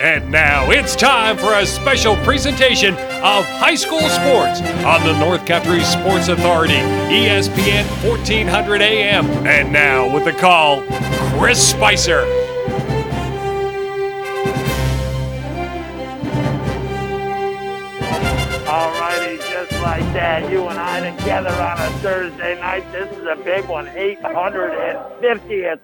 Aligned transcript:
And 0.00 0.30
now 0.30 0.70
it's 0.70 0.94
time 0.94 1.36
for 1.36 1.54
a 1.54 1.66
special 1.66 2.14
presentation 2.18 2.94
of 2.94 3.44
high 3.44 3.74
school 3.74 4.08
sports 4.08 4.60
on 4.84 5.02
the 5.04 5.18
North 5.18 5.44
Country 5.44 5.82
Sports 5.82 6.28
Authority, 6.28 6.74
ESPN 6.74 7.84
1400 8.08 8.80
AM. 8.80 9.26
And 9.44 9.72
now 9.72 10.08
with 10.14 10.24
the 10.24 10.34
call, 10.34 10.84
Chris 11.36 11.70
Spicer. 11.70 12.20
All 18.68 18.92
righty, 19.00 19.38
just 19.38 19.72
like 19.82 20.06
that, 20.14 20.48
you 20.48 20.68
and 20.68 20.78
I 20.78 21.10
together 21.10 21.50
on 21.50 21.76
a 21.76 21.90
Thursday 21.98 22.54
night. 22.60 22.84
This 22.92 23.10
is 23.18 23.26
a 23.26 23.34
big 23.34 23.66
one, 23.66 23.86
850th 23.88 25.80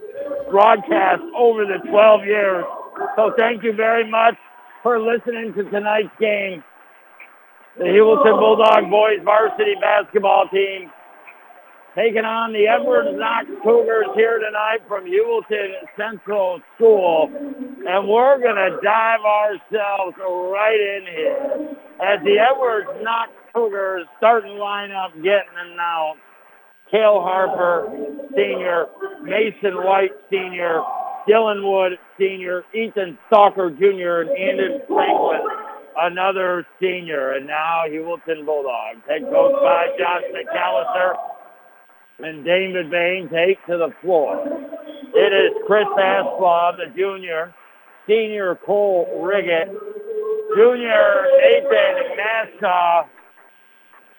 broadcast 0.48 1.22
over 1.36 1.66
the 1.66 1.78
12 1.78 2.26
years. 2.26 2.64
So 3.16 3.32
thank 3.38 3.62
you 3.62 3.72
very 3.72 4.08
much 4.10 4.34
for 4.82 5.00
listening 5.00 5.54
to 5.54 5.62
tonight's 5.70 6.08
game. 6.18 6.64
The 7.78 7.84
Heuvelton 7.84 8.38
Bulldog 8.38 8.90
boys 8.90 9.18
varsity 9.24 9.74
basketball 9.80 10.48
team 10.52 10.90
taking 11.94 12.26
on 12.26 12.52
the 12.52 12.66
Edwards 12.66 13.14
Knox 13.14 13.46
Cougars 13.62 14.10
here 14.14 14.38
tonight 14.38 14.82
from 14.88 15.06
Heuvelton 15.06 15.78
Central 15.96 16.60
School. 16.74 17.30
And 17.86 18.08
we're 18.08 18.38
going 18.42 18.58
to 18.58 18.78
dive 18.82 19.22
ourselves 19.22 20.18
right 20.18 20.78
in 20.78 21.06
here 21.06 21.76
as 22.02 22.18
the 22.24 22.34
Edwards 22.38 22.90
Knox 23.02 23.30
Cougars 23.54 24.06
starting 24.18 24.58
lineup 24.58 25.14
getting 25.22 25.54
announced. 25.70 26.20
Cale 26.90 27.22
Harper, 27.22 27.90
senior, 28.36 28.86
Mason 29.22 29.82
White, 29.82 30.12
senior, 30.30 30.82
Dylan 31.28 31.62
Wood, 31.62 31.98
senior, 32.18 32.64
Ethan 32.74 33.18
Stalker, 33.26 33.70
junior, 33.70 34.22
and 34.22 34.30
Andon 34.30 34.80
Franklin, 34.86 35.40
another 35.96 36.66
senior. 36.80 37.32
And 37.32 37.46
now 37.46 37.82
Heuvelton 37.88 38.44
Bulldogs. 38.44 39.00
Head 39.08 39.22
coach 39.22 39.60
by 39.62 39.88
Josh 39.98 40.22
McAllister 40.32 41.14
and 42.20 42.44
David 42.44 42.90
Bain 42.90 43.28
take 43.32 43.64
to 43.66 43.76
the 43.78 43.90
floor. 44.02 44.44
It 45.14 45.32
is 45.32 45.62
Chris 45.66 45.86
Asplaw, 45.86 46.76
the 46.76 46.92
junior, 46.96 47.54
senior 48.06 48.58
Cole 48.66 49.06
Riggett, 49.22 49.68
junior 50.56 51.26
Nathan 51.40 52.16
Nassau, 52.16 53.08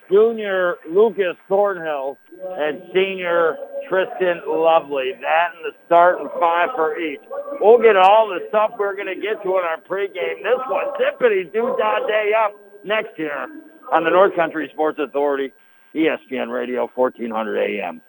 junior 0.10 0.76
Lucas 0.90 1.36
Thornhill, 1.48 2.18
and 2.58 2.82
senior 2.94 3.58
Tristan 3.90 4.42
Lovely. 4.48 5.12
That 5.22 5.52
and 5.56 5.66
the 5.66 5.78
start 5.86 6.20
and 6.20 6.30
five 6.40 6.70
for 6.76 7.00
each. 7.00 7.22
We'll 7.60 7.82
get 7.82 7.96
all 7.96 8.28
the 8.28 8.46
stuff 8.50 8.72
we're 8.78 8.96
going 8.96 9.08
to 9.08 9.16
get 9.16 9.42
to 9.44 9.50
in 9.58 9.64
our 9.64 9.78
pregame. 9.78 10.44
This 10.44 10.62
one, 10.68 10.86
Tippity 11.00 11.52
Doo 11.52 11.76
Dah 11.78 12.06
Day 12.08 12.32
up 12.38 12.54
next 12.84 13.18
year 13.18 13.48
on 13.94 14.04
the 14.04 14.10
North 14.10 14.36
Country 14.36 14.70
Sports 14.74 15.00
Authority, 15.00 15.54
ESPN 15.94 16.52
Radio, 16.52 16.90
1400 16.94 17.58
AM. 17.58 18.02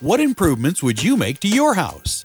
What 0.00 0.20
improvements 0.20 0.82
would 0.82 1.02
you 1.02 1.16
make 1.16 1.40
to 1.40 1.48
your 1.48 1.74
house? 1.74 2.24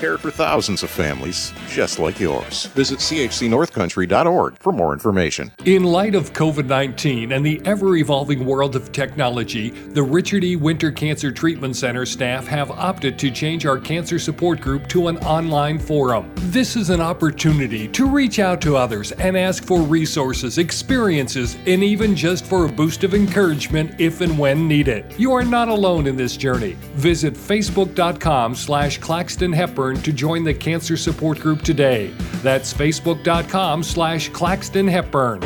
cared 0.00 0.18
for 0.18 0.30
thousands 0.30 0.82
of 0.82 0.88
families 0.88 1.52
just 1.68 1.98
like 1.98 2.18
yours. 2.18 2.66
Visit 2.68 3.00
chcnorthcountry.org 3.00 4.56
for 4.58 4.72
more 4.72 4.94
information. 4.94 5.52
In 5.66 5.84
light 5.84 6.14
of 6.14 6.32
COVID 6.32 6.66
19 6.66 7.32
and 7.32 7.44
the 7.44 7.60
ever 7.66 7.96
evolving 7.96 8.46
world 8.46 8.76
of 8.76 8.92
technology, 8.92 9.70
the 9.70 10.02
Richard 10.02 10.42
E. 10.42 10.56
Winter 10.56 10.90
Cancer 10.90 11.30
Treatment 11.30 11.76
Center 11.76 12.06
staff 12.06 12.46
have 12.46 12.70
opted 12.70 13.18
to 13.18 13.30
change 13.30 13.66
our 13.66 13.78
cancer 13.78 14.18
support 14.18 14.62
group 14.62 14.88
to 14.88 15.08
an 15.08 15.18
online 15.18 15.78
forum. 15.78 16.32
This 16.36 16.76
is 16.76 16.88
an 16.88 17.02
opportunity 17.02 17.86
to 17.88 18.06
reach 18.06 18.38
out 18.38 18.62
to 18.62 18.76
others 18.76 19.12
and 19.12 19.36
ask 19.36 19.64
for 19.64 19.82
resources, 19.82 20.56
experiences, 20.56 21.58
and 21.66 21.84
even 21.84 22.16
just 22.16 22.46
for 22.46 22.64
a 22.64 22.68
boost 22.68 23.04
of 23.04 23.12
encouragement 23.12 24.00
if 24.00 24.22
and 24.22 24.38
when 24.38 24.66
needed. 24.66 25.04
You 25.18 25.32
are 25.34 25.44
not 25.44 25.68
alone 25.68 26.06
in 26.06 26.16
this 26.16 26.38
journey. 26.38 26.72
Visit 26.94 27.34
facebook.com 27.34 28.54
slash 28.54 28.96
Claxton 28.96 29.52
Hepburn 29.52 29.89
to 29.98 30.12
join 30.12 30.44
the 30.44 30.54
cancer 30.54 30.96
support 30.96 31.40
group 31.40 31.62
today. 31.62 32.14
That's 32.42 32.72
facebook.com 32.72 33.82
slash 33.82 34.28
Claxton 34.30 34.88
Hepburn. 34.88 35.42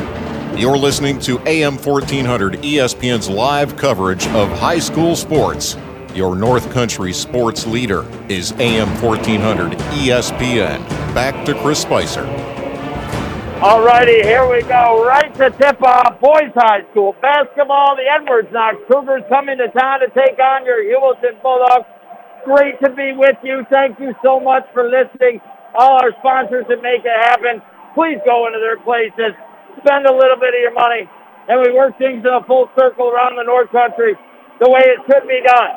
You're 0.57 0.77
listening 0.77 1.19
to 1.19 1.39
AM 1.47 1.77
1400 1.77 2.53
ESPN's 2.61 3.29
live 3.29 3.75
coverage 3.75 4.25
of 4.27 4.49
high 4.57 4.79
school 4.79 5.15
sports. 5.15 5.75
Your 6.13 6.33
North 6.33 6.71
Country 6.71 7.11
sports 7.11 7.67
leader 7.67 8.05
is 8.29 8.53
AM 8.53 8.87
1400 9.01 9.73
ESPN. 9.73 10.87
Back 11.13 11.45
to 11.45 11.53
Chris 11.61 11.81
Spicer. 11.81 12.25
All 13.61 13.83
righty, 13.83 14.21
here 14.21 14.49
we 14.49 14.61
go. 14.63 15.05
Right 15.05 15.33
to 15.35 15.49
tip 15.49 15.81
off 15.81 16.19
Boys 16.21 16.51
High 16.55 16.89
School 16.91 17.15
basketball. 17.21 17.95
The 17.95 18.03
Edwards 18.03 18.49
Knox 18.51 18.77
Cougars 18.89 19.23
coming 19.27 19.57
to 19.57 19.67
town 19.69 20.01
to 20.01 20.07
take 20.09 20.37
on 20.39 20.65
your 20.65 20.83
Heuvelton 20.83 21.41
Bulldogs. 21.41 21.87
Great 22.45 22.77
to 22.85 22.93
be 22.93 23.11
with 23.17 23.41
you. 23.41 23.65
Thank 23.73 23.99
you 23.99 24.13
so 24.21 24.39
much 24.39 24.69
for 24.71 24.85
listening. 24.85 25.41
All 25.73 25.97
our 25.97 26.13
sponsors 26.21 26.65
that 26.69 26.77
make 26.85 27.01
it 27.01 27.19
happen. 27.25 27.57
Please 27.97 28.21
go 28.21 28.45
into 28.45 28.61
their 28.61 28.77
places, 28.77 29.33
spend 29.81 30.05
a 30.05 30.13
little 30.13 30.37
bit 30.37 30.53
of 30.53 30.61
your 30.61 30.77
money, 30.77 31.09
and 31.49 31.57
we 31.65 31.73
work 31.73 31.97
things 31.97 32.21
in 32.21 32.29
a 32.29 32.45
full 32.45 32.69
circle 32.77 33.09
around 33.09 33.35
the 33.35 33.43
North 33.43 33.71
Country 33.73 34.13
the 34.61 34.69
way 34.69 34.85
it 34.85 35.01
should 35.09 35.25
be 35.25 35.41
done. 35.41 35.73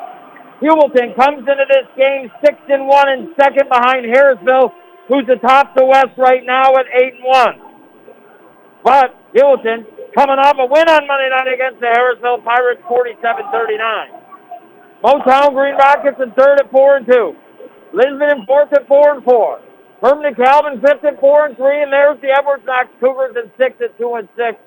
Heuvelton 0.61 1.15
comes 1.17 1.41
into 1.47 1.65
this 1.65 1.89
game 1.97 2.29
six 2.45 2.55
and 2.69 2.85
one 2.85 3.09
and 3.09 3.33
second 3.39 3.65
behind 3.65 4.05
Harrisville, 4.05 4.69
who's 5.07 5.25
atop 5.25 5.73
the 5.75 5.85
West 5.85 6.13
right 6.17 6.45
now 6.45 6.75
at 6.77 6.85
eight 7.01 7.17
and 7.17 7.25
one. 7.25 7.55
But 8.83 9.15
Heuvelton 9.33 9.89
coming 10.13 10.37
off 10.37 10.61
a 10.61 10.67
win 10.69 10.85
on 10.85 11.07
Monday 11.07 11.29
night 11.33 11.49
against 11.49 11.81
the 11.81 11.89
Harrisville 11.89 12.43
Pirates 12.45 12.83
47-39. 12.85 14.28
Morristown 15.01 15.53
Green 15.53 15.75
Rockets 15.75 16.19
in 16.21 16.31
third 16.31 16.59
at 16.59 16.71
four 16.71 16.97
and 16.97 17.05
two. 17.05 17.33
Lisbon 17.93 18.29
in 18.37 18.45
fourth 18.45 18.73
at 18.73 18.87
four 18.87 19.15
and 19.15 19.23
four. 19.23 19.61
Hermon-DeKalb 20.01 20.81
fifth 20.81 21.03
at 21.03 21.19
four 21.19 21.45
and 21.45 21.55
three, 21.55 21.81
and 21.81 21.91
there's 21.91 22.19
the 22.21 22.29
Edwards 22.29 22.63
Knox 22.65 22.89
Cougars 22.99 23.35
in 23.35 23.51
sixth 23.57 23.81
at 23.81 23.97
two 23.97 24.15
and 24.15 24.27
six. 24.35 24.59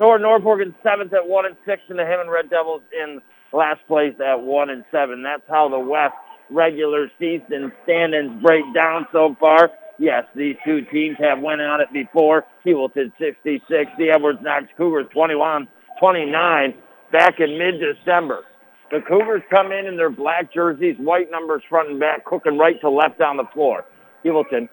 Nor 0.00 0.18
Norfolk 0.18 0.60
in 0.60 0.74
seventh 0.82 1.12
at 1.12 1.26
one 1.26 1.46
and 1.46 1.56
six, 1.64 1.82
and 1.88 1.98
the 1.98 2.04
Hammond 2.04 2.30
Red 2.30 2.50
Devils 2.50 2.82
in 2.92 3.20
last 3.52 3.86
place 3.86 4.14
at 4.24 4.40
one 4.40 4.70
and 4.70 4.84
seven. 4.90 5.22
That's 5.22 5.46
how 5.48 5.68
the 5.68 5.78
West 5.78 6.14
regular 6.50 7.10
season 7.18 7.72
standings 7.84 8.42
break 8.42 8.64
down 8.74 9.06
so 9.12 9.36
far. 9.38 9.70
Yes, 9.98 10.24
these 10.34 10.56
two 10.64 10.80
teams 10.92 11.16
have 11.20 11.40
went 11.40 11.60
on 11.60 11.80
it 11.80 11.92
before. 11.92 12.44
Heuvelton 12.66 13.12
66, 13.18 13.90
the 13.98 14.10
Edwards 14.10 14.40
Knox 14.42 14.64
Cougars 14.76 15.06
21, 15.12 15.68
29 16.00 16.74
back 17.12 17.38
in 17.38 17.56
mid-December. 17.56 18.44
The 18.94 19.00
Cougars 19.00 19.42
come 19.50 19.72
in 19.72 19.86
in 19.86 19.96
their 19.96 20.08
black 20.08 20.54
jerseys, 20.54 20.94
white 21.00 21.28
numbers 21.28 21.64
front 21.68 21.90
and 21.90 21.98
back, 21.98 22.24
cooking 22.24 22.56
right 22.56 22.80
to 22.80 22.88
left 22.88 23.20
on 23.20 23.36
the 23.36 23.44
floor. 23.52 23.84
Heuvelton 24.24 24.68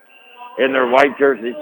in 0.60 0.74
their 0.74 0.86
white 0.86 1.18
jerseys. 1.18 1.58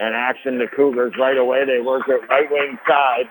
And 0.00 0.16
action 0.16 0.58
the 0.58 0.66
Cougars 0.74 1.14
right 1.20 1.38
away. 1.38 1.62
They 1.64 1.80
work 1.80 2.08
it 2.08 2.26
right 2.28 2.50
wing 2.50 2.76
side. 2.88 3.30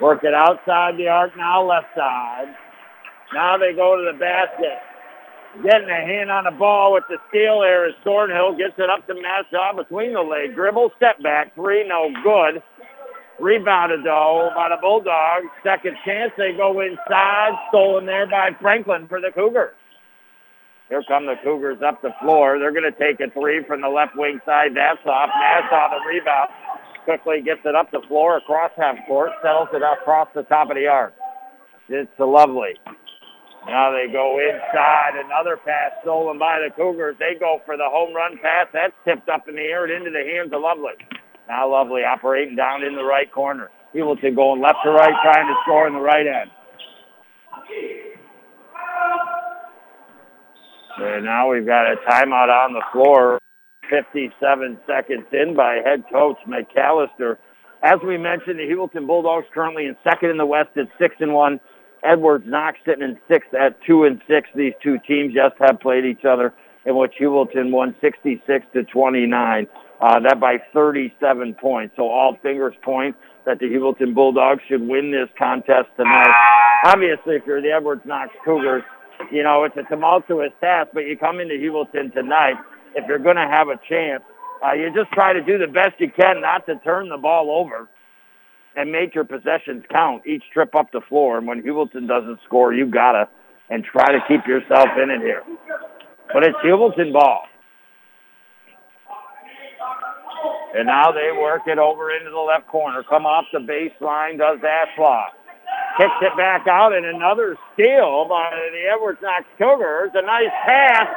Work 0.00 0.24
it 0.24 0.34
outside 0.34 0.98
the 0.98 1.06
arc 1.06 1.36
now, 1.36 1.62
left 1.62 1.94
side. 1.94 2.52
Now 3.32 3.56
they 3.56 3.70
go 3.72 3.94
to 3.94 4.10
the 4.10 4.18
basket. 4.18 4.82
Getting 5.62 5.88
a 5.88 6.02
hand 6.02 6.32
on 6.32 6.50
the 6.50 6.58
ball 6.58 6.94
with 6.94 7.04
the 7.08 7.18
steal 7.28 7.60
there 7.60 7.88
is 7.88 7.94
Thornhill. 8.02 8.58
Gets 8.58 8.74
it 8.78 8.90
up 8.90 9.06
to 9.06 9.14
Mashaw 9.14 9.76
between 9.76 10.14
the 10.14 10.20
legs. 10.20 10.52
Dribble, 10.56 10.90
step 10.96 11.22
back. 11.22 11.54
Three, 11.54 11.86
no 11.86 12.10
good. 12.24 12.60
Rebounded 13.40 14.04
though 14.04 14.50
by 14.54 14.68
the 14.68 14.78
Bulldogs. 14.80 15.46
Second 15.62 15.96
chance. 16.04 16.32
They 16.36 16.52
go 16.56 16.80
inside. 16.80 17.52
Stolen 17.68 18.06
there 18.06 18.26
by 18.26 18.50
Franklin 18.60 19.06
for 19.08 19.20
the 19.20 19.30
Cougars. 19.34 19.74
Here 20.88 21.02
come 21.06 21.26
the 21.26 21.36
Cougars 21.44 21.78
up 21.86 22.00
the 22.02 22.10
floor. 22.20 22.58
They're 22.58 22.72
going 22.72 22.90
to 22.90 22.98
take 22.98 23.20
a 23.20 23.30
three 23.30 23.62
from 23.66 23.82
the 23.82 23.88
left 23.88 24.16
wing 24.16 24.40
side. 24.46 24.74
That's 24.74 25.04
off. 25.06 25.30
Nassau 25.30 25.94
the 25.94 26.00
rebound. 26.08 26.48
Quickly 27.04 27.42
gets 27.42 27.60
it 27.64 27.74
up 27.74 27.90
the 27.90 28.02
floor 28.08 28.38
across 28.38 28.72
half 28.76 28.96
court. 29.06 29.30
Settles 29.42 29.68
it 29.72 29.82
across 29.82 30.28
the 30.34 30.42
top 30.42 30.70
of 30.70 30.76
the 30.76 30.86
arc. 30.86 31.14
It's 31.88 32.10
a 32.18 32.24
lovely. 32.24 32.74
Now 33.66 33.92
they 33.92 34.10
go 34.10 34.40
inside. 34.40 35.20
Another 35.24 35.58
pass 35.58 35.92
stolen 36.02 36.38
by 36.38 36.58
the 36.58 36.74
Cougars. 36.74 37.16
They 37.18 37.38
go 37.38 37.60
for 37.66 37.76
the 37.76 37.86
home 37.86 38.14
run 38.14 38.38
pass. 38.42 38.66
That's 38.72 38.92
tipped 39.04 39.28
up 39.28 39.46
in 39.46 39.56
the 39.56 39.68
air 39.68 39.84
and 39.84 39.92
into 39.92 40.10
the 40.10 40.24
hands 40.24 40.52
of 40.52 40.62
Lovely. 40.62 40.96
Now 41.48 41.70
Lovely 41.70 42.02
operating 42.02 42.56
down 42.56 42.84
in 42.84 42.94
the 42.94 43.04
right 43.04 43.30
corner. 43.32 43.70
Heuvelton 43.94 44.36
going 44.36 44.60
left 44.60 44.78
to 44.84 44.90
right, 44.90 45.14
trying 45.22 45.46
to 45.46 45.54
score 45.64 45.86
in 45.86 45.94
the 45.94 46.00
right 46.00 46.26
end. 46.26 46.50
And 50.98 51.24
now 51.24 51.50
we've 51.50 51.66
got 51.66 51.86
a 51.86 51.96
timeout 52.08 52.48
on 52.48 52.74
the 52.74 52.82
floor. 52.92 53.38
57 53.88 54.78
seconds 54.86 55.24
in 55.32 55.56
by 55.56 55.80
head 55.84 56.04
coach 56.12 56.36
McAllister. 56.46 57.38
As 57.82 57.98
we 58.06 58.18
mentioned, 58.18 58.58
the 58.58 58.68
Heuvelton 58.68 59.06
Bulldogs 59.06 59.46
currently 59.54 59.86
in 59.86 59.96
second 60.04 60.30
in 60.30 60.36
the 60.36 60.44
West 60.44 60.70
at 60.76 60.86
six 60.98 61.14
and 61.20 61.32
one. 61.32 61.60
Edwards 62.04 62.44
Knox 62.46 62.78
sitting 62.84 63.02
in 63.02 63.18
sixth 63.28 63.54
at 63.54 63.78
two 63.86 64.04
and 64.04 64.20
six. 64.28 64.48
These 64.54 64.74
two 64.82 64.98
teams 65.06 65.34
just 65.34 65.54
have 65.60 65.80
played 65.80 66.04
each 66.04 66.24
other, 66.24 66.52
in 66.88 66.96
which 66.96 67.12
Heuvelton 67.20 67.70
won 67.70 67.94
66 68.00 68.66
to 68.72 68.82
29. 68.84 69.66
Uh, 70.00 70.20
that 70.20 70.40
by 70.40 70.56
37 70.72 71.54
points. 71.54 71.94
So 71.96 72.08
all 72.08 72.38
fingers 72.42 72.74
point 72.82 73.14
that 73.44 73.58
the 73.58 73.66
Heuvelton 73.66 74.14
Bulldogs 74.14 74.62
should 74.68 74.80
win 74.80 75.10
this 75.10 75.28
contest 75.36 75.88
tonight. 75.96 76.32
Obviously, 76.84 77.34
if 77.34 77.42
you're 77.46 77.60
the 77.60 77.72
Edwards 77.72 78.02
Knox 78.06 78.30
Cougars, 78.44 78.84
you 79.30 79.42
know, 79.42 79.64
it's 79.64 79.76
a 79.76 79.82
tumultuous 79.82 80.52
task, 80.60 80.90
but 80.94 81.00
you 81.00 81.18
come 81.18 81.40
into 81.40 81.56
Heuvelton 81.56 82.14
tonight, 82.14 82.54
if 82.94 83.06
you're 83.06 83.18
going 83.18 83.36
to 83.36 83.48
have 83.48 83.68
a 83.68 83.78
chance, 83.88 84.22
uh, 84.64 84.72
you 84.72 84.90
just 84.94 85.10
try 85.12 85.32
to 85.32 85.42
do 85.42 85.58
the 85.58 85.66
best 85.66 85.98
you 85.98 86.10
can 86.10 86.40
not 86.40 86.64
to 86.66 86.76
turn 86.76 87.08
the 87.10 87.18
ball 87.18 87.50
over 87.50 87.88
and 88.76 88.90
make 88.90 89.14
your 89.14 89.24
possessions 89.24 89.84
count 89.90 90.26
each 90.26 90.44
trip 90.54 90.74
up 90.74 90.90
the 90.92 91.00
floor. 91.08 91.38
And 91.38 91.46
when 91.46 91.62
Heuvelton 91.62 92.06
doesn't 92.06 92.38
score, 92.46 92.72
you 92.72 92.86
got 92.86 93.12
to 93.12 93.28
and 93.70 93.84
try 93.84 94.12
to 94.12 94.18
keep 94.26 94.46
yourself 94.46 94.88
in 95.02 95.10
it 95.10 95.20
here. 95.20 95.42
But 96.32 96.44
it's 96.44 96.58
Heuvelton 96.64 97.12
ball. 97.12 97.42
And 100.74 100.86
now 100.86 101.10
they 101.12 101.32
work 101.32 101.62
it 101.66 101.78
over 101.78 102.14
into 102.14 102.30
the 102.30 102.38
left 102.38 102.68
corner. 102.68 103.02
Come 103.02 103.24
off 103.24 103.46
the 103.52 103.58
baseline, 103.58 104.38
does 104.38 104.58
Ashlaw. 104.60 105.24
Kicks 105.96 106.20
it 106.22 106.36
back 106.36 106.68
out, 106.68 106.92
and 106.92 107.06
another 107.06 107.56
steal 107.72 108.26
by 108.28 108.50
the 108.70 108.82
Edwards 108.94 109.18
Knox 109.22 109.44
Cougars. 109.58 110.10
A 110.14 110.22
nice 110.22 110.52
pass 110.64 111.08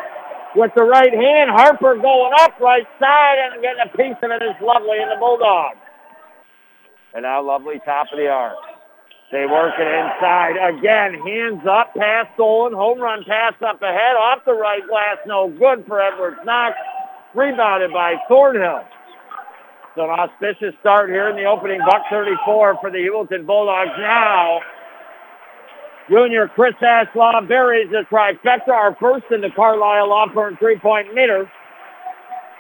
with 0.56 0.72
the 0.76 0.84
right 0.84 1.14
hand. 1.14 1.52
Harper 1.52 1.96
going 1.96 2.34
up 2.40 2.60
right 2.60 2.88
side 3.00 3.38
and 3.52 3.62
getting 3.62 3.84
a 3.86 3.92
piece 3.96 4.18
of 4.24 4.32
it 4.32 4.42
is 4.42 4.56
Lovely 4.62 4.98
in 5.04 5.10
the 5.10 5.20
Bulldogs. 5.20 5.78
And 7.14 7.24
now 7.24 7.44
Lovely 7.44 7.80
top 7.86 8.08
of 8.12 8.18
the 8.18 8.28
arc. 8.28 8.71
They 9.32 9.46
work 9.46 9.74
it 9.80 9.88
inside. 9.88 10.60
Again, 10.60 11.14
hands 11.26 11.66
up, 11.66 11.96
pass 11.96 12.28
stolen, 12.36 12.74
home 12.74 13.00
run 13.00 13.24
pass 13.24 13.54
up 13.66 13.82
ahead, 13.82 14.16
off 14.20 14.44
the 14.46 14.54
right 14.54 14.86
glass, 14.86 15.18
no 15.26 15.48
good 15.48 15.86
for 15.88 16.02
Edwards 16.02 16.40
Knox. 16.44 16.76
Rebounded 17.34 17.94
by 17.94 18.16
Thornhill. 18.28 18.84
So 19.96 20.04
an 20.04 20.10
auspicious 20.10 20.76
start 20.82 21.10
here 21.10 21.30
in 21.30 21.38
the 21.38 21.46
opening 21.46 21.80
buck 21.80 22.04
34 22.10 22.78
for 22.82 22.92
the 22.92 22.98
Heuvelton 22.98 23.46
Bulldogs 23.46 23.92
now. 24.00 24.60
Junior 26.10 26.50
Chris 26.50 26.74
Aslaw 26.82 27.48
buries 27.48 27.90
the 27.90 28.04
trifecta, 28.12 28.70
our 28.70 28.96
first 29.00 29.26
in 29.32 29.40
the 29.40 29.50
Carlisle 29.56 30.10
Law 30.10 30.28
Firm 30.34 30.58
three-point 30.58 31.14
meter. 31.14 31.50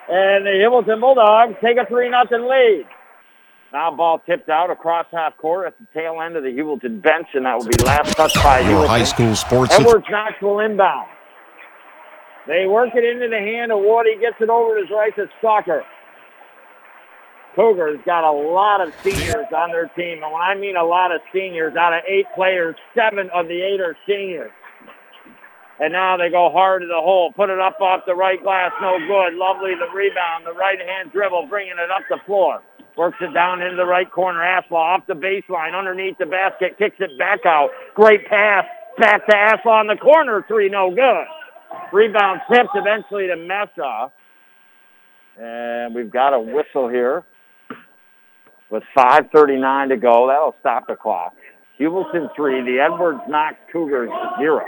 And 0.10 0.46
the 0.46 0.52
Heuvelton 0.52 1.02
Bulldogs 1.02 1.56
take 1.62 1.78
a 1.78 1.86
3-0 1.86 2.50
lead. 2.50 2.86
Now 3.74 3.96
ball 3.96 4.20
tipped 4.26 4.50
out 4.50 4.70
across 4.70 5.06
half 5.12 5.38
court 5.38 5.68
at 5.68 5.78
the 5.80 5.88
tail 5.94 6.22
end 6.22 6.36
of 6.36 6.44
the 6.44 6.50
Heuvelton 6.50 7.02
bench, 7.02 7.28
and 7.34 7.46
that 7.46 7.58
will 7.58 7.66
be 7.66 7.84
last 7.84 8.16
touch 8.18 8.34
by 8.36 8.60
Your 8.60 8.84
Heuvelton. 8.84 8.88
high 8.88 9.04
school 9.04 9.36
sports. 9.36 9.74
Edwards 9.74 10.06
will 10.42 10.60
inbound. 10.60 11.08
They 12.48 12.66
work 12.68 12.90
it 12.96 13.04
into 13.06 13.30
the 13.30 13.38
hand 13.38 13.72
of 13.72 13.80
Woody, 13.80 14.20
gets 14.20 14.36
it 14.42 14.50
over 14.50 14.76
to 14.76 14.82
his 14.82 14.92
right 14.92 15.16
to 15.16 15.28
Stalker. 15.40 15.84
Cougars 17.56 18.00
got 18.06 18.24
a 18.24 18.32
lot 18.32 18.82
of 18.82 18.94
seniors 19.04 19.48
on 19.56 19.72
their 19.72 19.88
team. 19.96 20.24
And 20.24 20.32
when 20.32 20.42
I 20.42 20.56
mean 20.56 20.76
a 20.76 20.84
lot 20.84 21.12
of 21.14 21.22
seniors, 21.34 21.76
out 21.76 21.94
of 21.94 22.02
eight 22.08 22.26
players, 22.34 22.76
seven 22.96 23.30
of 23.34 23.48
the 23.48 23.62
eight 23.62 23.80
are 23.80 23.96
seniors. 24.08 24.52
And 25.80 25.92
now 25.94 26.16
they 26.16 26.30
go 26.30 26.50
hard 26.52 26.82
to 26.84 26.88
the 26.88 27.02
hole. 27.02 27.34
Put 27.34 27.50
it 27.50 27.60
up 27.60 27.82
off 27.82 28.04
the 28.06 28.16
right 28.16 28.42
glass. 28.42 28.72
No 28.82 28.98
good. 29.00 29.34
Lovely 29.34 29.74
the 29.76 29.90
rebound. 29.94 30.46
The 30.46 30.54
right 30.54 30.80
hand 30.80 31.12
dribble 31.12 31.48
bringing 31.50 31.74
it 31.74 31.92
up 31.92 32.04
the 32.10 32.20
floor. 32.26 32.62
Works 32.98 33.18
it 33.22 33.34
down 33.34 33.62
into 33.62 33.78
the 33.78 33.86
right 33.86 34.10
corner. 34.12 34.40
Ashlaw 34.40 34.98
off 35.00 35.08
the 35.08 35.14
baseline 35.14 35.78
underneath 35.78 36.18
the 36.18 36.26
basket. 36.26 36.78
Kicks 36.78 36.98
it 37.00 37.18
back 37.18 37.46
out. 37.46 37.70
Great 37.96 38.28
pass. 38.28 38.66
Back 38.98 39.26
to 39.28 39.36
Ashlaw 39.36 39.82
in 39.82 39.88
the 39.88 39.96
corner. 39.96 40.44
Three 40.48 40.70
no 40.70 40.90
good. 40.90 41.26
Rebound 41.94 42.42
tipped 42.52 42.76
eventually 42.76 43.28
to 43.28 43.36
Mesa. 43.38 44.12
And 45.40 45.96
we've 45.96 46.12
got 46.12 46.34
a 46.34 46.40
whistle 46.40 46.90
here 46.90 47.24
with 48.70 48.84
5.39 48.98 49.90
to 49.90 49.98
go. 49.98 50.28
That'll 50.28 50.56
stop 50.60 50.88
the 50.88 50.96
clock. 50.96 51.34
Heuvelton 51.80 52.30
3, 52.36 52.62
the 52.62 52.80
Edwards 52.80 53.22
Knox 53.28 53.56
Cougars 53.72 54.10
0. 54.40 54.62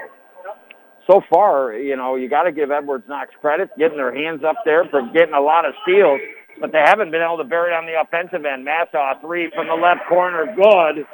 So 1.07 1.21
far, 1.29 1.73
you 1.73 1.97
know, 1.97 2.15
you 2.15 2.29
got 2.29 2.43
to 2.43 2.51
give 2.51 2.71
Edwards 2.71 3.03
Knox 3.07 3.31
credit, 3.41 3.69
getting 3.77 3.97
their 3.97 4.13
hands 4.13 4.41
up 4.43 4.55
there 4.65 4.85
for 4.89 5.01
getting 5.13 5.33
a 5.33 5.41
lot 5.41 5.65
of 5.65 5.73
steals, 5.83 6.19
but 6.59 6.71
they 6.71 6.81
haven't 6.83 7.11
been 7.11 7.21
able 7.21 7.38
to 7.38 7.44
bury 7.44 7.71
it 7.71 7.75
on 7.75 7.85
the 7.85 8.00
offensive 8.00 8.45
end. 8.45 8.65
Massaw 8.65 9.19
3 9.21 9.51
from 9.55 9.67
the 9.67 9.73
left 9.73 10.01
corner, 10.07 10.45
good. 10.55 11.05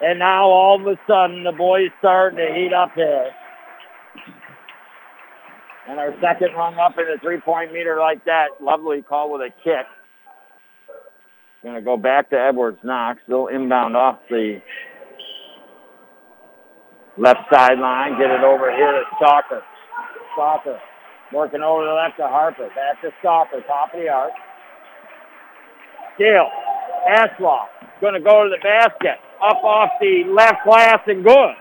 And 0.00 0.18
now 0.18 0.44
all 0.44 0.80
of 0.80 0.86
a 0.86 0.98
sudden 1.06 1.44
the 1.44 1.52
boys 1.52 1.90
starting 1.98 2.38
to 2.38 2.54
heat 2.54 2.72
up 2.72 2.92
here. 2.94 3.30
And 5.88 5.98
our 5.98 6.12
second 6.20 6.54
rung 6.54 6.76
up 6.76 6.94
in 6.98 7.04
a 7.08 7.18
three-point 7.20 7.72
meter 7.72 7.98
like 7.98 8.24
that. 8.26 8.48
Lovely 8.60 9.02
call 9.02 9.32
with 9.32 9.40
a 9.40 9.50
kick. 9.64 9.86
Going 11.62 11.74
to 11.74 11.82
go 11.82 11.96
back 11.96 12.30
to 12.30 12.36
Edwards 12.36 12.78
Knox. 12.84 13.20
They'll 13.26 13.48
inbound 13.48 13.96
off 13.96 14.18
the 14.30 14.60
left 17.16 17.40
sideline. 17.52 18.12
Get 18.12 18.30
it 18.30 18.44
over 18.44 18.70
here 18.70 18.92
to 18.92 19.02
Stalker. 19.16 19.62
Stalker 20.34 20.78
working 21.32 21.62
over 21.62 21.84
the 21.84 21.92
left 21.92 22.16
to 22.18 22.28
Harper. 22.28 22.68
Back 22.68 23.02
to 23.02 23.10
Stalker. 23.20 23.60
Top 23.66 23.92
of 23.92 24.00
the 24.00 24.08
arc. 24.08 24.32
Steal. 26.18 26.50
Ashlaw 27.06 27.66
going 28.00 28.14
to 28.14 28.20
go 28.20 28.44
to 28.44 28.50
the 28.50 28.58
basket. 28.62 29.18
Up 29.38 29.62
off 29.62 29.90
the 30.00 30.24
left 30.34 30.64
glass 30.64 30.98
and 31.06 31.24
good. 31.24 31.54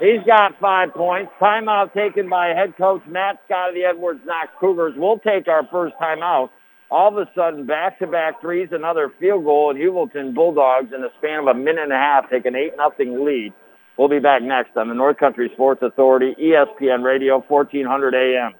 He's 0.00 0.24
got 0.26 0.58
five 0.58 0.94
points. 0.94 1.30
Timeout 1.40 1.92
taken 1.92 2.30
by 2.30 2.48
head 2.48 2.74
coach 2.78 3.02
Matt 3.06 3.38
Scott 3.44 3.70
of 3.70 3.74
the 3.74 3.84
Edwards 3.84 4.20
Knox 4.24 4.48
Cougars. 4.58 4.94
We'll 4.96 5.18
take 5.18 5.48
our 5.48 5.68
first 5.70 5.94
timeout. 6.00 6.48
All 6.90 7.08
of 7.08 7.18
a 7.18 7.30
sudden, 7.34 7.66
back-to-back 7.66 8.40
threes, 8.40 8.68
another 8.72 9.12
field 9.20 9.44
goal, 9.44 9.70
and 9.70 9.78
Heuvelton 9.78 10.34
Bulldogs 10.34 10.92
in 10.92 11.02
the 11.02 11.10
span 11.18 11.40
of 11.40 11.46
a 11.46 11.54
minute 11.54 11.84
and 11.84 11.92
a 11.92 11.96
half 11.96 12.28
take 12.30 12.46
an 12.46 12.54
8-0 12.54 13.24
lead. 13.24 13.52
We'll 13.96 14.08
be 14.08 14.18
back 14.18 14.42
next 14.42 14.76
on 14.76 14.88
the 14.88 14.94
North 14.94 15.18
Country 15.18 15.50
Sports 15.52 15.82
Authority, 15.82 16.34
ESPN 16.40 17.04
Radio, 17.04 17.44
1400 17.46 18.14
AM. 18.14 18.54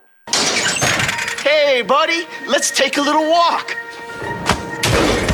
Hey, 1.43 1.83
buddy, 1.83 2.25
let's 2.47 2.71
take 2.71 2.99
a 2.99 3.01
little 3.01 3.29
walk. 3.29 3.75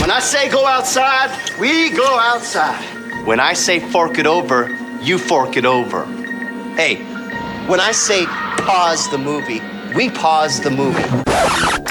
When 0.06 0.14
I 0.14 0.20
say 0.20 0.48
go 0.48 0.64
outside, 0.64 1.36
we 1.58 1.90
go 1.90 2.16
outside. 2.20 3.26
When 3.26 3.40
I 3.40 3.54
say 3.54 3.80
fork 3.80 4.20
it 4.20 4.26
over, 4.28 4.70
you 5.02 5.18
fork 5.18 5.56
it 5.56 5.64
over. 5.64 6.04
Hey, 6.76 7.02
when 7.66 7.80
I 7.80 7.90
say 7.90 8.24
pause 8.24 9.10
the 9.10 9.18
movie, 9.18 9.60
we 9.96 10.08
pause 10.08 10.60
the 10.60 10.70
movie. 10.70 11.02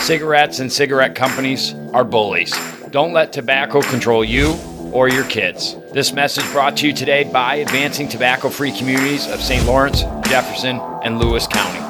Cigarettes 0.01 0.59
and 0.59 0.71
cigarette 0.71 1.13
companies 1.13 1.73
are 1.91 2.05
bullies. 2.05 2.57
Don't 2.89 3.11
let 3.11 3.33
tobacco 3.33 3.81
control 3.81 4.23
you 4.23 4.53
or 4.93 5.09
your 5.09 5.25
kids. 5.25 5.75
This 5.91 6.13
message 6.13 6.49
brought 6.53 6.77
to 6.77 6.87
you 6.87 6.93
today 6.93 7.25
by 7.25 7.55
Advancing 7.55 8.07
Tobacco 8.07 8.47
Free 8.47 8.71
Communities 8.71 9.27
of 9.27 9.41
St. 9.41 9.65
Lawrence, 9.65 10.03
Jefferson, 10.29 10.79
and 11.03 11.19
Lewis 11.19 11.47
County. 11.47 11.81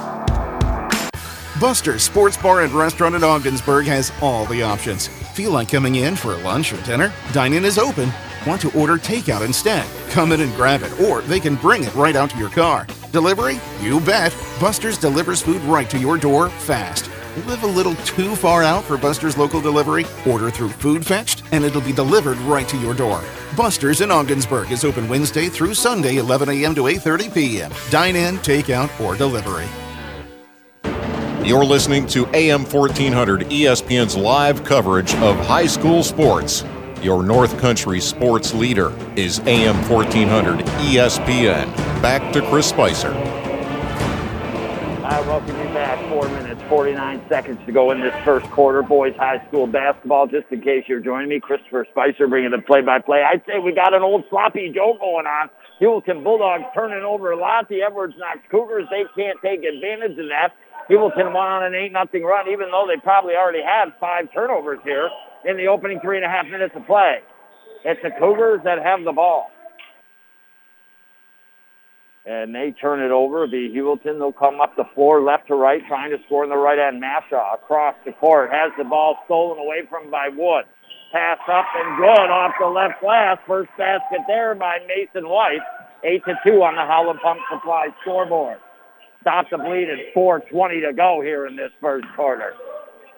Buster's 1.60 2.02
Sports 2.02 2.36
Bar 2.36 2.62
and 2.62 2.74
Restaurant 2.74 3.14
in 3.14 3.24
Ogdensburg 3.24 3.86
has 3.86 4.12
all 4.24 4.48
the 4.48 4.64
options. 4.64 5.08
Feel 5.36 5.52
like 5.52 5.68
coming 5.68 5.96
in 5.96 6.16
for 6.16 6.34
lunch 6.38 6.72
or 6.72 6.82
dinner? 6.84 7.12
Dine-in 7.34 7.66
is 7.66 7.78
open. 7.78 8.10
Want 8.48 8.62
to 8.62 8.72
order 8.80 8.96
takeout 8.96 9.46
instead? 9.46 9.86
Come 10.10 10.32
in 10.32 10.40
and 10.40 10.56
grab 10.56 10.82
it, 10.82 10.98
or 11.02 11.20
they 11.24 11.42
can 11.42 11.56
bring 11.56 11.84
it 11.84 11.94
right 11.94 12.16
out 12.16 12.30
to 12.30 12.38
your 12.38 12.50
car. 12.50 12.88
Delivery? 13.12 13.60
You 13.82 14.00
bet. 14.00 14.34
Buster's 14.62 14.98
delivers 14.98 15.42
food 15.42 15.62
right 15.64 15.90
to 15.90 16.00
your 16.00 16.18
door 16.18 16.48
fast. 16.48 17.12
Live 17.48 17.64
a 17.64 17.68
little 17.68 17.96
too 17.96 18.34
far 18.34 18.64
out 18.64 18.86
for 18.86 18.96
Buster's 18.96 19.38
local 19.38 19.60
delivery? 19.60 20.06
Order 20.26 20.50
through 20.50 20.70
Food 20.70 21.06
Fetched 21.06 21.44
and 21.52 21.66
it'll 21.66 21.82
be 21.82 21.92
delivered 21.92 22.38
right 22.38 22.70
to 22.70 22.78
your 22.78 22.94
door. 22.94 23.22
Buster's 23.58 24.00
in 24.00 24.12
Ogdensburg 24.12 24.72
is 24.72 24.86
open 24.86 25.10
Wednesday 25.10 25.50
through 25.50 25.74
Sunday, 25.74 26.16
11 26.16 26.48
a.m. 26.48 26.74
to 26.76 26.84
8:30 26.84 27.34
p.m. 27.34 27.74
Dine 27.90 28.16
in, 28.16 28.38
take 28.38 28.70
out, 28.70 28.90
or 29.02 29.18
delivery. 29.18 29.68
You're 31.46 31.64
listening 31.64 32.08
to 32.08 32.26
AM 32.34 32.66
1400 32.66 33.42
ESPN's 33.42 34.18
live 34.18 34.64
coverage 34.64 35.14
of 35.18 35.38
high 35.46 35.68
school 35.68 36.02
sports. 36.02 36.66
Your 37.04 37.22
North 37.22 37.60
Country 37.60 38.00
sports 38.00 38.56
leader 38.56 38.92
is 39.16 39.38
AM 39.42 39.76
1400 39.88 40.66
ESPN. 40.66 41.68
Back 42.02 42.34
to 42.34 42.42
Chris 42.50 42.68
Spicer. 42.68 43.14
I 45.06 45.22
welcome 45.28 45.56
you 45.60 45.66
back. 45.66 46.00
Four 46.10 46.28
minutes, 46.30 46.60
49 46.68 47.24
seconds 47.30 47.60
to 47.68 47.72
go 47.72 47.92
in 47.92 48.02
this 48.02 48.16
first 48.26 48.48
quarter. 48.48 48.82
Boys 48.82 49.16
high 49.16 49.46
school 49.48 49.68
basketball. 49.68 50.26
Just 50.26 50.48
in 50.50 50.62
case 50.62 50.86
you're 50.88 51.00
joining 51.00 51.30
me, 51.30 51.40
Christopher 51.40 51.86
Spicer 51.92 52.28
bringing 52.28 52.50
the 52.50 52.62
play-by-play. 52.64 53.22
I'd 53.22 53.44
say 53.46 53.60
we 53.60 53.72
got 53.72 53.94
an 53.94 54.02
old 54.02 54.24
sloppy 54.32 54.72
Joe 54.74 54.98
going 55.00 55.28
on. 55.28 55.52
Heuvelton 55.80 56.24
Bulldogs 56.24 56.64
turning 56.74 57.04
over 57.04 57.30
a 57.30 57.38
lot. 57.38 57.70
The 57.70 57.84
Edwards 57.84 58.16
Knox 58.18 58.40
Cougars, 58.50 58.88
they 58.90 59.04
can't 59.16 59.38
take 59.44 59.64
advantage 59.64 60.18
of 60.18 60.26
that. 60.30 60.56
Heuvelton 60.90 61.34
went 61.34 61.38
on 61.38 61.64
an 61.64 61.74
8 61.74 61.92
nothing 61.92 62.24
run, 62.24 62.48
even 62.50 62.70
though 62.72 62.86
they 62.88 63.00
probably 63.02 63.34
already 63.34 63.64
had 63.64 63.94
five 64.00 64.32
turnovers 64.34 64.80
here 64.84 65.10
in 65.46 65.58
the 65.58 65.68
opening 65.68 66.00
three 66.02 66.18
and 66.18 66.26
a 66.26 66.30
half 66.30 66.46
minutes 66.46 66.74
of 66.76 66.86
play. 66.86 67.20
It's 67.84 68.02
the 68.02 68.12
Cougars 68.20 68.62
that 68.64 68.82
have 68.82 69.04
the 69.04 69.12
ball. 69.12 69.50
And 72.26 72.56
they 72.56 72.74
turn 72.82 73.02
it 73.02 73.12
over. 73.12 73.46
Be 73.46 73.70
Heuvelton. 73.70 74.18
They'll 74.18 74.34
come 74.34 74.60
up 74.60 74.76
the 74.76 74.90
floor 74.96 75.22
left 75.22 75.48
to 75.48 75.56
right, 75.56 75.82
trying 75.88 76.10
to 76.10 76.18
score 76.26 76.44
in 76.44 76.50
the 76.50 76.58
right 76.58 76.80
end. 76.80 77.02
Mashaw 77.02 77.54
across 77.54 77.94
the 78.04 78.14
court 78.14 78.50
has 78.52 78.72
the 78.78 78.84
ball 78.84 79.18
stolen 79.26 79.60
away 79.60 79.86
from 79.88 80.10
by 80.10 80.30
Wood. 80.30 80.66
Pass 81.12 81.38
up 81.48 81.66
and 81.78 81.98
good 81.98 82.30
off 82.34 82.54
the 82.60 82.66
left 82.66 83.00
glass. 83.00 83.38
First 83.46 83.70
basket 83.78 84.22
there 84.28 84.56
by 84.56 84.80
Mason 84.88 85.30
White. 85.30 85.62
Eight 86.04 86.26
to 86.26 86.34
two 86.44 86.64
on 86.64 86.76
the 86.76 86.82
Howland 86.82 87.20
Pump 87.22 87.40
Supply 87.52 87.90
scoreboard. 88.02 88.58
Stop 89.26 89.50
the 89.50 89.58
bleed 89.58 89.90
at 89.90 90.14
4.20 90.14 90.86
to 90.86 90.94
go 90.94 91.20
here 91.20 91.48
in 91.48 91.56
this 91.56 91.72
first 91.82 92.06
quarter. 92.16 92.54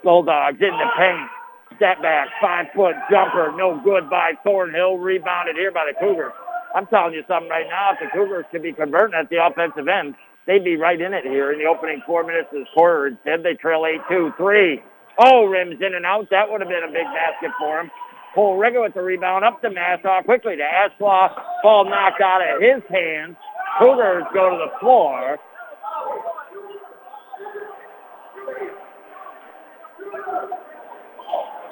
Bulldogs 0.05 0.55
in 0.55 0.71
the 0.71 0.87
paint. 0.95 1.27
Step 1.75 2.01
back, 2.01 2.29
five-foot 2.39 2.95
jumper, 3.11 3.51
no 3.57 3.81
good 3.83 4.09
by 4.09 4.31
Thornhill. 4.41 4.97
Rebounded 4.99 5.57
here 5.57 5.69
by 5.69 5.91
the 5.91 5.99
Cougars. 5.99 6.31
I'm 6.73 6.87
telling 6.87 7.13
you 7.13 7.23
something 7.27 7.49
right 7.49 7.67
now. 7.67 7.91
If 7.91 7.99
the 7.99 8.07
Cougars 8.17 8.45
could 8.51 8.63
be 8.63 8.71
converting 8.71 9.19
at 9.19 9.29
the 9.29 9.43
offensive 9.45 9.89
end, 9.89 10.15
they'd 10.47 10.63
be 10.63 10.77
right 10.77 10.99
in 10.99 11.13
it 11.13 11.25
here 11.25 11.51
in 11.51 11.59
the 11.59 11.65
opening 11.65 12.01
four 12.07 12.23
minutes 12.23 12.47
of 12.53 12.59
this 12.59 12.69
quarter. 12.73 13.07
Instead, 13.07 13.43
they 13.43 13.55
trail 13.55 13.81
8-2. 13.81 14.37
Three. 14.37 14.81
Oh, 15.19 15.43
rims 15.43 15.75
in 15.81 15.93
and 15.93 16.05
out. 16.05 16.29
That 16.31 16.49
would 16.49 16.61
have 16.61 16.69
been 16.69 16.87
a 16.87 16.93
big 16.93 17.05
basket 17.11 17.51
for 17.59 17.81
him. 17.81 17.91
Cole 18.33 18.55
Rigger 18.55 18.81
with 18.81 18.93
the 18.93 19.01
rebound 19.01 19.43
up 19.43 19.59
to 19.61 19.69
Massaw. 19.69 20.23
Quickly 20.23 20.55
to 20.55 20.63
Ashlaw. 20.63 21.35
Ball 21.63 21.83
knocked 21.89 22.21
out 22.21 22.39
of 22.39 22.61
his 22.61 22.81
hands. 22.89 23.35
Cougars 23.77 24.23
go 24.33 24.51
to 24.51 24.57
the 24.57 24.79
floor. 24.79 25.37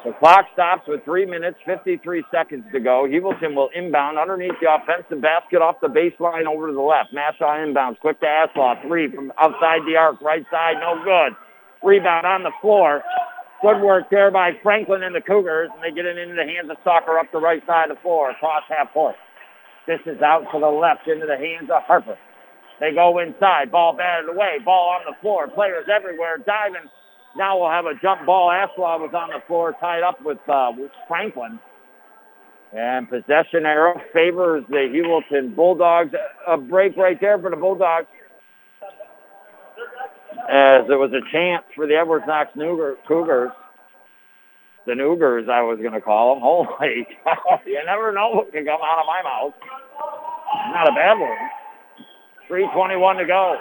The 0.05 0.13
clock 0.21 0.45
stops 0.53 0.85
with 0.88 1.03
3 1.03 1.25
minutes, 1.25 1.57
53 1.65 1.97
seconds 2.29 2.63
to 2.71 2.79
go. 2.79 3.09
Heuvelton 3.09 3.55
will 3.55 3.74
inbound 3.74 4.19
underneath 4.21 4.53
the 4.62 4.69
offensive 4.69 5.19
basket 5.19 5.65
off 5.65 5.81
the 5.81 5.89
baseline 5.89 6.45
over 6.45 6.69
to 6.69 6.74
the 6.74 6.85
left. 6.85 7.09
Mashaw 7.09 7.57
inbounds. 7.57 7.97
Quick 8.00 8.19
to 8.21 8.29
Aslaw. 8.29 8.77
Three 8.85 9.09
from 9.09 9.33
outside 9.41 9.81
the 9.89 9.97
arc. 9.97 10.21
Right 10.21 10.45
side, 10.51 10.77
no 10.77 11.01
good. 11.01 11.33
Rebound 11.81 12.27
on 12.27 12.43
the 12.43 12.53
floor. 12.62 13.01
Good 13.63 13.81
work 13.81 14.05
there 14.12 14.29
by 14.29 14.51
Franklin 14.62 15.01
and 15.01 15.15
the 15.15 15.25
Cougars, 15.25 15.74
and 15.74 15.81
they 15.81 15.89
get 15.89 16.05
it 16.05 16.19
into 16.19 16.35
the 16.35 16.45
hands 16.45 16.69
of 16.69 16.77
Stalker 16.85 17.17
up 17.17 17.31
the 17.33 17.41
right 17.41 17.65
side 17.65 17.89
of 17.89 17.97
the 17.97 18.01
floor, 18.05 18.29
across 18.29 18.62
half 18.69 18.93
court. 18.93 19.15
This 19.88 20.01
is 20.05 20.21
out 20.21 20.45
to 20.53 20.59
the 20.59 20.69
left 20.69 21.07
into 21.07 21.25
the 21.25 21.38
hands 21.38 21.74
of 21.74 21.81
Harper. 21.81 22.17
They 22.79 22.93
go 22.93 23.17
inside. 23.17 23.71
Ball 23.71 23.97
batted 23.97 24.29
away. 24.29 24.62
Ball 24.63 25.01
on 25.01 25.09
the 25.09 25.17
floor. 25.21 25.47
Players 25.47 25.89
everywhere 25.89 26.38
diving 26.45 26.85
now 27.37 27.59
we'll 27.59 27.69
have 27.69 27.85
a 27.85 27.93
jump 28.01 28.25
ball. 28.25 28.49
Aswa 28.49 28.99
was 28.99 29.11
on 29.13 29.29
the 29.29 29.45
floor 29.47 29.75
tied 29.79 30.03
up 30.03 30.23
with, 30.23 30.39
uh, 30.47 30.71
with 30.77 30.91
Franklin. 31.07 31.59
And 32.73 33.07
possession 33.09 33.65
arrow 33.65 34.01
favors 34.13 34.63
the 34.69 34.89
Heuvelton 34.91 35.55
Bulldogs. 35.55 36.11
A 36.47 36.57
break 36.57 36.97
right 36.97 37.17
there 37.21 37.39
for 37.39 37.49
the 37.49 37.55
Bulldogs. 37.55 38.07
As 40.49 40.87
there 40.87 40.99
was 40.99 41.11
a 41.11 41.23
chance 41.31 41.63
for 41.75 41.87
the 41.87 41.95
Edwards 41.95 42.25
Knox 42.27 42.51
Cougars. 43.07 43.51
The 44.85 44.93
Nougars, 44.93 45.49
I 45.49 45.61
was 45.61 45.79
going 45.79 45.93
to 45.93 46.01
call 46.01 46.35
them. 46.35 46.43
Holy 46.45 47.07
cow. 47.23 47.59
You 47.65 47.81
never 47.85 48.11
know 48.11 48.29
what 48.29 48.51
can 48.51 48.65
come 48.65 48.79
out 48.83 48.99
of 48.99 49.07
my 49.07 49.21
mouth. 49.23 49.53
Not 50.71 50.89
a 50.89 50.93
bad 50.93 51.17
one. 51.17 51.37
3.21 52.49 53.19
to 53.19 53.25
go. 53.25 53.55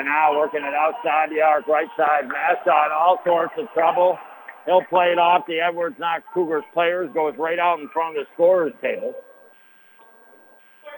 And 0.00 0.08
now 0.08 0.32
working 0.32 0.64
it 0.64 0.72
outside 0.72 1.28
the 1.28 1.42
arc, 1.42 1.68
right 1.68 1.86
side. 1.94 2.24
Massa 2.24 2.72
in 2.88 2.90
all 2.90 3.20
sorts 3.22 3.52
of 3.58 3.68
trouble. 3.74 4.16
He'll 4.64 4.80
play 4.88 5.12
it 5.12 5.18
off. 5.18 5.44
The 5.46 5.60
Edwards 5.60 5.96
Knox 5.98 6.24
Cougars 6.32 6.64
players 6.72 7.10
goes 7.12 7.34
right 7.36 7.58
out 7.58 7.80
in 7.80 7.88
front 7.92 8.16
of 8.16 8.24
the 8.24 8.26
scorer's 8.32 8.72
table. 8.80 9.12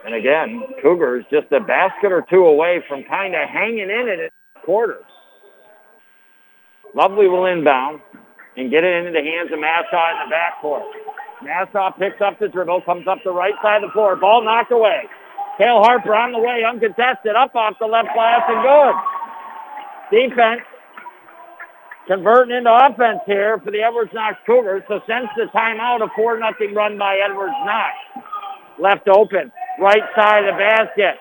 And 0.06 0.14
again, 0.14 0.62
Cougars 0.80 1.24
just 1.32 1.50
a 1.50 1.58
basket 1.58 2.12
or 2.12 2.24
two 2.30 2.46
away 2.46 2.78
from 2.86 3.02
kind 3.10 3.34
of 3.34 3.48
hanging 3.50 3.90
in 3.90 4.06
it 4.06 4.30
at 4.30 4.62
quarters. 4.62 5.02
Lovely 6.94 7.26
will 7.26 7.46
inbound 7.46 8.02
and 8.56 8.70
get 8.70 8.84
it 8.84 8.94
into 9.02 9.10
the 9.10 9.26
hands 9.26 9.50
of 9.50 9.58
Massaw 9.58 10.14
in 10.14 10.30
the 10.30 10.30
backcourt. 10.30 10.86
Massaw 11.42 11.90
picks 11.98 12.22
up 12.22 12.38
the 12.38 12.46
dribble, 12.46 12.82
comes 12.82 13.08
up 13.08 13.18
the 13.24 13.32
right 13.32 13.54
side 13.64 13.82
of 13.82 13.90
the 13.90 13.92
floor. 13.94 14.14
Ball 14.14 14.44
knocked 14.44 14.70
away. 14.70 15.10
Kale 15.58 15.82
Harper 15.82 16.14
on 16.14 16.32
the 16.32 16.38
way, 16.38 16.64
uncontested, 16.64 17.36
up 17.36 17.54
off 17.54 17.74
the 17.78 17.86
left 17.86 18.08
glass 18.14 18.42
and 18.48 18.62
good. 18.62 18.94
Defense 20.10 20.62
converting 22.06 22.56
into 22.56 22.72
offense 22.72 23.20
here 23.26 23.58
for 23.64 23.70
the 23.70 23.80
Edwards 23.80 24.10
Knox 24.12 24.36
Cougars. 24.44 24.82
So 24.88 25.00
since 25.06 25.28
the 25.36 25.46
timeout, 25.54 26.02
a 26.02 26.08
4 26.16 26.38
nothing 26.38 26.74
run 26.74 26.98
by 26.98 27.18
Edwards 27.18 27.54
Knox. 27.64 27.94
Left 28.78 29.08
open, 29.08 29.52
right 29.80 30.02
side 30.16 30.44
of 30.44 30.54
the 30.54 30.58
basket. 30.58 31.16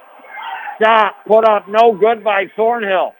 Stop, 0.77 1.15
put 1.27 1.47
up, 1.47 1.67
no 1.67 1.93
good 1.93 2.23
by 2.23 2.45
Thornhill. 2.55 3.13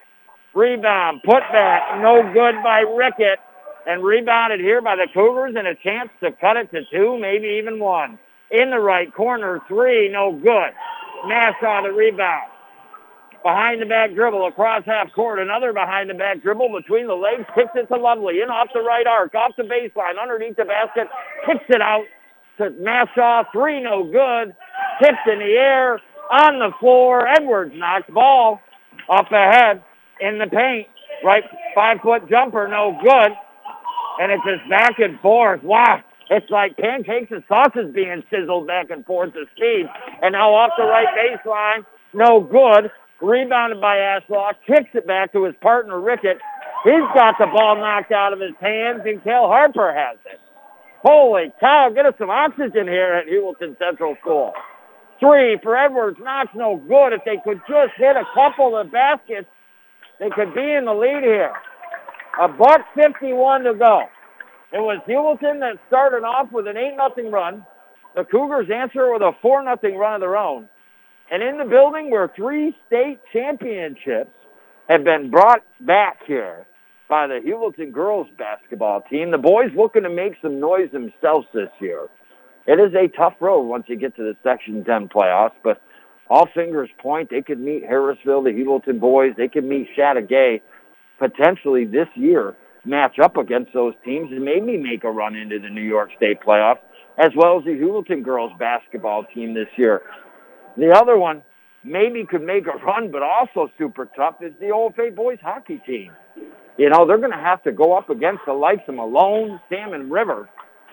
Rebound, 0.54 1.22
put 1.24 1.42
back, 1.52 2.00
no 2.00 2.22
good 2.32 2.56
by 2.62 2.80
Rickett. 2.80 3.38
And 3.86 4.04
rebounded 4.04 4.60
here 4.60 4.80
by 4.80 4.94
the 4.96 5.08
Cougars 5.12 5.54
and 5.56 5.66
a 5.66 5.74
chance 5.74 6.08
to 6.22 6.30
cut 6.32 6.56
it 6.56 6.70
to 6.70 6.82
two, 6.92 7.18
maybe 7.18 7.58
even 7.58 7.80
one. 7.80 8.18
In 8.50 8.70
the 8.70 8.78
right 8.78 9.12
corner, 9.12 9.60
three, 9.66 10.08
no 10.08 10.32
good. 10.32 10.70
Nassau 11.26 11.82
the 11.82 11.92
rebound. 11.92 12.50
Behind 13.42 13.82
the 13.82 13.86
back 13.86 14.14
dribble 14.14 14.46
across 14.46 14.84
half 14.86 15.12
court. 15.12 15.40
Another 15.40 15.72
behind 15.72 16.08
the 16.08 16.14
back 16.14 16.42
dribble 16.42 16.70
between 16.78 17.08
the 17.08 17.14
legs. 17.14 17.44
Kicks 17.54 17.72
it 17.74 17.86
to 17.88 17.96
Lovely. 17.96 18.40
In 18.40 18.50
off 18.50 18.68
the 18.72 18.80
right 18.80 19.06
arc. 19.06 19.34
Off 19.34 19.52
the 19.56 19.64
baseline. 19.64 20.20
Underneath 20.20 20.56
the 20.56 20.64
basket. 20.64 21.08
Kicks 21.44 21.64
it 21.68 21.82
out 21.82 22.04
to 22.58 22.70
Nassau. 22.70 23.42
Three 23.52 23.82
no 23.82 24.04
good. 24.04 24.54
Tipped 25.02 25.26
in 25.26 25.40
the 25.40 25.54
air. 25.58 26.00
On 26.30 26.60
the 26.60 26.70
floor. 26.78 27.26
Edwards 27.26 27.72
Knox 27.74 28.04
ball 28.10 28.60
off 29.08 29.26
the 29.28 29.36
head 29.36 29.82
in 30.20 30.38
the 30.38 30.46
paint. 30.46 30.86
Right 31.24 31.42
five 31.74 31.98
foot 32.00 32.28
jumper. 32.30 32.68
No 32.68 32.96
good. 33.02 33.32
And 34.20 34.30
it's 34.30 34.44
just 34.44 34.70
back 34.70 35.00
and 35.00 35.18
forth. 35.18 35.64
Wow. 35.64 36.02
It's 36.32 36.48
like 36.48 36.78
pancakes 36.78 37.30
and 37.30 37.44
sausage 37.46 37.92
being 37.92 38.22
sizzled 38.30 38.66
back 38.66 38.88
and 38.88 39.04
forth 39.04 39.34
to 39.34 39.44
speed. 39.54 39.84
And 40.22 40.32
now 40.32 40.54
off 40.54 40.70
the 40.78 40.84
right 40.84 41.06
baseline, 41.12 41.84
no 42.14 42.40
good. 42.40 42.90
Rebounded 43.20 43.82
by 43.82 43.96
Ashlock, 43.96 44.54
kicks 44.66 44.88
it 44.94 45.06
back 45.06 45.34
to 45.34 45.44
his 45.44 45.54
partner 45.60 46.00
Rickett. 46.00 46.38
He's 46.84 47.04
got 47.14 47.36
the 47.38 47.46
ball 47.46 47.76
knocked 47.76 48.12
out 48.12 48.32
of 48.32 48.40
his 48.40 48.54
hands, 48.62 49.02
and 49.04 49.22
Kel 49.22 49.46
Harper 49.46 49.92
has 49.92 50.16
it. 50.24 50.40
Holy 51.02 51.52
cow, 51.60 51.90
get 51.94 52.06
us 52.06 52.14
some 52.16 52.30
oxygen 52.30 52.88
here 52.88 53.12
at 53.12 53.26
Heuvelton 53.26 53.76
Central 53.78 54.16
School. 54.22 54.54
Three 55.20 55.58
for 55.62 55.76
Edwards, 55.76 56.16
Knox 56.18 56.48
no 56.54 56.78
good. 56.88 57.12
If 57.12 57.20
they 57.26 57.36
could 57.44 57.60
just 57.68 57.92
hit 57.98 58.16
a 58.16 58.24
couple 58.34 58.74
of 58.74 58.90
baskets, 58.90 59.48
they 60.18 60.30
could 60.30 60.54
be 60.54 60.72
in 60.72 60.86
the 60.86 60.94
lead 60.94 61.22
here. 61.22 61.52
A 62.40 62.48
buck 62.48 62.80
51 62.94 63.64
to 63.64 63.74
go. 63.74 64.04
It 64.72 64.80
was 64.80 65.02
Heuvelton 65.06 65.60
that 65.60 65.78
started 65.86 66.24
off 66.24 66.50
with 66.50 66.66
an 66.66 66.78
8 66.78 66.96
nothing 66.96 67.30
run. 67.30 67.66
The 68.16 68.24
Cougars 68.24 68.68
answer 68.74 69.12
with 69.12 69.20
a 69.20 69.32
4 69.42 69.62
nothing 69.64 69.96
run 69.96 70.14
of 70.14 70.20
their 70.20 70.36
own. 70.36 70.68
And 71.30 71.42
in 71.42 71.58
the 71.58 71.64
building 71.64 72.10
where 72.10 72.30
three 72.34 72.74
state 72.86 73.20
championships 73.32 74.32
have 74.88 75.04
been 75.04 75.30
brought 75.30 75.62
back 75.80 76.20
here 76.26 76.66
by 77.08 77.26
the 77.26 77.40
Heuvelton 77.44 77.92
girls 77.92 78.26
basketball 78.38 79.02
team, 79.02 79.30
the 79.30 79.38
boys 79.38 79.70
looking 79.76 80.04
to 80.04 80.10
make 80.10 80.34
some 80.40 80.58
noise 80.58 80.90
themselves 80.90 81.46
this 81.52 81.70
year. 81.78 82.08
It 82.66 82.80
is 82.80 82.94
a 82.94 83.14
tough 83.14 83.34
road 83.40 83.62
once 83.62 83.84
you 83.88 83.96
get 83.96 84.16
to 84.16 84.22
the 84.22 84.36
Section 84.42 84.84
10 84.84 85.08
playoffs, 85.08 85.52
but 85.62 85.82
all 86.30 86.48
fingers 86.54 86.88
point 86.98 87.28
they 87.30 87.42
could 87.42 87.60
meet 87.60 87.84
Harrisville, 87.84 88.44
the 88.44 88.52
Heuvelton 88.52 89.00
boys. 89.00 89.32
They 89.36 89.48
could 89.48 89.64
meet 89.64 89.88
Chateaugay 89.98 90.62
potentially 91.18 91.84
this 91.84 92.08
year 92.14 92.56
match 92.84 93.18
up 93.18 93.36
against 93.36 93.72
those 93.72 93.94
teams 94.04 94.30
and 94.32 94.44
maybe 94.44 94.76
make 94.76 95.04
a 95.04 95.10
run 95.10 95.36
into 95.36 95.58
the 95.58 95.68
New 95.68 95.82
York 95.82 96.10
State 96.16 96.38
playoffs, 96.40 96.80
as 97.18 97.30
well 97.36 97.58
as 97.58 97.64
the 97.64 97.70
Heuvelton 97.70 98.22
girls 98.22 98.52
basketball 98.58 99.24
team 99.34 99.54
this 99.54 99.68
year. 99.76 100.02
The 100.76 100.90
other 100.90 101.18
one 101.18 101.42
maybe 101.84 102.24
could 102.24 102.42
make 102.42 102.66
a 102.66 102.76
run, 102.84 103.10
but 103.10 103.22
also 103.22 103.70
super 103.78 104.08
tough 104.16 104.36
is 104.40 104.52
the 104.60 104.66
OFA 104.66 105.14
boys 105.14 105.38
hockey 105.42 105.80
team. 105.86 106.12
You 106.78 106.88
know, 106.88 107.06
they're 107.06 107.18
going 107.18 107.32
to 107.32 107.36
have 107.36 107.62
to 107.64 107.72
go 107.72 107.96
up 107.96 108.08
against 108.08 108.42
the 108.46 108.52
likes 108.52 108.82
of 108.88 108.94
Malone, 108.94 109.60
Salmon 109.68 110.10
River. 110.10 110.48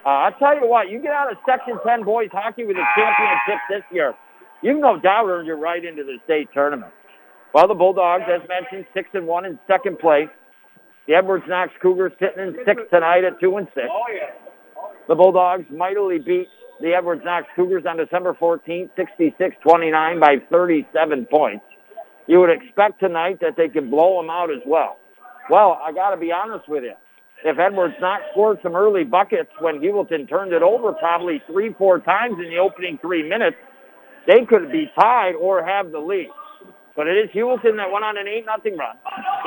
Uh, 0.05 0.09
I'll 0.09 0.33
tell 0.33 0.55
you 0.55 0.67
what, 0.67 0.89
you 0.89 1.01
get 1.01 1.11
out 1.11 1.31
of 1.31 1.37
Section 1.47 1.77
10 1.85 2.03
boys 2.03 2.29
hockey 2.31 2.65
with 2.65 2.77
a 2.77 2.85
championship 2.95 3.59
this 3.69 3.83
year, 3.91 4.13
you've 4.61 4.79
no 4.79 4.99
doubt 4.99 5.27
earned 5.27 5.47
your 5.47 5.57
right 5.57 5.83
into 5.83 6.03
the 6.03 6.17
state 6.25 6.49
tournament. 6.53 6.91
Well, 7.53 7.67
the 7.67 7.73
Bulldogs, 7.73 8.25
as 8.27 8.47
mentioned, 8.47 8.85
6 8.93 9.09
and 9.13 9.27
1 9.27 9.45
in 9.45 9.59
second 9.67 9.99
place. 9.99 10.29
The 11.09 11.15
Edwards 11.15 11.45
Knox 11.47 11.71
Cougars 11.81 12.11
sitting 12.19 12.37
in 12.37 12.55
sixth 12.67 12.91
tonight 12.91 13.23
at 13.23 13.39
2 13.39 13.57
and 13.57 13.67
6. 13.73 13.87
The 15.07 15.15
Bulldogs 15.15 15.65
mightily 15.71 16.19
beat 16.19 16.47
the 16.81 16.93
Edwards 16.93 17.23
Knox 17.25 17.47
Cougars 17.55 17.83
on 17.89 17.97
December 17.97 18.37
14th, 18.39 18.91
66-29 18.95 20.19
by 20.19 20.35
37 20.51 21.25
points. 21.25 21.65
You 22.27 22.39
would 22.41 22.51
expect 22.51 22.99
tonight 22.99 23.39
that 23.41 23.57
they 23.57 23.69
could 23.69 23.89
blow 23.89 24.21
them 24.21 24.29
out 24.29 24.51
as 24.51 24.61
well. 24.67 24.97
Well, 25.49 25.81
I 25.83 25.91
got 25.93 26.11
to 26.11 26.17
be 26.17 26.31
honest 26.31 26.69
with 26.69 26.83
you. 26.83 26.93
If 27.43 27.57
Edwards 27.57 27.95
Knox 27.99 28.21
scored 28.31 28.59
some 28.61 28.75
early 28.75 29.03
buckets 29.03 29.49
when 29.61 29.79
Heuvelton 29.79 30.29
turned 30.29 30.53
it 30.53 30.61
over 30.61 30.93
probably 30.93 31.41
three, 31.47 31.73
four 31.75 31.97
times 31.97 32.35
in 32.37 32.51
the 32.51 32.59
opening 32.59 32.99
three 33.01 33.27
minutes, 33.27 33.57
they 34.27 34.45
could 34.47 34.71
be 34.71 34.91
tied 34.95 35.33
or 35.33 35.65
have 35.65 35.91
the 35.91 35.97
lead. 35.97 36.29
But 36.99 37.07
it 37.07 37.15
is 37.15 37.29
Heuvelton 37.31 37.77
that 37.77 37.89
went 37.89 38.03
on 38.03 38.17
an 38.17 38.27
8 38.27 38.45
nothing 38.45 38.75
run, 38.75 38.97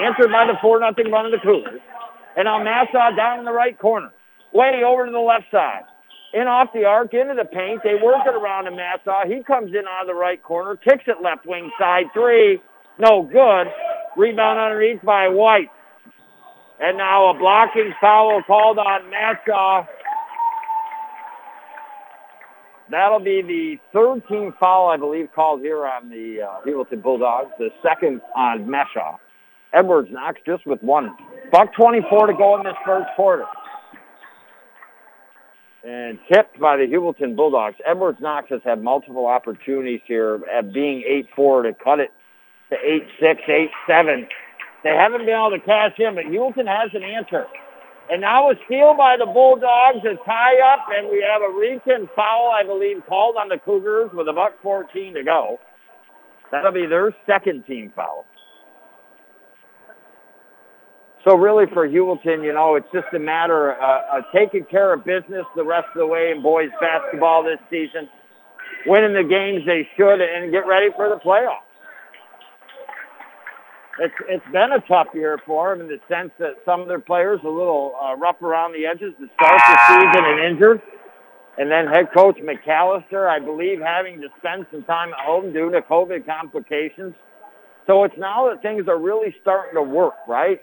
answered 0.01 0.33
by 0.33 0.47
the 0.47 0.57
4 0.63 0.81
nothing 0.81 1.13
run 1.13 1.27
of 1.27 1.33
the 1.33 1.39
Cougars. 1.39 1.83
And 2.35 2.47
now 2.47 2.59
Massaw 2.65 3.15
down 3.15 3.41
in 3.41 3.45
the 3.45 3.53
right 3.53 3.79
corner, 3.79 4.11
way 4.55 4.81
over 4.83 5.05
to 5.05 5.13
the 5.13 5.19
left 5.19 5.51
side. 5.51 5.83
In 6.33 6.47
off 6.49 6.73
the 6.73 6.87
arc, 6.87 7.13
into 7.13 7.35
the 7.35 7.45
paint. 7.45 7.83
They 7.85 7.97
work 8.03 8.23
it 8.25 8.35
around 8.35 8.65
to 8.65 8.71
Massaw. 8.71 9.27
He 9.27 9.43
comes 9.43 9.75
in 9.75 9.85
out 9.87 10.01
of 10.01 10.07
the 10.07 10.15
right 10.15 10.43
corner, 10.43 10.77
kicks 10.77 11.05
it 11.07 11.21
left 11.23 11.45
wing 11.45 11.71
side 11.79 12.07
three. 12.15 12.59
No 12.99 13.23
good. 13.23 13.67
Rebound 14.17 14.59
underneath 14.59 15.03
by 15.03 15.29
White. 15.29 15.69
And 16.81 16.97
now 16.97 17.29
a 17.29 17.39
blocking 17.39 17.93
foul 18.01 18.43
called 18.47 18.79
on 18.79 19.13
Massaw. 19.13 19.87
That'll 22.93 23.21
be 23.21 23.41
the 23.41 23.77
third 23.91 24.23
team 24.29 24.53
foul, 24.61 24.91
I 24.91 24.99
believe, 24.99 25.31
called 25.35 25.63
here 25.63 25.87
on 25.87 26.11
the 26.11 26.43
uh, 26.43 26.97
Bulldogs. 26.97 27.51
The 27.59 27.71
second 27.83 28.21
on 28.37 28.67
Meshaw. 28.67 29.17
Edwards 29.73 30.11
Knox 30.11 30.39
just 30.45 30.67
with 30.67 30.83
one. 30.83 31.17
Buck 31.51 31.73
24 31.75 32.27
to 32.27 32.35
go 32.35 32.59
in 32.59 32.65
this 32.65 32.75
first 32.85 33.09
quarter. 33.17 33.47
And 35.83 36.19
tipped 36.31 36.61
by 36.61 36.77
the 36.77 36.85
Heuvelton 36.85 37.35
Bulldogs. 37.35 37.77
Edwards 37.87 38.19
Knox 38.21 38.51
has 38.51 38.61
had 38.63 38.83
multiple 38.83 39.27
opportunities 39.27 40.01
here 40.07 40.41
at 40.53 40.75
being 40.75 41.03
8-4 41.35 41.63
to 41.63 41.83
cut 41.83 41.99
it 41.99 42.11
to 42.69 42.77
8-6, 43.23 43.69
8-7. 43.89 44.27
They 44.85 44.91
haven't 44.91 45.21
been 45.21 45.31
able 45.31 45.51
to 45.53 45.65
cash 45.65 45.93
in, 45.99 46.15
but 46.15 46.25
Heuvelton 46.25 46.67
has 46.67 46.91
an 46.93 47.03
answer. 47.03 47.47
And 48.13 48.21
now 48.21 48.51
a 48.51 48.55
steal 48.67 48.95
by 48.95 49.17
the 49.19 49.25
Bulldogs, 49.25 50.05
a 50.05 50.23
tie 50.27 50.61
up, 50.75 50.85
and 50.93 51.09
we 51.09 51.25
have 51.25 51.41
a 51.41 51.49
reach 51.59 51.81
foul, 52.15 52.53
I 52.53 52.63
believe, 52.63 53.01
called 53.09 53.37
on 53.41 53.49
the 53.49 53.57
Cougars 53.57 54.11
with 54.13 54.29
a 54.29 54.35
buck 54.35 54.53
14 54.63 55.15
to 55.15 55.23
go. 55.25 55.59
That'll 56.51 56.73
be 56.73 56.85
their 56.85 57.17
second 57.25 57.65
team 57.65 57.91
foul. 57.97 58.27
So 61.27 61.37
really 61.37 61.65
for 61.73 61.89
Heuvelton, 61.89 62.45
you 62.45 62.53
know, 62.53 62.75
it's 62.75 62.87
just 62.93 63.07
a 63.17 63.19
matter 63.19 63.81
uh, 63.81 64.19
of 64.19 64.25
taking 64.37 64.67
care 64.67 64.93
of 64.93 65.07
business 65.07 65.47
the 65.57 65.65
rest 65.65 65.87
of 65.95 66.01
the 66.01 66.07
way 66.07 66.35
in 66.37 66.43
boys 66.43 66.69
basketball 66.83 67.43
this 67.43 67.61
season, 67.71 68.11
winning 68.85 69.15
the 69.15 69.25
games 69.25 69.65
they 69.65 69.89
should, 69.97 70.21
and 70.21 70.53
get 70.53 70.67
ready 70.67 70.89
for 70.95 71.09
the 71.09 71.17
playoffs 71.17 71.72
it's 74.01 74.15
it's 74.29 74.45
been 74.53 74.73
a 74.73 74.81
tough 74.89 75.09
year 75.15 75.39
for 75.45 75.71
them 75.77 75.83
in 75.83 75.89
the 75.89 76.01
sense 76.09 76.31
that 76.39 76.55
some 76.65 76.81
of 76.81 76.89
their 76.89 77.01
players 77.01 77.41
a 77.45 77.49
little 77.49 77.95
uh, 78.01 78.17
rough 78.17 78.41
around 78.43 78.73
the 78.73 78.87
edges 78.87 79.13
to 79.21 79.27
start 79.35 79.61
the 79.69 79.79
season 79.89 80.25
and 80.25 80.53
injured. 80.53 80.83
And 81.59 81.71
then 81.71 81.87
head 81.87 82.07
coach 82.17 82.39
McAllister, 82.39 83.29
I 83.29 83.39
believe, 83.39 83.79
having 83.81 84.23
to 84.23 84.29
spend 84.39 84.65
some 84.73 84.85
time 84.85 85.11
at 85.11 85.21
home 85.21 85.53
due 85.53 85.71
to 85.71 85.83
COVID 85.83 86.25
complications. 86.25 87.15
So 87.87 88.05
it's 88.05 88.15
now 88.17 88.49
that 88.49 88.63
things 88.63 88.89
are 88.89 88.99
really 88.99 89.35
starting 89.43 89.75
to 89.75 89.83
work, 89.83 90.15
right? 90.27 90.61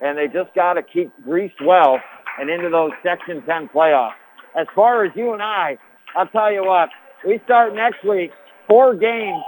And 0.00 0.16
they 0.16 0.26
just 0.26 0.54
got 0.54 0.74
to 0.74 0.82
keep 0.82 1.12
greased 1.22 1.60
well 1.62 2.00
and 2.40 2.48
into 2.48 2.70
those 2.70 2.92
Section 3.02 3.42
10 3.42 3.68
playoffs. 3.74 4.14
As 4.58 4.66
far 4.74 5.04
as 5.04 5.12
you 5.14 5.34
and 5.34 5.42
I, 5.42 5.76
I'll 6.16 6.28
tell 6.28 6.50
you 6.50 6.64
what, 6.64 6.88
we 7.26 7.40
start 7.44 7.74
next 7.74 8.02
week, 8.04 8.30
four 8.68 8.94
games, 8.94 9.42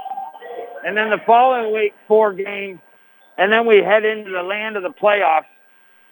and 0.85 0.95
then 0.95 1.09
the 1.09 1.17
following 1.25 1.73
week, 1.73 1.93
four 2.07 2.31
games, 2.33 2.79
and 3.37 3.51
then 3.51 3.65
we 3.65 3.77
head 3.77 4.05
into 4.05 4.31
the 4.31 4.43
land 4.43 4.77
of 4.77 4.83
the 4.83 4.89
playoffs. 4.89 5.45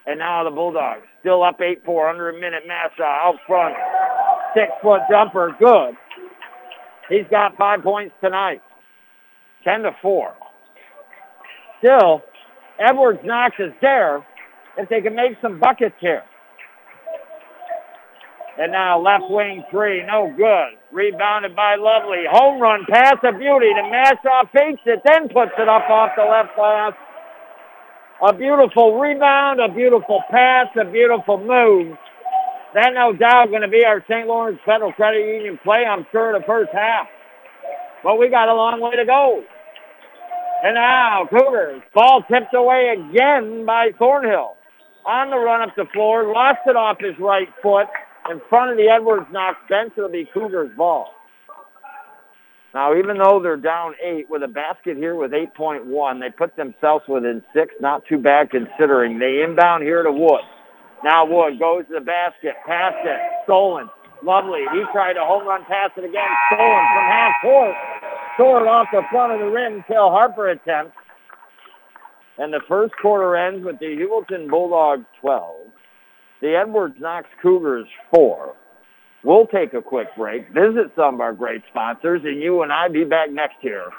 And 0.05 0.19
now 0.19 0.43
the 0.43 0.51
Bulldogs 0.51 1.03
still 1.21 1.43
up 1.43 1.59
8-4 1.59 2.09
under 2.09 2.29
a 2.29 2.33
minute. 2.33 2.63
Massa 2.67 3.03
out 3.03 3.35
front. 3.47 3.75
Six-foot 4.53 5.01
jumper. 5.09 5.55
Good. 5.57 5.95
He's 7.09 7.25
got 7.31 7.55
five 7.57 7.81
points 7.81 8.13
tonight. 8.21 8.61
10 9.63 9.83
to 9.83 9.95
4. 10.01 10.33
Still, 11.79 12.21
Edwards 12.79 13.19
Knox 13.23 13.55
is 13.59 13.71
there 13.81 14.25
if 14.77 14.89
they 14.89 14.99
can 15.01 15.15
make 15.15 15.37
some 15.41 15.59
buckets 15.59 15.95
here. 15.99 16.23
And 18.57 18.71
now 18.71 19.01
left 19.01 19.23
wing 19.29 19.63
three, 19.71 20.05
no 20.05 20.31
good. 20.37 20.77
Rebounded 20.91 21.55
by 21.55 21.75
Lovely. 21.75 22.23
Home 22.29 22.61
run 22.61 22.85
pass 22.87 23.15
of 23.23 23.39
beauty 23.39 23.73
to 23.73 23.81
Massaw 23.81 24.49
fakes 24.51 24.81
it, 24.85 25.01
then 25.05 25.27
puts 25.29 25.53
it 25.57 25.67
up 25.67 25.89
off 25.89 26.11
the 26.15 26.23
left 26.23 26.55
glass 26.55 26.93
a 28.23 28.31
beautiful 28.31 28.99
rebound, 28.99 29.59
a 29.59 29.67
beautiful 29.67 30.21
pass, 30.31 30.67
a 30.79 30.85
beautiful 30.89 31.37
move. 31.37 31.97
That 32.73 32.93
no 32.93 33.11
doubt 33.11 33.49
going 33.49 33.61
to 33.61 33.67
be 33.67 33.83
our 33.85 34.03
St. 34.09 34.27
Lawrence 34.27 34.59
Federal 34.65 34.93
Credit 34.93 35.19
Union 35.19 35.59
play, 35.61 35.83
I'm 35.85 36.05
sure, 36.11 36.33
in 36.33 36.41
the 36.41 36.47
first 36.47 36.71
half. 36.71 37.07
But 38.03 38.17
we 38.17 38.29
got 38.29 38.47
a 38.47 38.55
long 38.55 38.79
way 38.79 38.95
to 38.95 39.05
go. 39.05 39.43
And 40.63 40.75
now 40.75 41.27
Cougars, 41.29 41.81
ball 41.93 42.23
tipped 42.31 42.53
away 42.53 42.95
again 42.97 43.65
by 43.65 43.91
Thornhill. 43.99 44.55
On 45.05 45.29
the 45.29 45.37
run 45.37 45.61
up 45.61 45.75
the 45.75 45.85
floor, 45.93 46.31
lost 46.31 46.59
it 46.65 46.77
off 46.77 46.97
his 47.01 47.19
right 47.19 47.49
foot 47.61 47.87
in 48.31 48.39
front 48.49 48.71
of 48.71 48.77
the 48.77 48.87
Edwards 48.87 49.27
Knox 49.33 49.57
bench. 49.67 49.91
It'll 49.97 50.09
be 50.09 50.29
Cougars 50.33 50.71
ball. 50.77 51.11
Now, 52.73 52.95
even 52.95 53.17
though 53.17 53.39
they're 53.41 53.55
down 53.55 53.93
eight 54.03 54.29
with 54.29 54.41
a 54.41 54.47
basket 54.47 54.97
here 54.97 55.15
with 55.15 55.31
8.1, 55.31 56.19
they 56.19 56.31
put 56.31 56.55
themselves 56.55 57.05
within 57.07 57.43
six. 57.53 57.73
Not 57.79 58.03
too 58.05 58.17
bad 58.17 58.49
considering. 58.49 59.19
They 59.19 59.43
inbound 59.47 59.83
here 59.83 60.01
to 60.01 60.11
Wood. 60.11 60.41
Now 61.03 61.25
Wood 61.25 61.59
goes 61.59 61.85
to 61.87 61.93
the 61.93 62.05
basket, 62.05 62.55
passed 62.65 63.05
it, 63.05 63.19
stolen. 63.43 63.89
Lovely. 64.23 64.61
He 64.71 64.81
tried 64.91 65.13
to 65.13 65.19
home 65.19 65.45
run 65.45 65.65
pass 65.65 65.91
it 65.97 66.05
again, 66.05 66.31
stolen 66.47 66.83
from 66.95 67.05
half 67.11 67.33
court. 67.41 67.75
Stored 68.35 68.67
off 68.67 68.87
the 68.91 69.03
front 69.11 69.33
of 69.33 69.39
the 69.39 69.45
rim 69.45 69.83
until 69.85 70.09
Harper 70.09 70.49
attempts. 70.49 70.95
And 72.39 72.51
the 72.51 72.61
first 72.67 72.93
quarter 72.99 73.35
ends 73.35 73.63
with 73.63 73.77
the 73.79 73.95
Heuvelton 73.97 74.49
Bulldogs 74.49 75.05
12, 75.21 75.55
the 76.41 76.55
Edwards 76.55 76.95
Knox 76.99 77.27
Cougars 77.41 77.85
4, 78.15 78.55
We'll 79.23 79.47
take 79.47 79.73
a 79.73 79.81
quick 79.81 80.09
break, 80.17 80.49
visit 80.49 80.91
some 80.97 81.15
of 81.15 81.21
our 81.21 81.31
great 81.31 81.61
sponsors, 81.69 82.21
and 82.25 82.41
you 82.41 82.61
and 82.61 82.73
I 82.73 82.89
be 82.89 83.05
back 83.05 83.31
next 83.31 83.55
year 83.61 83.89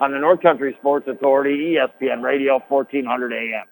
on 0.00 0.12
the 0.12 0.18
North 0.18 0.42
Country 0.42 0.76
Sports 0.78 1.08
Authority, 1.08 1.76
ESPN 1.76 2.22
Radio, 2.22 2.60
1400 2.68 3.32
AM. 3.32 3.64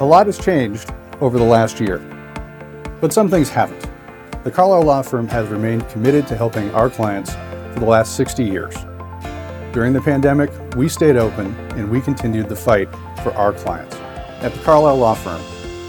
A 0.00 0.04
lot 0.04 0.26
has 0.26 0.38
changed 0.38 0.92
over 1.22 1.38
the 1.38 1.44
last 1.44 1.80
year, 1.80 1.98
but 3.00 3.14
some 3.14 3.30
things 3.30 3.48
haven't. 3.48 3.88
The 4.44 4.50
Carlisle 4.50 4.82
Law 4.82 5.00
Firm 5.00 5.26
has 5.28 5.48
remained 5.48 5.88
committed 5.88 6.26
to 6.26 6.36
helping 6.36 6.70
our 6.74 6.90
clients 6.90 7.32
for 7.72 7.80
the 7.80 7.86
last 7.86 8.16
60 8.16 8.44
years. 8.44 8.74
During 9.72 9.94
the 9.94 10.02
pandemic, 10.02 10.50
we 10.76 10.90
stayed 10.90 11.16
open 11.16 11.54
and 11.70 11.90
we 11.90 12.02
continued 12.02 12.50
the 12.50 12.56
fight 12.56 12.90
for 13.22 13.32
our 13.32 13.54
clients. 13.54 13.96
At 14.42 14.52
the 14.52 14.62
Carlisle 14.62 14.98
Law 14.98 15.14
Firm, 15.14 15.40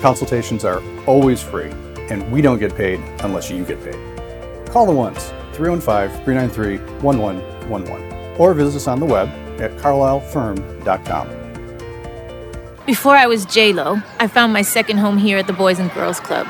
consultations 0.02 0.64
are 0.64 0.82
always 1.06 1.42
free 1.42 1.74
and 2.12 2.30
we 2.30 2.42
don't 2.42 2.60
get 2.60 2.76
paid 2.76 3.00
unless 3.22 3.50
you 3.50 3.64
get 3.64 3.82
paid. 3.84 3.96
Call 4.68 4.86
the 4.86 4.92
ones 4.92 5.32
315 5.54 6.24
393 6.26 6.78
1111 7.02 8.36
or 8.38 8.54
visit 8.54 8.76
us 8.76 8.88
on 8.88 9.00
the 9.00 9.06
web 9.06 9.30
at 9.62 9.72
carlislefirm.com. 9.78 11.28
Before 12.86 13.16
I 13.16 13.28
was 13.28 13.46
J-Lo, 13.46 14.02
I 14.20 14.28
found 14.28 14.52
my 14.52 14.62
second 14.62 14.98
home 14.98 15.18
here 15.18 15.38
at 15.38 15.48
the 15.48 15.54
Boys 15.54 15.80
and 15.80 15.90
Girls 15.94 16.20
Club. 16.20 16.48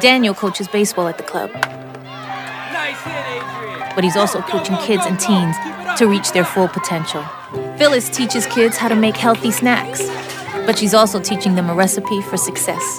Daniel 0.00 0.34
coaches 0.34 0.68
baseball 0.68 1.08
at 1.08 1.16
the 1.16 1.22
club. 1.22 1.50
Nice 1.52 3.00
hit, 3.02 3.94
but 3.94 4.04
he's 4.04 4.16
also 4.16 4.42
coaching 4.42 4.76
kids 4.78 5.06
and 5.06 5.18
teens 5.18 5.56
to 5.98 6.06
reach 6.06 6.32
their 6.32 6.44
full 6.44 6.68
potential. 6.68 7.24
Phyllis 7.78 8.10
teaches 8.10 8.46
kids 8.46 8.76
how 8.76 8.88
to 8.88 8.96
make 8.96 9.16
healthy 9.16 9.50
snacks. 9.50 10.02
but 10.66 10.78
she's 10.78 10.94
also 10.94 11.20
teaching 11.20 11.54
them 11.54 11.68
a 11.68 11.74
recipe 11.74 12.22
for 12.22 12.36
success. 12.36 12.98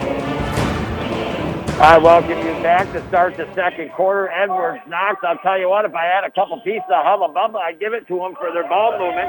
I 1.81 1.97
welcome 1.97 2.37
you 2.37 2.53
back 2.61 2.93
to 2.93 3.01
start 3.07 3.37
the 3.37 3.51
second 3.55 3.89
quarter. 3.93 4.29
Edwards 4.29 4.83
Knox. 4.87 5.17
I'll 5.23 5.39
tell 5.39 5.59
you 5.59 5.67
what, 5.67 5.83
if 5.83 5.95
I 5.95 6.05
had 6.05 6.23
a 6.23 6.29
couple 6.29 6.61
pieces 6.61 6.85
of 6.93 7.03
hubba 7.03 7.33
bubba, 7.33 7.57
I'd 7.57 7.79
give 7.79 7.93
it 7.93 8.07
to 8.07 8.17
them 8.17 8.35
for 8.37 8.53
their 8.53 8.69
ball 8.69 8.99
movement. 8.99 9.27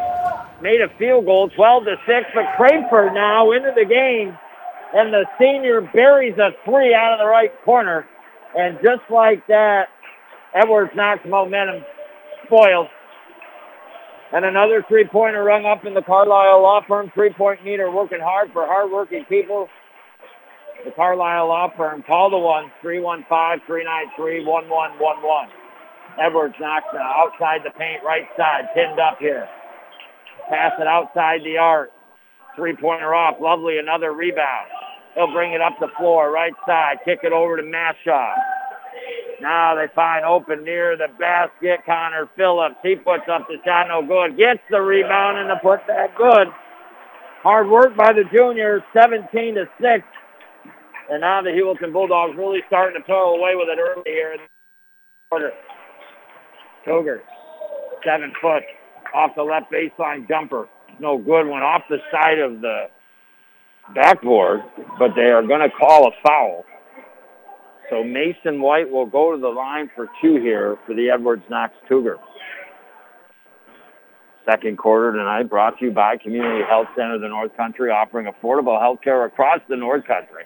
Made 0.60 0.82
a 0.82 0.92
field 0.98 1.24
goal, 1.24 1.48
12 1.48 1.84
to 1.84 1.96
6, 2.06 2.26
but 2.34 2.44
Crayford 2.58 3.14
now 3.14 3.52
into 3.52 3.72
the 3.74 3.86
game, 3.86 4.36
and 4.92 5.10
the 5.14 5.24
senior 5.40 5.80
buries 5.80 6.36
a 6.36 6.50
three 6.66 6.92
out 6.92 7.14
of 7.14 7.20
the 7.20 7.24
right 7.24 7.52
corner. 7.64 8.06
And 8.54 8.76
just 8.84 9.08
like 9.08 9.46
that, 9.46 9.88
Edwards 10.54 10.92
Knox 10.94 11.24
momentum 11.26 11.82
spoiled. 12.44 12.88
And 14.34 14.44
another 14.44 14.84
three-pointer 14.86 15.42
rung 15.42 15.64
up 15.64 15.86
in 15.86 15.94
the 15.94 16.02
Carlisle 16.02 16.60
Law 16.60 16.82
Firm 16.86 17.10
three-point 17.14 17.64
meter, 17.64 17.90
working 17.90 18.20
hard 18.20 18.52
for 18.52 18.66
hard-working 18.66 19.24
people 19.24 19.70
the 20.84 20.90
Carlisle 20.92 21.48
Law 21.48 21.72
Firm. 21.76 22.02
Call 22.02 22.30
the 22.30 22.38
one, 22.38 22.70
315-393-1111. 22.82 25.48
Edwards 26.20 26.54
Knox 26.60 26.84
now 26.92 27.10
outside 27.16 27.62
the 27.64 27.70
paint, 27.70 28.04
right 28.04 28.28
side, 28.36 28.68
pinned 28.74 29.00
up 29.00 29.18
here. 29.18 29.48
Pass 30.48 30.72
it 30.78 30.86
outside 30.86 31.40
the 31.44 31.56
arc. 31.56 31.90
Three-pointer 32.56 33.14
off. 33.14 33.40
Lovely, 33.40 33.78
another 33.78 34.12
rebound. 34.12 34.68
He'll 35.14 35.32
bring 35.32 35.52
it 35.52 35.60
up 35.60 35.74
the 35.80 35.88
floor, 35.98 36.30
right 36.30 36.52
side. 36.66 36.98
Kick 37.04 37.20
it 37.22 37.32
over 37.32 37.56
to 37.56 37.62
Mashaw. 37.62 38.34
Now 39.40 39.74
they 39.74 39.86
find 39.94 40.24
open 40.24 40.64
near 40.64 40.96
the 40.96 41.08
basket. 41.18 41.80
Connor 41.86 42.28
Phillips. 42.36 42.76
He 42.82 42.94
puts 42.94 43.24
up 43.30 43.48
the 43.48 43.56
shot, 43.64 43.88
no 43.88 44.06
good. 44.06 44.36
Gets 44.36 44.60
the 44.70 44.80
rebound 44.80 45.38
and 45.38 45.50
the 45.50 45.60
putback 45.64 46.16
good. 46.16 46.48
Hard 47.42 47.68
work 47.68 47.96
by 47.96 48.12
the 48.12 48.24
juniors, 48.32 48.82
17 48.94 49.56
to 49.56 49.68
6. 49.80 50.04
And 51.12 51.20
now 51.20 51.42
the 51.42 51.50
Heuvelton 51.50 51.92
Bulldogs 51.92 52.38
really 52.38 52.60
starting 52.68 52.98
to 52.98 53.06
toil 53.06 53.36
away 53.36 53.52
with 53.54 53.68
it 53.68 53.78
early 53.78 54.02
here 54.06 54.32
in 54.32 54.38
the 54.38 54.48
quarter. 55.28 55.50
Cougars, 56.86 57.20
seven 58.02 58.32
foot 58.40 58.62
off 59.14 59.32
the 59.36 59.42
left 59.42 59.70
baseline 59.70 60.26
jumper. 60.26 60.68
No 61.00 61.18
good. 61.18 61.46
Went 61.46 61.64
off 61.64 61.82
the 61.90 61.98
side 62.10 62.38
of 62.38 62.62
the 62.62 62.86
backboard, 63.94 64.60
but 64.98 65.10
they 65.14 65.28
are 65.28 65.42
going 65.42 65.60
to 65.60 65.68
call 65.68 66.08
a 66.08 66.12
foul. 66.26 66.64
So 67.90 68.02
Mason 68.02 68.62
White 68.62 68.90
will 68.90 69.04
go 69.04 69.36
to 69.36 69.38
the 69.38 69.48
line 69.48 69.90
for 69.94 70.08
two 70.22 70.36
here 70.36 70.78
for 70.86 70.94
the 70.94 71.10
Edwards 71.10 71.44
Knox 71.50 71.74
Cougars. 71.90 72.20
Second 74.50 74.78
quarter 74.78 75.12
tonight 75.12 75.50
brought 75.50 75.78
to 75.78 75.84
you 75.84 75.90
by 75.90 76.16
Community 76.16 76.64
Health 76.66 76.88
Center 76.96 77.16
of 77.16 77.20
the 77.20 77.28
North 77.28 77.54
Country, 77.54 77.90
offering 77.90 78.32
affordable 78.32 78.80
health 78.80 79.00
care 79.04 79.26
across 79.26 79.60
the 79.68 79.76
North 79.76 80.06
Country. 80.06 80.44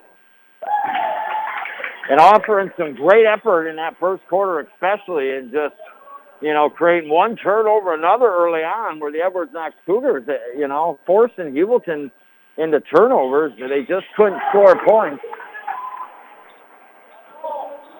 And 2.08 2.20
offering 2.20 2.70
some 2.78 2.94
great 2.94 3.26
effort 3.26 3.68
in 3.68 3.76
that 3.76 3.96
first 3.98 4.22
quarter, 4.28 4.60
especially 4.60 5.30
in 5.30 5.50
just, 5.52 5.74
you 6.40 6.54
know, 6.54 6.70
creating 6.70 7.10
one 7.10 7.36
turnover 7.36 7.94
another 7.94 8.26
early 8.26 8.60
on 8.60 9.00
where 9.00 9.10
the 9.10 9.18
Edwards 9.24 9.52
Knox 9.52 9.74
Cougars, 9.84 10.22
uh, 10.28 10.34
you 10.56 10.68
know, 10.68 10.98
forcing 11.04 11.52
Heuvelton 11.52 12.10
into 12.58 12.80
turnovers. 12.80 13.52
They 13.58 13.80
just 13.80 14.06
couldn't 14.16 14.40
score 14.50 14.76
points. 14.86 15.22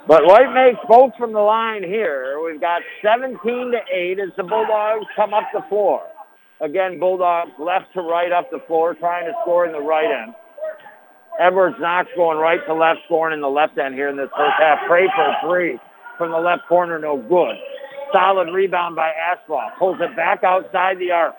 But 0.06 0.24
White 0.24 0.54
makes 0.54 0.78
both 0.88 1.12
from 1.18 1.32
the 1.32 1.40
line 1.40 1.82
here. 1.82 2.38
We've 2.44 2.60
got 2.60 2.82
17 3.02 3.38
to 3.42 3.78
8 3.92 4.20
as 4.20 4.28
the 4.36 4.44
Bulldogs 4.44 5.06
come 5.16 5.34
up 5.34 5.44
the 5.52 5.62
floor. 5.68 6.02
Again, 6.60 7.00
Bulldogs 7.00 7.50
left 7.58 7.92
to 7.94 8.02
right 8.02 8.30
up 8.30 8.50
the 8.50 8.60
floor, 8.68 8.94
trying 8.94 9.26
to 9.26 9.32
score 9.42 9.66
in 9.66 9.72
the 9.72 9.80
right 9.80 10.06
end. 10.06 10.32
Edwards 11.38 11.76
Knox 11.78 12.08
going 12.16 12.38
right 12.38 12.60
to 12.66 12.74
left, 12.74 13.00
scoring 13.04 13.34
in 13.34 13.40
the 13.40 13.48
left 13.48 13.76
end 13.78 13.94
here 13.94 14.08
in 14.08 14.16
this 14.16 14.30
first 14.36 14.54
half. 14.58 14.78
Crayford 14.86 15.36
three 15.44 15.78
from 16.18 16.30
the 16.30 16.38
left 16.38 16.66
corner, 16.68 16.98
no 16.98 17.16
good. 17.16 17.56
Solid 18.12 18.52
rebound 18.52 18.96
by 18.96 19.12
Ashbaugh. 19.12 19.76
Pulls 19.78 19.98
it 20.00 20.16
back 20.16 20.44
outside 20.44 20.98
the 20.98 21.10
arc. 21.10 21.34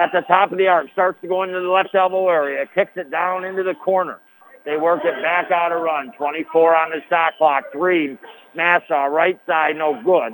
At 0.00 0.10
the 0.12 0.22
top 0.22 0.50
of 0.50 0.58
the 0.58 0.66
arc, 0.66 0.86
starts 0.92 1.20
to 1.20 1.28
go 1.28 1.42
into 1.42 1.60
the 1.60 1.68
left 1.68 1.94
elbow 1.94 2.28
area. 2.28 2.64
Kicks 2.74 2.92
it 2.96 3.10
down 3.10 3.44
into 3.44 3.62
the 3.62 3.74
corner. 3.74 4.18
They 4.64 4.76
work 4.76 5.02
it 5.04 5.22
back 5.22 5.50
out 5.50 5.72
of 5.72 5.82
run. 5.82 6.12
24 6.16 6.76
on 6.76 6.90
the 6.90 7.00
shot 7.08 7.34
clock. 7.36 7.64
Three. 7.72 8.18
Nassau, 8.54 9.06
right 9.06 9.38
side, 9.46 9.76
no 9.76 10.00
good. 10.02 10.32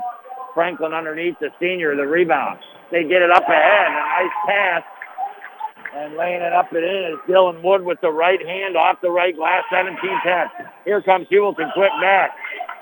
Franklin 0.54 0.92
underneath 0.92 1.36
the 1.40 1.50
senior, 1.60 1.96
the 1.96 2.06
rebound. 2.06 2.58
They 2.90 3.02
get 3.02 3.22
it 3.22 3.30
up 3.30 3.44
ahead. 3.44 3.88
A 3.88 4.24
nice 4.24 4.32
pass 4.46 4.82
and 5.98 6.14
laying 6.14 6.40
it 6.40 6.52
up 6.52 6.70
and 6.70 6.84
in 6.84 7.12
is 7.12 7.18
Dylan 7.26 7.62
Wood 7.62 7.82
with 7.82 7.98
the 8.00 8.10
right 8.10 8.38
hand 8.38 8.76
off 8.76 9.02
the 9.02 9.10
right 9.10 9.34
glass, 9.34 9.64
17-10. 9.74 10.46
Here 10.84 11.02
comes 11.02 11.26
Heuvelton, 11.26 11.74
quick 11.74 11.90
back. 12.00 12.30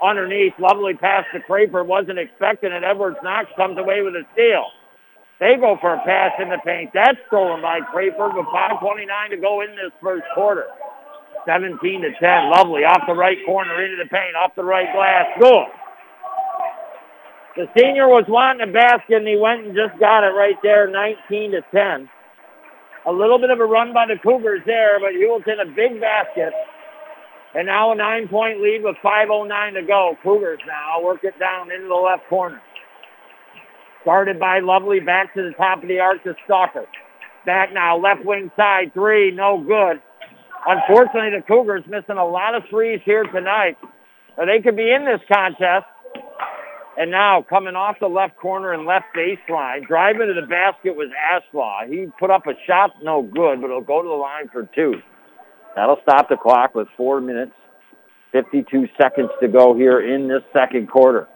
Underneath, 0.04 0.52
lovely 0.60 0.92
pass 0.92 1.24
to 1.32 1.40
Crayford. 1.40 1.88
Wasn't 1.88 2.18
expecting 2.18 2.72
it. 2.72 2.84
Edwards 2.84 3.16
Knox 3.24 3.48
comes 3.56 3.78
away 3.78 4.02
with 4.02 4.14
a 4.14 4.24
steal. 4.34 4.68
They 5.40 5.56
go 5.56 5.76
for 5.80 5.94
a 5.94 6.04
pass 6.04 6.32
in 6.40 6.48
the 6.48 6.60
paint. 6.64 6.90
That's 6.92 7.16
stolen 7.28 7.62
by 7.62 7.80
Crayford 7.92 8.36
with 8.36 8.46
5.29 8.52 9.08
to 9.30 9.36
go 9.36 9.62
in 9.62 9.70
this 9.72 9.92
first 10.02 10.24
quarter. 10.34 10.66
17 11.46 11.80
to 11.80 12.12
10. 12.20 12.52
Lovely. 12.52 12.84
Off 12.84 13.08
the 13.08 13.14
right 13.14 13.38
corner 13.46 13.80
into 13.84 13.96
the 13.96 14.08
paint. 14.08 14.36
Off 14.36 14.52
the 14.56 14.64
right 14.64 14.92
glass. 14.92 15.24
Good. 15.40 15.68
The 17.56 17.66
senior 17.78 18.08
was 18.08 18.24
wanting 18.28 18.68
a 18.68 18.72
basket 18.72 19.24
and 19.24 19.28
he 19.28 19.36
went 19.40 19.64
and 19.64 19.72
just 19.74 19.98
got 20.00 20.24
it 20.24 20.36
right 20.36 20.56
there. 20.62 20.88
19 20.88 21.52
to 21.52 21.62
10. 21.72 22.08
A 23.06 23.12
little 23.12 23.38
bit 23.38 23.50
of 23.50 23.60
a 23.60 23.64
run 23.64 23.94
by 23.94 24.06
the 24.06 24.18
Cougars 24.20 24.62
there, 24.66 24.98
but 24.98 25.12
Heuvelton 25.12 25.62
a 25.62 25.66
big 25.66 26.00
basket. 26.00 26.52
And 27.54 27.66
now 27.66 27.92
a 27.92 27.94
nine-point 27.94 28.60
lead 28.60 28.82
with 28.82 28.96
5.09 29.02 29.74
to 29.74 29.82
go. 29.86 30.16
Cougars 30.22 30.58
now 30.66 31.02
work 31.02 31.22
it 31.22 31.38
down 31.38 31.70
into 31.70 31.86
the 31.88 31.94
left 31.94 32.28
corner. 32.28 32.60
Started 34.02 34.38
by 34.38 34.60
Lovely 34.60 35.00
back 35.00 35.34
to 35.34 35.42
the 35.42 35.52
top 35.56 35.82
of 35.82 35.88
the 35.88 36.00
arc 36.00 36.22
to 36.24 36.34
Stalker. 36.44 36.86
Back 37.46 37.72
now, 37.72 37.96
left 37.96 38.24
wing 38.24 38.50
side, 38.56 38.92
three, 38.92 39.30
no 39.30 39.58
good. 39.58 40.02
Unfortunately, 40.66 41.30
the 41.30 41.44
Cougars 41.46 41.84
missing 41.86 42.18
a 42.18 42.26
lot 42.26 42.56
of 42.56 42.64
threes 42.68 43.00
here 43.04 43.22
tonight. 43.22 43.78
They 44.36 44.60
could 44.62 44.76
be 44.76 44.92
in 44.92 45.04
this 45.04 45.20
contest. 45.32 45.86
And 46.98 47.10
now 47.10 47.44
coming 47.46 47.74
off 47.74 47.96
the 48.00 48.08
left 48.08 48.36
corner 48.36 48.72
and 48.72 48.86
left 48.86 49.06
baseline, 49.14 49.86
driving 49.86 50.28
to 50.28 50.40
the 50.40 50.46
basket 50.46 50.96
was 50.96 51.10
Ashbaugh. 51.12 51.88
He 51.88 52.06
put 52.18 52.30
up 52.30 52.46
a 52.46 52.54
shot, 52.66 52.92
no 53.02 53.22
good, 53.22 53.60
but 53.60 53.66
it'll 53.66 53.82
go 53.82 54.02
to 54.02 54.08
the 54.08 54.14
line 54.14 54.48
for 54.50 54.68
two. 54.74 54.94
That'll 55.74 55.98
stop 56.02 56.30
the 56.30 56.36
clock 56.36 56.74
with 56.74 56.88
four 56.96 57.20
minutes, 57.20 57.52
52 58.32 58.86
seconds 59.00 59.28
to 59.42 59.48
go 59.48 59.74
here 59.76 60.00
in 60.00 60.26
this 60.26 60.42
second 60.54 60.88
quarter. 60.88 61.28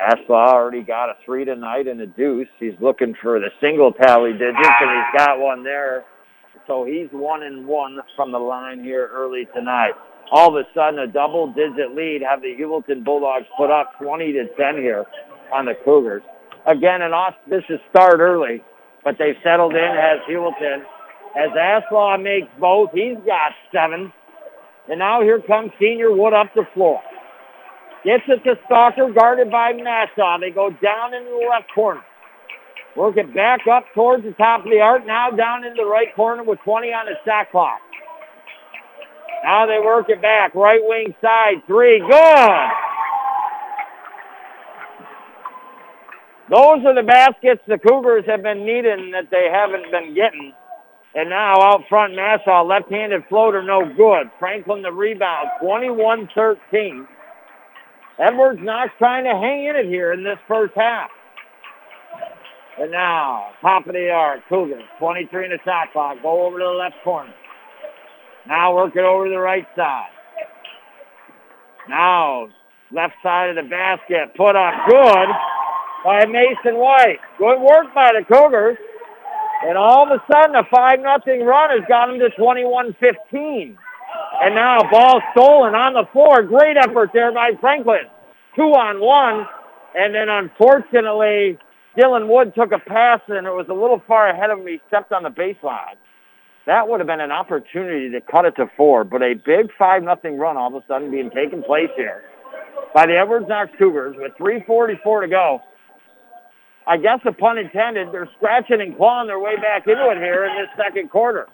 Ashbaugh 0.00 0.52
already 0.52 0.82
got 0.82 1.10
a 1.10 1.14
three 1.24 1.44
tonight 1.44 1.86
and 1.86 2.00
a 2.00 2.06
deuce. 2.06 2.48
He's 2.58 2.74
looking 2.80 3.14
for 3.22 3.38
the 3.38 3.48
single 3.60 3.92
tally 3.92 4.32
digits, 4.32 4.56
and 4.56 4.90
he's 4.90 5.18
got 5.18 5.38
one 5.38 5.62
there. 5.62 6.04
So 6.66 6.84
he's 6.84 7.08
one 7.12 7.42
and 7.42 7.66
one 7.66 7.98
from 8.16 8.32
the 8.32 8.38
line 8.38 8.82
here 8.82 9.10
early 9.12 9.46
tonight. 9.54 9.92
All 10.32 10.48
of 10.48 10.54
a 10.56 10.68
sudden, 10.74 10.98
a 10.98 11.06
double-digit 11.06 11.94
lead 11.94 12.22
have 12.28 12.42
the 12.42 12.54
Heuvelton 12.58 13.04
Bulldogs 13.04 13.46
put 13.56 13.70
up 13.70 13.92
20 14.00 14.32
to 14.32 14.46
10 14.56 14.76
here 14.78 15.06
on 15.52 15.66
the 15.66 15.74
Cougars. 15.84 16.22
Again, 16.66 17.02
an 17.02 17.12
auspicious 17.12 17.80
start 17.90 18.18
early, 18.18 18.62
but 19.04 19.16
they've 19.18 19.36
settled 19.44 19.74
in 19.74 19.78
as 19.78 20.18
Heuvelton. 20.28 20.82
As 21.36 21.50
Ashbaugh 21.50 22.20
makes 22.20 22.48
both, 22.58 22.90
he's 22.92 23.18
got 23.24 23.52
seven. 23.70 24.12
And 24.88 24.98
now 24.98 25.22
here 25.22 25.40
comes 25.40 25.70
Senior 25.78 26.10
Wood 26.10 26.32
up 26.32 26.48
the 26.54 26.66
floor. 26.74 27.00
Gets 28.04 28.24
it 28.28 28.42
to 28.44 28.54
Stalker, 28.66 29.12
guarded 29.12 29.50
by 29.50 29.72
Nassau. 29.72 30.38
They 30.38 30.50
go 30.50 30.70
down 30.70 31.14
into 31.14 31.30
the 31.30 31.46
left 31.50 31.72
corner. 31.74 32.02
Work 32.96 33.16
it 33.16 33.34
back 33.34 33.60
up 33.70 33.84
towards 33.94 34.24
the 34.24 34.32
top 34.32 34.64
of 34.64 34.70
the 34.70 34.80
arc. 34.80 35.06
Now 35.06 35.30
down 35.30 35.64
in 35.64 35.74
the 35.74 35.84
right 35.84 36.14
corner 36.16 36.42
with 36.42 36.58
20 36.64 36.88
on 36.88 37.06
the 37.06 37.14
shot 37.24 37.50
clock. 37.50 37.80
Now 39.44 39.66
they 39.66 39.78
work 39.78 40.06
it 40.08 40.20
back. 40.20 40.54
Right 40.54 40.80
wing 40.82 41.14
side. 41.20 41.62
Three. 41.66 42.00
Good. 42.00 42.70
Those 46.48 46.86
are 46.86 46.94
the 46.94 47.02
baskets 47.02 47.60
the 47.66 47.78
Cougars 47.78 48.24
have 48.28 48.42
been 48.42 48.64
needing 48.64 49.10
that 49.10 49.30
they 49.30 49.48
haven't 49.50 49.90
been 49.90 50.14
getting. 50.14 50.52
And 51.14 51.30
now 51.30 51.54
out 51.60 51.82
front, 51.88 52.14
Nassau, 52.14 52.62
left-handed 52.64 53.22
floater, 53.28 53.62
no 53.62 53.80
good. 53.96 54.30
Franklin 54.38 54.82
the 54.82 54.92
rebound, 54.92 55.48
21-13. 55.62 57.06
Edwards 58.18 58.60
Knox 58.62 58.92
trying 58.98 59.24
to 59.24 59.30
hang 59.30 59.66
in 59.66 59.76
it 59.76 59.86
here 59.86 60.12
in 60.12 60.22
this 60.22 60.38
first 60.46 60.74
half. 60.76 61.10
And 62.78 62.92
now, 62.92 63.48
top 63.62 63.86
of 63.86 63.94
the 63.94 64.10
arc, 64.10 64.40
Cougars, 64.48 64.84
23 64.98 65.46
in 65.46 65.50
the 65.50 65.58
shot 65.64 65.92
clock. 65.92 66.18
Go 66.22 66.46
over 66.46 66.58
to 66.58 66.64
the 66.64 66.70
left 66.70 66.96
corner. 67.02 67.32
Now 68.48 68.74
work 68.74 68.94
it 68.94 69.04
over 69.04 69.28
the 69.28 69.38
right 69.38 69.66
side. 69.74 70.10
Now, 71.88 72.48
left 72.92 73.14
side 73.22 73.50
of 73.50 73.56
the 73.56 73.68
basket, 73.68 74.34
put 74.36 74.56
up 74.56 74.74
good 74.88 75.28
by 76.04 76.24
Mason 76.26 76.78
White. 76.78 77.18
Good 77.38 77.60
work 77.60 77.94
by 77.94 78.12
the 78.12 78.24
Cougars. 78.24 78.78
And 79.64 79.76
all 79.78 80.04
of 80.04 80.10
a 80.10 80.22
sudden, 80.30 80.54
a 80.54 80.64
5 80.64 81.00
nothing 81.00 81.42
run 81.44 81.70
has 81.70 81.86
got 81.88 82.06
them 82.06 82.18
to 82.18 82.28
21-15. 82.38 83.76
And 84.42 84.54
now 84.54 84.82
ball 84.90 85.20
stolen 85.32 85.74
on 85.74 85.94
the 85.94 86.04
floor. 86.12 86.42
Great 86.42 86.76
effort 86.76 87.10
there 87.12 87.32
by 87.32 87.52
Franklin. 87.60 88.06
Two 88.54 88.74
on 88.74 89.00
one. 89.00 89.46
And 89.94 90.14
then 90.14 90.28
unfortunately, 90.28 91.58
Dylan 91.96 92.28
Wood 92.28 92.54
took 92.54 92.72
a 92.72 92.78
pass 92.78 93.20
and 93.28 93.46
it 93.46 93.50
was 93.50 93.66
a 93.70 93.74
little 93.74 94.02
far 94.06 94.28
ahead 94.28 94.50
of 94.50 94.58
him. 94.58 94.66
He 94.66 94.80
stepped 94.88 95.12
on 95.12 95.22
the 95.22 95.30
baseline. 95.30 95.96
That 96.66 96.88
would 96.88 96.98
have 96.98 97.06
been 97.06 97.20
an 97.20 97.30
opportunity 97.30 98.10
to 98.10 98.20
cut 98.20 98.44
it 98.44 98.56
to 98.56 98.66
four, 98.76 99.04
but 99.04 99.22
a 99.22 99.34
big 99.34 99.70
5 99.78 100.02
nothing 100.02 100.36
run 100.36 100.56
all 100.56 100.74
of 100.76 100.82
a 100.82 100.86
sudden 100.88 101.12
being 101.12 101.30
taken 101.30 101.62
place 101.62 101.90
here 101.96 102.24
by 102.92 103.06
the 103.06 103.16
Edwards 103.16 103.46
Knox 103.48 103.70
Cougars 103.78 104.16
with 104.18 104.32
3.44 104.38 105.22
to 105.22 105.28
go. 105.28 105.60
I 106.88 106.96
guess 106.96 107.20
the 107.24 107.32
pun 107.32 107.58
intended, 107.58 108.08
they're 108.12 108.28
scratching 108.36 108.80
and 108.80 108.96
clawing 108.96 109.28
their 109.28 109.38
way 109.38 109.56
back 109.56 109.86
into 109.86 110.10
it 110.10 110.18
here 110.18 110.44
in 110.44 110.56
this 110.56 110.68
second 110.76 111.10
quarter. 111.10 111.46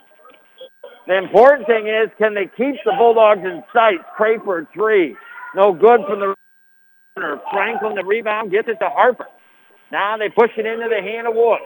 The 1.07 1.19
important 1.19 1.67
thing 1.67 1.89
is, 1.89 2.09
can 2.17 2.35
they 2.35 2.49
keep 2.57 2.77
the 2.85 2.93
Bulldogs 2.97 3.41
in 3.45 3.63
sight? 3.73 4.01
Crayford, 4.17 4.69
three. 4.73 5.17
No 5.55 5.73
good 5.73 6.01
from 6.09 6.21
the 6.21 6.35
runner. 7.17 7.41
Franklin, 7.51 7.97
the 7.97 8.05
rebound, 8.05 8.51
gets 8.51 8.69
it 8.69 8.79
to 8.81 8.89
Harper. 8.89 9.27
Now 9.91 10.17
they 10.17 10.29
push 10.29 10.51
it 10.57 10.65
into 10.65 10.89
the 10.89 11.03
hand 11.03 11.27
of 11.27 11.35
Wood. 11.35 11.61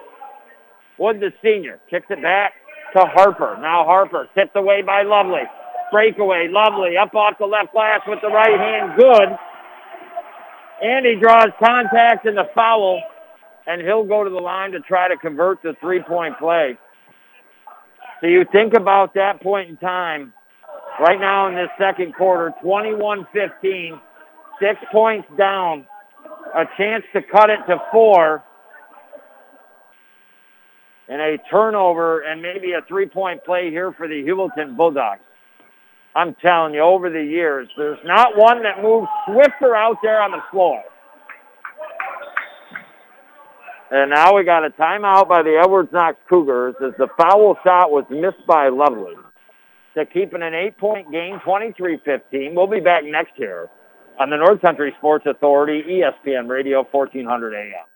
Wood, 0.98 1.20
the 1.20 1.32
senior, 1.42 1.78
kicks 1.90 2.06
it 2.08 2.22
back 2.22 2.54
to 2.96 3.04
Harper. 3.06 3.58
Now 3.60 3.84
Harper, 3.84 4.28
tipped 4.34 4.56
away 4.56 4.82
by 4.82 5.02
Lovely. 5.02 5.44
Breakaway, 5.92 6.48
Lovely, 6.50 6.96
up 6.96 7.14
off 7.14 7.34
the 7.38 7.46
left 7.46 7.72
glass 7.72 8.00
with 8.06 8.20
the 8.22 8.28
right 8.28 8.58
hand, 8.58 8.98
good. 8.98 9.28
And 10.82 11.06
he 11.06 11.14
draws 11.20 11.48
contact 11.62 12.26
in 12.26 12.34
the 12.34 12.48
foul 12.54 13.00
and 13.66 13.82
he'll 13.82 14.04
go 14.04 14.24
to 14.24 14.30
the 14.30 14.36
line 14.36 14.72
to 14.72 14.80
try 14.80 15.08
to 15.08 15.16
convert 15.16 15.62
the 15.62 15.74
three-point 15.80 16.38
play. 16.38 16.78
So 18.20 18.28
you 18.28 18.44
think 18.52 18.74
about 18.74 19.14
that 19.14 19.42
point 19.42 19.68
in 19.68 19.76
time, 19.76 20.32
right 21.00 21.20
now 21.20 21.48
in 21.48 21.54
this 21.54 21.68
second 21.78 22.14
quarter, 22.14 22.54
21-15, 22.64 24.00
six 24.60 24.78
points 24.92 25.28
down, 25.36 25.86
a 26.54 26.64
chance 26.78 27.04
to 27.12 27.20
cut 27.22 27.50
it 27.50 27.58
to 27.68 27.76
four, 27.92 28.42
and 31.08 31.20
a 31.20 31.36
turnover 31.50 32.20
and 32.20 32.42
maybe 32.42 32.72
a 32.72 32.82
three-point 32.88 33.44
play 33.44 33.70
here 33.70 33.92
for 33.92 34.08
the 34.08 34.22
Heuvelton 34.26 34.76
Bulldogs. 34.76 35.20
I'm 36.14 36.34
telling 36.42 36.74
you, 36.74 36.80
over 36.80 37.10
the 37.10 37.22
years, 37.22 37.68
there's 37.76 37.98
not 38.04 38.36
one 38.36 38.62
that 38.62 38.82
moves 38.82 39.06
swifter 39.26 39.76
out 39.76 39.96
there 40.02 40.22
on 40.22 40.30
the 40.30 40.42
floor. 40.50 40.82
And 43.90 44.10
now 44.10 44.34
we 44.34 44.42
got 44.44 44.64
a 44.64 44.70
timeout 44.70 45.28
by 45.28 45.42
the 45.42 45.60
Edwards 45.62 45.90
Knox 45.92 46.16
Cougars 46.28 46.74
as 46.84 46.92
the 46.98 47.06
foul 47.16 47.56
shot 47.62 47.90
was 47.90 48.04
missed 48.10 48.44
by 48.46 48.68
Lovely 48.68 49.14
to 49.94 50.04
keep 50.06 50.34
it 50.34 50.42
an 50.42 50.54
eight-point 50.54 51.10
game, 51.12 51.38
23-15. 51.46 52.54
We'll 52.54 52.66
be 52.66 52.80
back 52.80 53.04
next 53.04 53.38
year 53.38 53.68
on 54.18 54.30
the 54.30 54.36
North 54.36 54.60
Country 54.60 54.94
Sports 54.98 55.26
Authority, 55.26 55.82
ESPN 55.82 56.48
Radio, 56.48 56.86
1400 56.90 57.54
AM. 57.54 57.95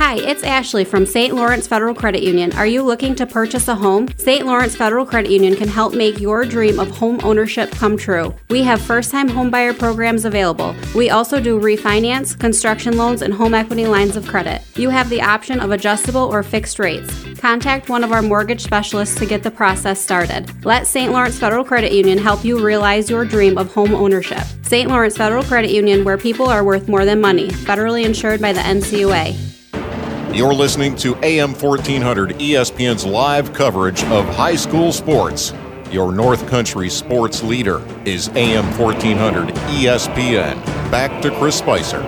Hi, 0.00 0.14
it's 0.14 0.44
Ashley 0.44 0.84
from 0.84 1.04
St. 1.04 1.34
Lawrence 1.34 1.66
Federal 1.66 1.92
Credit 1.92 2.22
Union. 2.22 2.52
Are 2.52 2.68
you 2.68 2.84
looking 2.84 3.16
to 3.16 3.26
purchase 3.26 3.66
a 3.66 3.74
home? 3.74 4.06
St. 4.16 4.46
Lawrence 4.46 4.76
Federal 4.76 5.04
Credit 5.04 5.28
Union 5.28 5.56
can 5.56 5.66
help 5.66 5.92
make 5.92 6.20
your 6.20 6.44
dream 6.44 6.78
of 6.78 6.88
home 6.88 7.18
ownership 7.24 7.72
come 7.72 7.96
true. 7.96 8.32
We 8.48 8.62
have 8.62 8.80
first 8.80 9.10
time 9.10 9.28
homebuyer 9.28 9.76
programs 9.76 10.24
available. 10.24 10.76
We 10.94 11.10
also 11.10 11.40
do 11.40 11.60
refinance, 11.60 12.38
construction 12.38 12.96
loans, 12.96 13.22
and 13.22 13.34
home 13.34 13.54
equity 13.54 13.88
lines 13.88 14.14
of 14.14 14.26
credit. 14.28 14.62
You 14.76 14.88
have 14.90 15.10
the 15.10 15.20
option 15.20 15.58
of 15.58 15.72
adjustable 15.72 16.22
or 16.22 16.44
fixed 16.44 16.78
rates. 16.78 17.12
Contact 17.40 17.88
one 17.88 18.04
of 18.04 18.12
our 18.12 18.22
mortgage 18.22 18.62
specialists 18.62 19.18
to 19.18 19.26
get 19.26 19.42
the 19.42 19.50
process 19.50 20.00
started. 20.00 20.64
Let 20.64 20.86
St. 20.86 21.10
Lawrence 21.10 21.40
Federal 21.40 21.64
Credit 21.64 21.92
Union 21.92 22.18
help 22.18 22.44
you 22.44 22.64
realize 22.64 23.10
your 23.10 23.24
dream 23.24 23.58
of 23.58 23.74
home 23.74 23.96
ownership. 23.96 24.44
St. 24.62 24.88
Lawrence 24.88 25.16
Federal 25.16 25.42
Credit 25.42 25.72
Union, 25.72 26.04
where 26.04 26.16
people 26.16 26.46
are 26.46 26.62
worth 26.62 26.88
more 26.88 27.04
than 27.04 27.20
money, 27.20 27.48
federally 27.48 28.04
insured 28.04 28.40
by 28.40 28.52
the 28.52 28.60
NCUA. 28.60 29.57
You're 30.32 30.52
listening 30.52 30.94
to 30.96 31.16
AM 31.24 31.54
1400 31.54 32.32
ESPN's 32.32 33.06
live 33.06 33.54
coverage 33.54 34.04
of 34.04 34.26
high 34.26 34.56
school 34.56 34.92
sports. 34.92 35.54
Your 35.90 36.12
North 36.12 36.46
Country 36.48 36.90
sports 36.90 37.42
leader 37.42 37.82
is 38.04 38.28
AM 38.34 38.66
1400 38.78 39.48
ESPN. 39.48 40.62
Back 40.90 41.22
to 41.22 41.30
Chris 41.38 41.56
Spicer. 41.56 42.02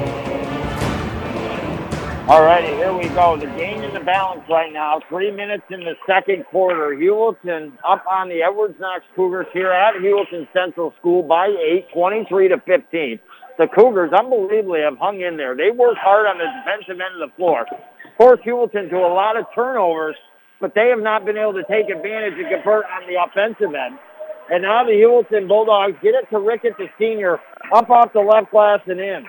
All 2.29 2.45
righty, 2.45 2.69
here 2.77 2.93
we 2.93 3.09
go. 3.09 3.39
The 3.39 3.47
game 3.47 3.83
in 3.83 3.95
the 3.95 4.01
balance 4.01 4.43
right 4.51 4.71
now. 4.71 5.01
Three 5.09 5.31
minutes 5.31 5.65
in 5.71 5.81
the 5.81 5.95
second 6.07 6.45
quarter. 6.45 6.95
Heuvelton 6.95 7.73
up 7.89 8.05
on 8.07 8.29
the 8.29 8.43
Edwards 8.43 8.79
Knox 8.79 9.03
Cougars 9.17 9.47
here 9.55 9.73
at 9.73 9.95
Heuvelton 9.95 10.47
Central 10.53 10.93
School 11.01 11.23
by 11.23 11.47
eight, 11.47 11.87
23 11.95 12.49
to 12.49 12.59
15. 12.67 13.19
The 13.59 13.67
Cougars 13.67 14.13
unbelievably 14.13 14.81
have 14.83 14.99
hung 14.99 15.23
in 15.23 15.39
there. 15.39 15.57
They 15.57 15.71
work 15.71 15.97
hard 15.97 16.27
on 16.27 16.37
the 16.37 16.45
defensive 16.45 17.01
end 17.01 17.21
of 17.21 17.31
the 17.31 17.35
floor 17.37 17.65
forced 18.21 18.45
Heuvelton 18.45 18.91
to 18.91 18.97
a 18.97 19.13
lot 19.15 19.39
of 19.39 19.47
turnovers, 19.55 20.17
but 20.61 20.75
they 20.75 20.89
have 20.91 21.01
not 21.01 21.25
been 21.25 21.39
able 21.39 21.55
to 21.55 21.65
take 21.65 21.89
advantage 21.89 22.35
and 22.37 22.53
convert 22.53 22.85
on 22.85 23.09
the 23.09 23.17
offensive 23.17 23.75
end. 23.75 23.99
And 24.51 24.63
now 24.63 24.85
the 24.85 24.93
Heuvelton 24.93 25.49
Bulldogs 25.49 25.97
get 26.03 26.13
it 26.13 26.29
to 26.29 26.39
Rickett, 26.39 26.77
the 26.77 26.89
senior, 26.99 27.39
up 27.73 27.89
off 27.89 28.13
the 28.13 28.21
left 28.21 28.51
glass 28.51 28.81
and 28.87 29.01
in. 29.01 29.25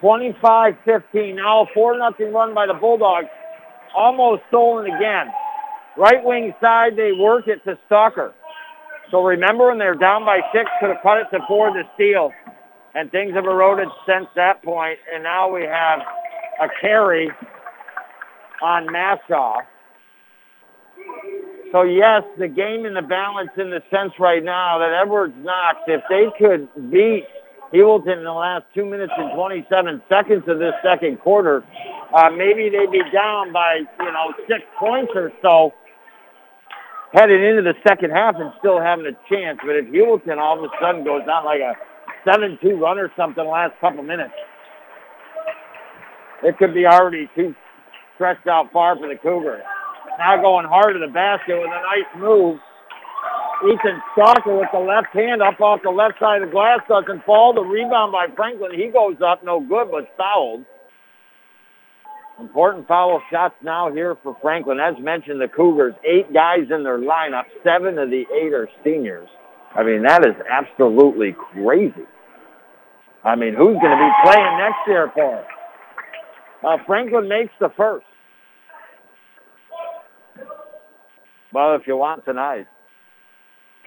25-15. 0.00 1.34
Now 1.34 1.62
a 1.62 1.66
4 1.74 1.98
nothing 1.98 2.32
run 2.32 2.54
by 2.54 2.68
the 2.68 2.74
Bulldogs. 2.74 3.26
Almost 3.96 4.42
stolen 4.48 4.86
again. 4.86 5.26
Right 5.96 6.22
wing 6.22 6.54
side, 6.60 6.92
they 6.96 7.10
work 7.18 7.48
it 7.48 7.64
to 7.64 7.76
Stalker. 7.86 8.32
So 9.10 9.24
remember 9.24 9.68
when 9.68 9.78
they're 9.78 9.96
down 9.96 10.24
by 10.24 10.38
six, 10.52 10.70
could 10.78 10.90
have 10.90 11.02
cut 11.02 11.18
it 11.18 11.26
to 11.32 11.40
four 11.48 11.70
to 11.70 11.82
steal. 11.96 12.30
And 12.94 13.10
things 13.10 13.34
have 13.34 13.44
eroded 13.44 13.88
since 14.06 14.26
that 14.36 14.62
point. 14.62 14.98
And 15.12 15.24
now 15.24 15.52
we 15.52 15.62
have 15.62 16.00
a 16.60 16.68
carry 16.80 17.30
on 18.62 18.86
Mashaw. 18.86 19.58
So 21.72 21.82
yes, 21.82 22.22
the 22.38 22.48
game 22.48 22.86
in 22.86 22.94
the 22.94 23.02
balance 23.02 23.50
in 23.58 23.70
the 23.70 23.82
sense 23.90 24.12
right 24.18 24.42
now 24.42 24.78
that 24.78 24.92
Edwards 24.92 25.34
Knox, 25.38 25.78
if 25.86 26.02
they 26.08 26.26
could 26.38 26.68
beat 26.90 27.24
Heuvelton 27.72 28.18
in 28.18 28.24
the 28.24 28.32
last 28.32 28.64
two 28.74 28.86
minutes 28.86 29.12
and 29.18 29.32
27 29.34 30.02
seconds 30.08 30.44
of 30.48 30.58
this 30.58 30.72
second 30.82 31.20
quarter, 31.20 31.62
uh, 32.14 32.30
maybe 32.30 32.70
they'd 32.70 32.90
be 32.90 33.02
down 33.12 33.52
by, 33.52 33.84
you 34.00 34.12
know, 34.12 34.32
six 34.48 34.64
points 34.78 35.12
or 35.14 35.30
so. 35.42 35.74
headed 37.12 37.42
into 37.42 37.62
the 37.62 37.74
second 37.86 38.10
half 38.10 38.36
and 38.36 38.52
still 38.58 38.80
having 38.80 39.04
a 39.06 39.16
chance. 39.28 39.58
But 39.64 39.76
if 39.76 39.86
Heuvelton 39.86 40.38
all 40.38 40.58
of 40.58 40.64
a 40.64 40.72
sudden 40.80 41.04
goes 41.04 41.22
on 41.28 41.44
like 41.44 41.60
a 41.60 41.76
7-2 42.26 42.80
run 42.80 42.98
or 42.98 43.12
something 43.16 43.44
the 43.44 43.50
last 43.50 43.74
couple 43.80 44.02
minutes, 44.02 44.32
it 46.42 46.58
could 46.58 46.74
be 46.74 46.86
already 46.86 47.28
too 47.34 47.54
stretched 48.14 48.46
out 48.46 48.72
far 48.72 48.96
for 48.96 49.08
the 49.08 49.16
Cougars. 49.16 49.62
Now 50.18 50.40
going 50.40 50.66
hard 50.66 50.94
to 50.94 50.98
the 50.98 51.12
basket 51.12 51.54
with 51.54 51.70
a 51.70 51.82
nice 51.86 52.10
move. 52.18 52.58
Ethan 53.62 54.02
Stalker 54.12 54.56
with 54.58 54.68
the 54.72 54.78
left 54.78 55.08
hand 55.12 55.42
up 55.42 55.60
off 55.60 55.80
the 55.82 55.90
left 55.90 56.18
side 56.20 56.42
of 56.42 56.48
the 56.48 56.52
glass 56.52 56.78
doesn't 56.88 57.24
fall. 57.24 57.54
The 57.54 57.62
rebound 57.62 58.12
by 58.12 58.26
Franklin. 58.36 58.72
He 58.74 58.88
goes 58.88 59.16
up, 59.24 59.44
no 59.44 59.60
good, 59.60 59.90
but 59.90 60.10
fouled. 60.16 60.64
Important 62.38 62.86
foul 62.86 63.20
shots 63.32 63.54
now 63.64 63.92
here 63.92 64.16
for 64.22 64.36
Franklin. 64.40 64.78
As 64.78 64.94
mentioned, 65.02 65.40
the 65.40 65.48
Cougars, 65.48 65.94
eight 66.04 66.32
guys 66.32 66.70
in 66.70 66.84
their 66.84 66.98
lineup. 66.98 67.44
Seven 67.64 67.98
of 67.98 68.10
the 68.10 68.22
eight 68.30 68.52
are 68.52 68.68
seniors. 68.84 69.28
I 69.74 69.82
mean, 69.82 70.02
that 70.04 70.24
is 70.24 70.34
absolutely 70.48 71.34
crazy. 71.52 72.06
I 73.24 73.34
mean, 73.34 73.54
who's 73.54 73.76
going 73.82 73.90
to 73.90 73.98
be 73.98 74.10
playing 74.22 74.58
next 74.58 74.86
year 74.86 75.10
for 75.14 75.40
us? 75.40 75.46
Uh, 76.66 76.76
Franklin 76.86 77.28
makes 77.28 77.52
the 77.60 77.68
first. 77.76 78.06
Well, 81.52 81.74
if 81.76 81.86
you 81.86 81.96
want 81.96 82.24
tonight, 82.24 82.66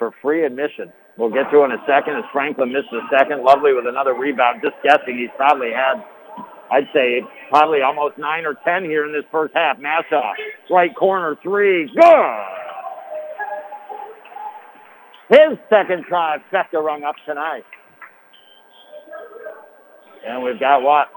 for 0.01 0.11
free 0.19 0.43
admission. 0.45 0.91
We'll 1.15 1.29
get 1.29 1.51
to 1.51 1.63
in 1.63 1.71
a 1.71 1.77
second 1.85 2.15
as 2.15 2.23
Franklin 2.33 2.73
missed 2.73 2.89
a 2.91 3.05
second. 3.15 3.43
Lovely 3.43 3.73
with 3.73 3.85
another 3.85 4.15
rebound. 4.15 4.61
Just 4.63 4.73
guessing, 4.83 5.19
he's 5.19 5.29
probably 5.37 5.69
had, 5.69 6.03
I'd 6.71 6.87
say, 6.91 7.21
probably 7.49 7.81
almost 7.81 8.17
nine 8.17 8.45
or 8.47 8.55
ten 8.65 8.83
here 8.83 9.05
in 9.05 9.13
this 9.13 9.25
first 9.31 9.53
half. 9.53 9.77
Massa, 9.77 10.33
right 10.71 10.95
corner 10.95 11.37
three. 11.43 11.85
Good! 11.93 12.45
His 15.29 15.59
second 15.69 16.05
try, 16.09 16.37
trifecta 16.51 16.83
rung 16.83 17.03
up 17.03 17.15
tonight. 17.27 17.63
And 20.25 20.43
we've 20.43 20.59
got 20.59 20.81
what? 20.81 21.09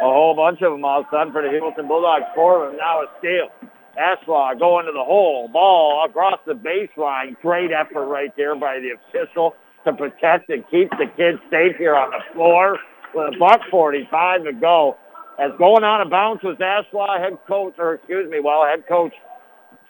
A 0.00 0.04
whole 0.04 0.34
bunch 0.34 0.60
of 0.62 0.72
them 0.72 0.84
all 0.84 1.00
of 1.00 1.06
a 1.06 1.10
sudden 1.10 1.32
for 1.32 1.42
the 1.42 1.48
Heuvelton 1.48 1.86
Bulldogs. 1.86 2.26
Four 2.34 2.66
of 2.66 2.72
them 2.72 2.78
now 2.78 3.02
a 3.02 3.06
steal. 3.18 3.48
Ashlaw 3.94 4.58
going 4.58 4.86
to 4.86 4.92
the 4.92 5.04
hole. 5.04 5.48
Ball 5.48 6.04
across 6.08 6.40
the 6.46 6.54
baseline. 6.54 7.40
Great 7.40 7.70
effort 7.70 8.06
right 8.06 8.30
there 8.36 8.56
by 8.56 8.80
the 8.80 8.90
official 8.98 9.54
to 9.84 9.92
protect 9.92 10.50
and 10.50 10.64
keep 10.70 10.90
the 10.90 11.06
kids 11.16 11.38
safe 11.50 11.76
here 11.78 11.94
on 11.94 12.10
the 12.10 12.20
floor 12.34 12.78
with 13.14 13.34
a 13.34 13.38
buck 13.38 13.60
45 13.70 14.44
to 14.44 14.52
go. 14.52 14.96
As 15.38 15.50
going 15.58 15.84
out 15.84 16.00
of 16.00 16.10
bounds 16.10 16.42
was 16.42 16.56
Ashlaw 16.58 17.18
head 17.18 17.38
coach, 17.46 17.74
or 17.78 17.94
excuse 17.94 18.30
me, 18.30 18.40
well, 18.40 18.64
head 18.64 18.84
coach 18.88 19.12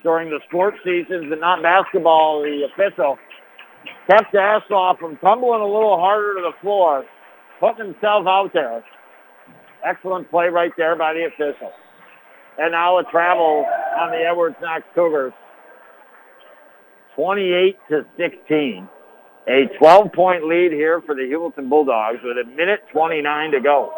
during 0.03 0.31
the 0.31 0.41
sports 0.49 0.79
seasons 0.85 1.33
and 1.33 1.41
not 1.41 1.63
basketball, 1.63 2.43
the 2.43 2.69
official 2.73 3.19
kept 4.11 4.35
Ashlaw 4.35 4.99
from 4.99 5.17
tumbling 5.19 5.61
a 5.61 5.67
little 5.67 5.99
harder 5.99 6.35
to 6.35 6.41
the 6.43 6.53
floor, 6.61 7.05
putting 7.61 7.93
himself 7.93 8.27
out 8.27 8.51
there. 8.53 8.85
Excellent 9.85 10.31
play 10.31 10.47
right 10.47 10.73
there 10.77 10.97
by 10.97 11.13
the 11.13 11.27
official. 11.27 11.71
And 12.59 12.73
now 12.73 12.99
a 12.99 13.05
travel 13.05 13.67
on 14.01 14.11
the 14.11 14.19
Edwards 14.19 14.57
Knox 14.63 14.85
Cougars. 14.95 15.33
28 17.17 17.77
to 17.91 18.07
16. 18.17 18.89
A 19.47 19.69
12-point 19.81 20.45
lead 20.45 20.73
here 20.73 21.03
for 21.05 21.15
the 21.15 21.23
Heuvelton 21.23 21.69
Bulldogs 21.69 22.19
with 22.25 22.39
a 22.39 22.49
minute 22.49 22.81
29 22.93 23.51
to 23.53 23.61
go. 23.61 23.93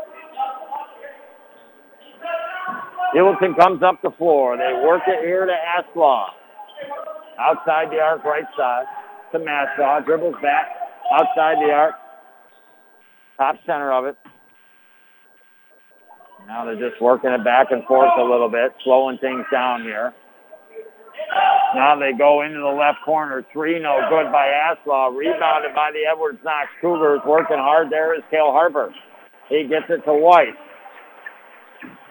Heuvelton 3.14 3.56
comes 3.58 3.82
up 3.82 4.02
the 4.02 4.10
floor. 4.18 4.56
They 4.56 4.72
work 4.84 5.02
it 5.06 5.24
here 5.24 5.46
to 5.46 5.52
Ashlaw. 5.52 6.26
Outside 7.38 7.90
the 7.90 8.00
arc, 8.00 8.24
right 8.24 8.44
side 8.58 8.86
to 9.32 9.38
Mashaw. 9.38 10.04
Dribbles 10.04 10.34
back 10.42 10.66
outside 11.12 11.56
the 11.64 11.72
arc. 11.72 11.94
Top 13.36 13.56
center 13.66 13.92
of 13.92 14.06
it. 14.06 14.16
Now 16.46 16.64
they're 16.64 16.78
just 16.78 17.00
working 17.02 17.30
it 17.30 17.44
back 17.44 17.68
and 17.70 17.84
forth 17.84 18.12
a 18.18 18.22
little 18.22 18.48
bit, 18.48 18.72
slowing 18.84 19.18
things 19.18 19.44
down 19.50 19.82
here. 19.82 20.14
Now 21.74 21.98
they 21.98 22.12
go 22.16 22.42
into 22.42 22.60
the 22.60 22.72
left 22.78 22.98
corner. 23.04 23.44
Three 23.52 23.80
no 23.80 23.98
good 24.08 24.30
by 24.30 24.46
Ashlaw. 24.46 25.16
Rebounded 25.16 25.74
by 25.74 25.90
the 25.92 26.06
Edwards 26.10 26.38
Knox 26.44 26.68
Cougars. 26.80 27.20
Working 27.26 27.58
hard 27.58 27.90
there 27.90 28.14
is 28.14 28.22
Cale 28.30 28.52
Harper. 28.52 28.94
He 29.48 29.66
gets 29.68 29.86
it 29.88 30.04
to 30.04 30.14
White. 30.14 30.54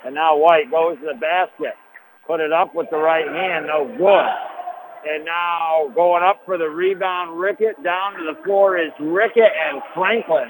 And 0.06 0.14
now 0.14 0.38
White 0.38 0.70
goes 0.70 1.00
to 1.00 1.06
the 1.14 1.20
basket. 1.20 1.74
Put 2.28 2.40
it 2.42 2.52
up 2.52 2.76
with 2.76 2.88
the 2.92 2.98
right 2.98 3.28
hand. 3.28 3.68
No 3.68 3.88
good. 3.88 4.30
And 5.08 5.24
now 5.24 5.92
going 5.96 6.24
up 6.24 6.42
for 6.46 6.58
the 6.58 6.68
rebound, 6.68 7.40
Rickett. 7.40 7.82
Down 7.84 8.14
to 8.14 8.34
the 8.34 8.44
floor 8.44 8.78
is 8.78 8.92
Rickett 9.00 9.52
and 9.70 9.82
Franklin. 9.94 10.50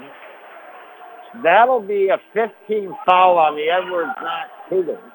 That'll 1.42 1.80
be 1.80 2.08
a 2.08 2.18
15 2.32 2.94
foul 3.04 3.38
on 3.38 3.56
the 3.56 3.68
Edwards 3.68 4.12
Knox 4.20 4.50
Cougars. 4.68 5.12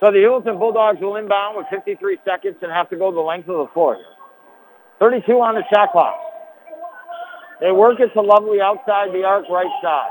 So 0.00 0.10
the 0.10 0.18
Heuvelton 0.18 0.58
Bulldogs 0.58 0.98
will 1.00 1.16
inbound 1.16 1.56
with 1.56 1.66
53 1.70 2.18
seconds 2.24 2.56
and 2.62 2.72
have 2.72 2.90
to 2.90 2.96
go 2.96 3.12
the 3.12 3.20
length 3.20 3.48
of 3.48 3.58
the 3.58 3.72
floor. 3.72 3.98
32 4.98 5.32
on 5.32 5.54
the 5.54 5.62
shot 5.72 5.92
clock. 5.92 6.14
They 7.60 7.70
work 7.70 8.00
it 8.00 8.12
to 8.14 8.20
Lovely 8.20 8.60
outside 8.60 9.14
the 9.14 9.22
arc 9.22 9.48
right 9.48 9.70
side. 9.80 10.10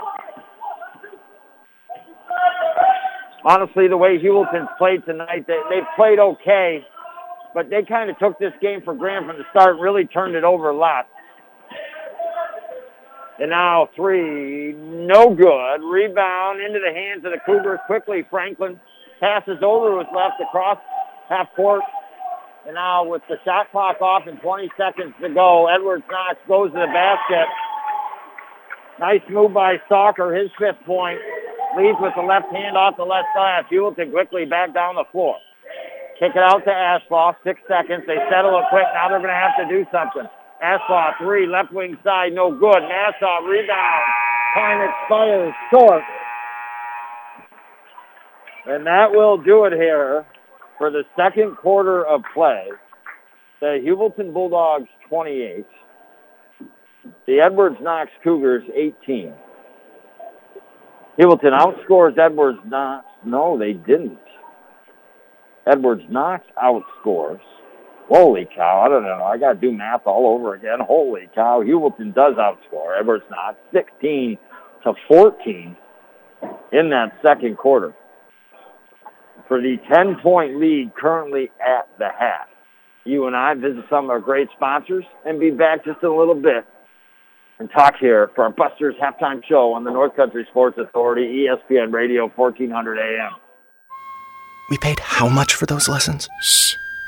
Honestly, 3.43 3.87
the 3.87 3.97
way 3.97 4.17
Heuvelton's 4.17 4.69
played 4.77 5.03
tonight, 5.05 5.45
they, 5.47 5.59
they've 5.69 5.87
played 5.97 6.19
okay, 6.19 6.85
but 7.53 7.69
they 7.69 7.83
kind 7.83 8.09
of 8.09 8.17
took 8.19 8.39
this 8.39 8.53
game 8.61 8.81
for 8.85 8.93
granted 8.93 9.27
from 9.27 9.37
the 9.37 9.43
start, 9.49 9.75
and 9.75 9.81
really 9.81 10.05
turned 10.05 10.35
it 10.35 10.43
over 10.43 10.69
a 10.69 10.77
lot. 10.77 11.07
And 13.41 13.49
now 13.49 13.89
three, 13.95 14.73
no 14.77 15.33
good. 15.33 15.81
Rebound 15.81 16.61
into 16.61 16.77
the 16.77 16.93
hands 16.93 17.25
of 17.25 17.33
the 17.33 17.41
Cougars 17.43 17.79
quickly. 17.87 18.21
Franklin 18.29 18.79
passes 19.19 19.57
over 19.65 19.97
with 19.97 20.05
left 20.13 20.37
across 20.37 20.77
half 21.27 21.47
court. 21.55 21.81
And 22.67 22.75
now 22.75 23.03
with 23.03 23.23
the 23.27 23.37
shot 23.43 23.71
clock 23.71 23.99
off 23.99 24.27
and 24.27 24.39
20 24.39 24.69
seconds 24.77 25.15
to 25.21 25.33
go, 25.33 25.65
Edwards 25.73 26.03
Knox 26.05 26.37
goes 26.47 26.69
to 26.69 26.85
the 26.85 26.93
basket. 26.93 27.49
Nice 28.99 29.25
move 29.27 29.57
by 29.57 29.81
Stalker, 29.87 30.35
his 30.37 30.51
fifth 30.59 30.85
point. 30.85 31.17
Leads 31.75 31.97
with 31.99 32.13
the 32.15 32.21
left 32.21 32.53
hand 32.53 32.77
off 32.77 32.93
the 32.95 33.09
left 33.09 33.25
side. 33.33 33.65
Heuvelton 33.71 34.11
quickly 34.11 34.45
back 34.45 34.71
down 34.75 34.93
the 34.93 35.09
floor. 35.11 35.37
Kick 36.19 36.37
it 36.37 36.43
out 36.45 36.61
to 36.65 36.69
Ashloff. 36.69 37.41
Six 37.43 37.59
seconds. 37.67 38.05
They 38.05 38.21
settle 38.29 38.53
it 38.59 38.69
quick. 38.69 38.85
Now 38.93 39.09
they're 39.09 39.17
going 39.17 39.33
to 39.33 39.41
have 39.41 39.57
to 39.57 39.65
do 39.65 39.81
something. 39.89 40.29
Ashloff, 40.63 41.17
three, 41.17 41.47
left 41.47 41.73
wing 41.73 41.97
side, 42.03 42.33
no 42.33 42.51
good. 42.51 42.81
Nassau, 42.81 43.41
rebound. 43.45 44.03
Time 44.53 44.89
expires 44.89 45.53
short. 45.71 46.03
And 48.67 48.85
that 48.85 49.11
will 49.11 49.37
do 49.37 49.65
it 49.65 49.73
here 49.73 50.25
for 50.77 50.91
the 50.91 51.03
second 51.15 51.57
quarter 51.57 52.05
of 52.05 52.21
play. 52.33 52.67
The 53.59 53.79
Heuvelton 53.83 54.33
Bulldogs 54.33 54.89
28. 55.09 55.65
The 57.25 57.39
Edwards 57.39 57.77
Knox 57.81 58.11
Cougars 58.23 58.63
18. 58.75 59.33
Heuvelton 61.19 61.57
outscores 61.57 62.17
Edwards 62.17 62.59
Knox. 62.65 63.05
No, 63.25 63.57
they 63.57 63.73
didn't. 63.73 64.19
Edwards 65.65 66.03
Knox 66.09 66.45
outscores 66.57 67.41
Holy 68.07 68.47
cow, 68.55 68.83
I 68.85 68.89
don't 68.89 69.03
know. 69.03 69.23
I 69.23 69.37
got 69.37 69.53
to 69.53 69.59
do 69.59 69.71
math 69.71 70.01
all 70.05 70.33
over 70.33 70.53
again. 70.53 70.79
Holy 70.81 71.29
cow, 71.33 71.61
Heuvelton 71.63 72.13
does 72.13 72.35
outscore 72.35 72.99
Edwards 72.99 73.23
Knox 73.29 73.57
16 73.73 74.37
to 74.83 74.93
14 75.07 75.77
in 76.71 76.89
that 76.89 77.17
second 77.21 77.57
quarter 77.57 77.93
for 79.47 79.61
the 79.61 79.77
10-point 79.91 80.59
lead 80.59 80.91
currently 80.95 81.51
at 81.59 81.87
the 81.99 82.07
half. 82.17 82.47
You 83.03 83.27
and 83.27 83.35
I 83.35 83.53
visit 83.55 83.85
some 83.89 84.05
of 84.05 84.09
our 84.09 84.19
great 84.19 84.47
sponsors 84.55 85.05
and 85.25 85.39
be 85.39 85.49
back 85.49 85.83
just 85.83 85.99
in 86.03 86.09
a 86.09 86.15
little 86.15 86.35
bit 86.35 86.65
and 87.59 87.69
talk 87.69 87.95
here 87.99 88.31
for 88.35 88.43
our 88.43 88.49
Busters 88.51 88.95
halftime 89.01 89.41
show 89.47 89.73
on 89.73 89.83
the 89.83 89.91
North 89.91 90.15
Country 90.15 90.47
Sports 90.49 90.77
Authority, 90.77 91.47
ESPN 91.47 91.93
Radio, 91.93 92.27
1400 92.35 92.97
AM. 92.97 93.31
We 94.69 94.77
paid 94.77 94.99
how 94.99 95.27
much 95.27 95.53
for 95.53 95.65
those 95.65 95.89
lessons? 95.89 96.29
Shh. 96.41 96.75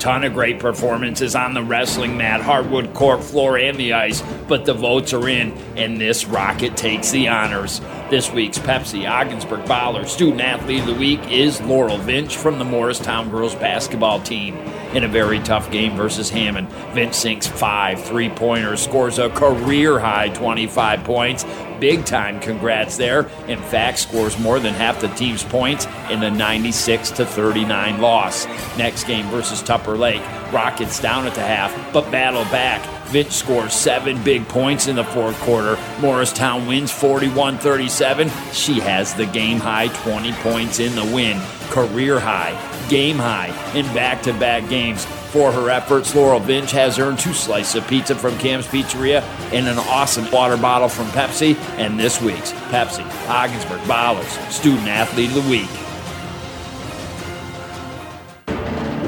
ton 0.00 0.24
of 0.24 0.32
great 0.32 0.58
performances 0.58 1.36
on 1.36 1.52
the 1.52 1.62
wrestling 1.62 2.16
mat, 2.16 2.40
hardwood 2.40 2.94
court 2.94 3.22
floor, 3.22 3.58
and 3.58 3.76
the 3.76 3.92
ice, 3.92 4.22
but 4.48 4.64
the 4.64 4.72
votes 4.72 5.12
are 5.12 5.28
in, 5.28 5.52
and 5.76 6.00
this 6.00 6.24
Rocket 6.24 6.76
takes 6.76 7.10
the 7.10 7.28
honors. 7.28 7.80
This 8.08 8.32
week's 8.32 8.58
Pepsi 8.58 9.08
Ogdensburg 9.08 9.66
Baller 9.66 10.08
Student 10.08 10.40
Athlete 10.40 10.80
of 10.80 10.86
the 10.86 10.94
Week 10.94 11.20
is 11.30 11.60
Laurel 11.60 11.98
Vinch 11.98 12.34
from 12.34 12.58
the 12.58 12.64
Morristown 12.64 13.30
girls 13.30 13.54
basketball 13.54 14.20
team. 14.20 14.56
In 14.94 15.04
a 15.04 15.08
very 15.08 15.38
tough 15.38 15.70
game 15.70 15.94
versus 15.94 16.30
Hammond, 16.30 16.68
Vinch 16.94 17.14
sinks 17.14 17.46
five 17.46 18.02
three 18.02 18.30
pointers, 18.30 18.82
scores 18.82 19.18
a 19.18 19.28
career 19.28 20.00
high 20.00 20.30
25 20.30 21.04
points. 21.04 21.44
Big 21.80 22.04
time 22.04 22.38
congrats 22.40 22.96
there. 22.98 23.22
In 23.48 23.58
fact, 23.58 23.98
scores 23.98 24.38
more 24.38 24.60
than 24.60 24.74
half 24.74 25.00
the 25.00 25.08
team's 25.08 25.42
points 25.42 25.86
in 26.10 26.20
the 26.20 26.30
96 26.30 27.10
to 27.12 27.24
39 27.24 28.00
loss. 28.00 28.46
Next 28.76 29.04
game 29.04 29.26
versus 29.30 29.62
Tupper 29.62 29.96
Lake, 29.96 30.22
Rockets 30.52 31.00
down 31.00 31.26
at 31.26 31.34
the 31.34 31.40
half, 31.40 31.92
but 31.92 32.10
battle 32.10 32.44
back. 32.44 32.82
Vinch 33.06 33.30
scores 33.32 33.72
seven 33.72 34.22
big 34.22 34.46
points 34.48 34.88
in 34.88 34.96
the 34.96 35.04
fourth 35.04 35.38
quarter. 35.40 35.78
Morristown 36.00 36.66
wins 36.66 36.90
41 36.90 37.58
37. 37.58 38.28
She 38.52 38.80
has 38.80 39.14
the 39.14 39.26
game 39.26 39.58
high 39.58 39.88
20 39.88 40.32
points 40.34 40.80
in 40.80 40.94
the 40.94 41.04
win, 41.14 41.40
career 41.70 42.18
high, 42.18 42.52
game 42.88 43.16
high 43.16 43.48
in 43.74 43.86
back 43.94 44.22
to 44.22 44.32
back 44.34 44.68
games. 44.68 45.06
For 45.30 45.52
her 45.52 45.70
efforts, 45.70 46.12
Laurel 46.12 46.40
Vinch 46.40 46.72
has 46.72 46.98
earned 46.98 47.20
two 47.20 47.32
slices 47.32 47.76
of 47.76 47.86
pizza 47.86 48.16
from 48.16 48.36
Cam's 48.38 48.66
Pizzeria 48.66 49.22
and 49.52 49.68
an 49.68 49.78
awesome 49.78 50.28
water 50.32 50.56
bottle 50.56 50.88
from 50.88 51.06
Pepsi. 51.08 51.54
And 51.78 52.00
this 52.00 52.20
week's 52.20 52.50
Pepsi 52.70 53.04
Ogdensburg 53.28 53.80
Ballers 53.82 54.50
Student 54.50 54.88
Athlete 54.88 55.28
of 55.28 55.44
the 55.44 55.48
Week. 55.48 55.70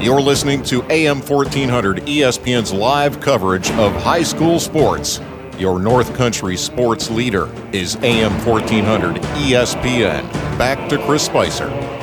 You're 0.01 0.21
listening 0.21 0.63
to 0.63 0.81
AM 0.89 1.19
1400 1.19 1.97
ESPN's 2.03 2.71
live 2.71 3.19
coverage 3.19 3.69
of 3.71 3.93
high 4.01 4.23
school 4.23 4.61
sports. 4.61 5.19
Your 5.57 5.77
North 5.77 6.15
Country 6.15 6.55
sports 6.55 7.09
leader 7.11 7.49
is 7.73 7.97
AM 7.97 8.31
1400 8.45 9.17
ESPN. 9.17 10.31
Back 10.57 10.87
to 10.87 10.97
Chris 11.05 11.25
Spicer. 11.25 12.02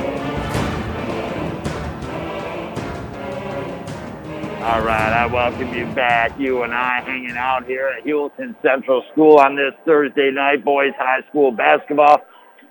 All 4.71 4.81
right, 4.83 5.11
I 5.11 5.25
welcome 5.25 5.73
you 5.73 5.85
back. 5.87 6.31
You 6.39 6.63
and 6.63 6.73
I 6.73 7.01
hanging 7.01 7.35
out 7.35 7.65
here 7.65 7.89
at 7.89 8.05
Heuvelton 8.05 8.55
Central 8.61 9.03
School 9.11 9.37
on 9.37 9.57
this 9.57 9.73
Thursday 9.85 10.31
night, 10.31 10.63
boys 10.63 10.93
high 10.97 11.27
school 11.27 11.51
basketball. 11.51 12.21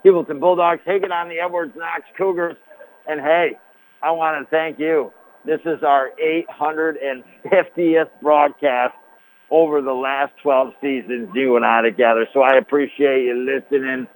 Heuvelton 0.03 0.41
Bulldogs 0.41 0.81
taking 0.87 1.13
on 1.13 1.29
the 1.29 1.41
Edwards 1.41 1.75
Knox 1.77 2.05
Cougars. 2.17 2.57
And 3.07 3.21
hey, 3.21 3.51
I 4.03 4.13
want 4.13 4.43
to 4.43 4.51
thank 4.51 4.79
you. 4.79 5.13
This 5.45 5.61
is 5.67 5.83
our 5.87 6.09
850th 6.19 8.09
broadcast 8.23 8.95
over 9.51 9.83
the 9.83 9.93
last 9.93 10.33
12 10.43 10.73
seasons, 10.81 11.29
you 11.35 11.57
and 11.57 11.67
I 11.67 11.83
together. 11.83 12.27
So 12.33 12.41
I 12.41 12.57
appreciate 12.57 13.25
you 13.25 13.45
listening 13.45 14.07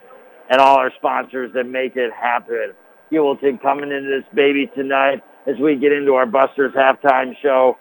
and 0.49 0.59
all 0.59 0.79
our 0.79 0.91
sponsors 0.97 1.53
that 1.53 1.65
make 1.65 1.97
it 1.97 2.15
happen. 2.15 2.73
Heuvelton 3.13 3.61
coming 3.61 3.93
into 3.93 4.09
this 4.09 4.35
baby 4.35 4.71
tonight 4.75 5.23
as 5.47 5.57
we 5.61 5.77
get 5.77 5.93
into 5.93 6.15
our 6.15 6.27
Busters 6.27 6.73
halftime 6.75 7.35
show. 7.43 7.77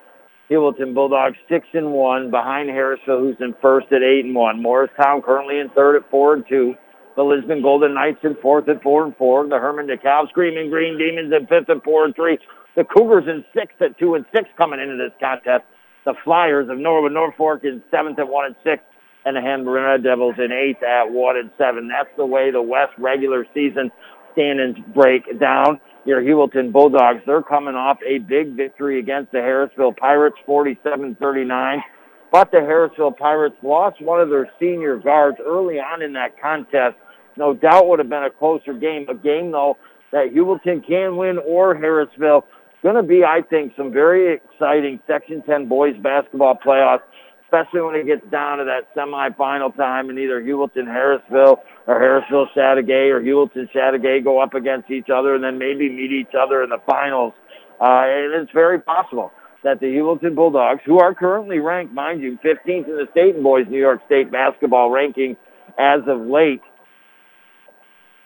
Heuvelton 0.49 0.93
Bulldogs 0.93 1.37
six 1.49 1.65
and 1.73 1.93
one 1.93 2.29
behind 2.29 2.69
Harrisville, 2.69 3.19
who's 3.19 3.37
in 3.39 3.55
first 3.61 3.87
at 3.91 4.03
eight 4.03 4.25
and 4.25 4.35
one. 4.35 4.61
Morristown 4.61 5.21
currently 5.21 5.59
in 5.59 5.69
third 5.69 5.95
at 5.95 6.09
four 6.11 6.33
and 6.33 6.45
two. 6.47 6.75
The 7.15 7.23
Lisbon 7.23 7.61
Golden 7.61 7.93
Knights 7.93 8.19
in 8.23 8.35
fourth 8.41 8.67
at 8.67 8.81
four 8.81 9.05
and 9.05 9.15
four. 9.15 9.47
The 9.47 9.59
Hermon-DeKalb 9.59 10.29
Screaming 10.29 10.69
Green 10.69 10.97
Demons 10.97 11.31
in 11.31 11.47
fifth 11.47 11.69
at 11.69 11.83
four 11.83 12.05
and 12.05 12.15
three. 12.15 12.39
The 12.75 12.83
Cougars 12.83 13.25
in 13.27 13.45
sixth 13.53 13.81
at 13.81 13.97
two 13.99 14.15
and 14.15 14.25
six 14.33 14.49
coming 14.57 14.79
into 14.79 14.97
this 14.97 15.13
contest. 15.19 15.63
The 16.05 16.15
Flyers 16.23 16.69
of 16.69 16.77
Norwood 16.77 17.13
Norfolk 17.13 17.63
in 17.63 17.81
seventh 17.89 18.19
at 18.19 18.27
one 18.27 18.45
and 18.47 18.55
six. 18.63 18.83
And 19.25 19.37
the 19.37 19.41
Hanbarina 19.41 20.03
Devils 20.03 20.35
in 20.37 20.51
eighth 20.51 20.83
at 20.83 21.09
one 21.09 21.37
and 21.37 21.49
seven. 21.57 21.87
That's 21.87 22.09
the 22.17 22.25
way 22.25 22.51
the 22.51 22.61
West 22.61 22.91
regular 22.97 23.47
season 23.53 23.89
standings 24.33 24.77
break 24.93 25.39
down. 25.39 25.79
Your 26.05 26.21
Heuvelton 26.21 26.71
Bulldogs, 26.71 27.21
they're 27.25 27.41
coming 27.41 27.75
off 27.75 27.97
a 28.05 28.17
big 28.17 28.55
victory 28.55 28.99
against 28.99 29.31
the 29.31 29.37
Harrisville 29.37 29.95
Pirates, 29.95 30.35
47-39. 30.47 31.81
But 32.31 32.51
the 32.51 32.57
Harrisville 32.57 33.15
Pirates 33.15 33.55
lost 33.61 34.01
one 34.01 34.19
of 34.19 34.29
their 34.29 34.49
senior 34.59 34.97
guards 34.97 35.37
early 35.45 35.75
on 35.75 36.01
in 36.01 36.13
that 36.13 36.39
contest. 36.41 36.95
No 37.37 37.53
doubt 37.53 37.87
would 37.87 37.99
have 37.99 38.09
been 38.09 38.23
a 38.23 38.29
closer 38.29 38.73
game. 38.73 39.07
A 39.07 39.15
game, 39.15 39.51
though, 39.51 39.77
that 40.11 40.33
Heuvelton 40.33 40.85
can 40.85 41.15
win 41.15 41.37
or 41.37 41.75
Harrisville. 41.75 42.43
Going 42.81 42.95
to 42.95 43.03
be, 43.03 43.23
I 43.23 43.41
think, 43.49 43.73
some 43.77 43.93
very 43.93 44.35
exciting 44.35 44.99
Section 45.07 45.41
10 45.43 45.69
boys 45.69 45.95
basketball 46.01 46.59
playoffs 46.65 46.99
especially 47.53 47.81
when 47.81 47.95
it 47.95 48.05
gets 48.05 48.25
down 48.31 48.57
to 48.57 48.65
that 48.65 48.93
semifinal 48.95 49.75
time 49.75 50.09
and 50.09 50.17
either 50.17 50.41
Heuvelton 50.41 50.85
Harrisville 50.85 51.57
or 51.87 51.99
Harrisville 51.99 52.47
Chateaugay 52.55 53.11
or 53.11 53.21
Heuvelton 53.21 53.69
Chateaugay 53.71 54.23
go 54.23 54.41
up 54.41 54.53
against 54.53 54.89
each 54.89 55.09
other 55.13 55.35
and 55.35 55.43
then 55.43 55.57
maybe 55.57 55.89
meet 55.89 56.11
each 56.11 56.33
other 56.39 56.63
in 56.63 56.69
the 56.69 56.79
finals. 56.87 57.33
Uh, 57.79 58.05
and 58.05 58.41
it's 58.41 58.51
very 58.53 58.79
possible 58.79 59.31
that 59.63 59.79
the 59.79 59.85
Heuvelton 59.85 60.35
Bulldogs, 60.35 60.81
who 60.85 60.99
are 60.99 61.13
currently 61.13 61.59
ranked, 61.59 61.93
mind 61.93 62.21
you, 62.21 62.37
15th 62.43 62.87
in 62.87 62.95
the 62.95 63.07
state 63.11 63.35
in 63.35 63.43
boys 63.43 63.65
New 63.69 63.79
York 63.79 64.01
State 64.05 64.31
basketball 64.31 64.89
ranking 64.89 65.37
as 65.77 66.01
of 66.07 66.21
late, 66.21 66.61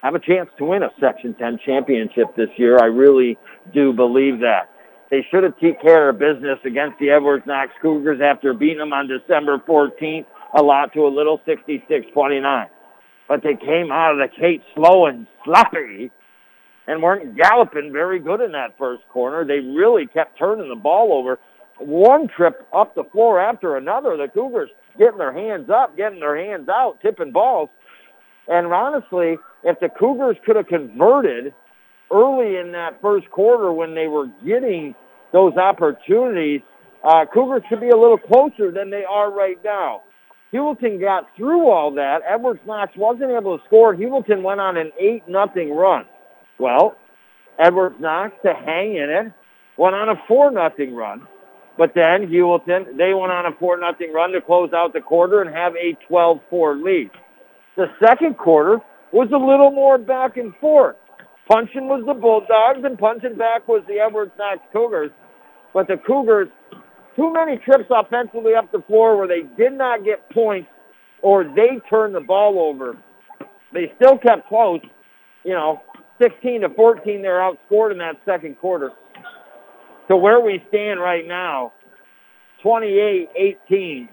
have 0.03 0.15
a 0.15 0.19
chance 0.19 0.49
to 0.57 0.65
win 0.65 0.83
a 0.83 0.89
Section 1.01 1.33
10 1.33 1.59
championship 1.65 2.35
this 2.37 2.49
year. 2.55 2.77
I 2.79 2.85
really 2.85 3.37
do 3.73 3.91
believe 3.91 4.39
that. 4.39 4.69
They 5.09 5.25
should 5.31 5.43
have 5.43 5.57
taken 5.59 5.79
care 5.81 6.09
of 6.09 6.19
business 6.19 6.59
against 6.65 6.99
the 6.99 7.11
Edwards 7.11 7.45
Knox 7.45 7.71
Cougars 7.81 8.19
after 8.21 8.53
beating 8.53 8.79
them 8.79 8.91
on 8.91 9.07
December 9.07 9.57
14th, 9.59 10.25
a 10.53 10.61
lot 10.61 10.93
to 10.93 11.07
a 11.07 11.07
little 11.07 11.39
66-29. 11.47 12.67
But 13.27 13.41
they 13.43 13.55
came 13.55 13.91
out 13.91 14.13
of 14.13 14.17
the 14.17 14.27
gate 14.39 14.63
slow 14.75 15.05
and 15.05 15.27
sloppy 15.45 16.11
and 16.87 17.01
weren't 17.01 17.37
galloping 17.37 17.91
very 17.91 18.19
good 18.19 18.41
in 18.41 18.51
that 18.53 18.77
first 18.77 19.03
corner. 19.09 19.45
They 19.45 19.59
really 19.59 20.07
kept 20.07 20.37
turning 20.37 20.69
the 20.69 20.75
ball 20.75 21.13
over. 21.13 21.39
One 21.79 22.27
trip 22.27 22.67
up 22.73 22.95
the 22.95 23.03
floor 23.11 23.39
after 23.39 23.77
another. 23.77 24.17
The 24.17 24.27
Cougars 24.33 24.69
getting 24.97 25.19
their 25.19 25.33
hands 25.33 25.69
up, 25.69 25.95
getting 25.95 26.19
their 26.19 26.37
hands 26.37 26.67
out, 26.69 26.99
tipping 27.01 27.31
balls. 27.31 27.69
And 28.47 28.67
honestly, 28.67 29.37
if 29.63 29.79
the 29.79 29.89
Cougars 29.89 30.35
could 30.45 30.57
have 30.57 30.67
converted– 30.67 31.53
early 32.11 32.57
in 32.57 32.71
that 32.73 33.01
first 33.01 33.29
quarter 33.31 33.71
when 33.71 33.95
they 33.95 34.07
were 34.07 34.27
getting 34.45 34.95
those 35.33 35.53
opportunities, 35.55 36.61
uh, 37.03 37.25
Cougars 37.33 37.63
should 37.69 37.81
be 37.81 37.89
a 37.89 37.97
little 37.97 38.17
closer 38.17 38.71
than 38.71 38.89
they 38.89 39.03
are 39.03 39.31
right 39.31 39.57
now. 39.63 40.01
Heuvelton 40.53 40.99
got 41.01 41.27
through 41.35 41.69
all 41.69 41.91
that. 41.95 42.19
Edwards 42.27 42.61
Knox 42.65 42.93
wasn't 42.95 43.31
able 43.31 43.57
to 43.57 43.63
score. 43.65 43.93
Heuvelton 43.93 44.43
went 44.43 44.61
on 44.61 44.77
an 44.77 44.91
8 44.99 45.27
nothing 45.27 45.75
run. 45.75 46.05
Well, 46.57 46.95
Edwards 47.59 47.97
Knox 47.99 48.33
to 48.43 48.53
hang 48.53 48.95
in 48.95 49.09
it 49.09 49.33
went 49.77 49.95
on 49.95 50.09
a 50.09 50.15
4 50.27 50.51
nothing 50.51 50.95
run. 50.95 51.27
But 51.77 51.91
then 51.93 52.27
Heuvelton, 52.27 52.97
they 52.97 53.13
went 53.13 53.31
on 53.31 53.45
a 53.45 53.51
4 53.59 53.77
nothing 53.79 54.11
run 54.11 54.31
to 54.31 54.41
close 54.41 54.71
out 54.73 54.93
the 54.93 55.01
quarter 55.01 55.41
and 55.41 55.53
have 55.53 55.73
a 55.75 55.95
12-4 56.11 56.83
lead. 56.83 57.11
The 57.75 57.85
second 58.03 58.37
quarter 58.37 58.79
was 59.11 59.29
a 59.31 59.37
little 59.37 59.71
more 59.71 59.97
back 59.97 60.37
and 60.37 60.55
forth. 60.55 60.95
Punching 61.47 61.87
was 61.87 62.03
the 62.05 62.13
Bulldogs, 62.13 62.83
and 62.83 62.97
punching 62.97 63.37
back 63.37 63.67
was 63.67 63.83
the 63.87 63.99
Edwards 63.99 64.33
Knox 64.37 64.59
Cougars. 64.73 65.11
But 65.73 65.87
the 65.87 65.95
Cougars, 65.95 66.49
too 67.15 67.31
many 67.31 67.57
trips 67.57 67.89
offensively 67.89 68.53
up 68.55 68.71
the 68.71 68.83
floor 68.87 69.17
where 69.17 69.27
they 69.27 69.43
did 69.57 69.73
not 69.73 70.03
get 70.03 70.29
points 70.31 70.67
or 71.21 71.43
they 71.43 71.79
turned 71.89 72.15
the 72.15 72.21
ball 72.21 72.59
over. 72.59 72.97
They 73.73 73.91
still 73.95 74.17
kept 74.17 74.47
close. 74.47 74.81
You 75.43 75.53
know, 75.53 75.81
16 76.21 76.61
to 76.61 76.69
14, 76.69 77.21
they're 77.21 77.39
outscored 77.39 77.91
in 77.91 77.97
that 77.99 78.15
second 78.25 78.57
quarter. 78.59 78.91
To 80.09 80.17
where 80.17 80.41
we 80.41 80.61
stand 80.69 80.99
right 80.99 81.25
now, 81.25 81.73
28-18 82.63 84.09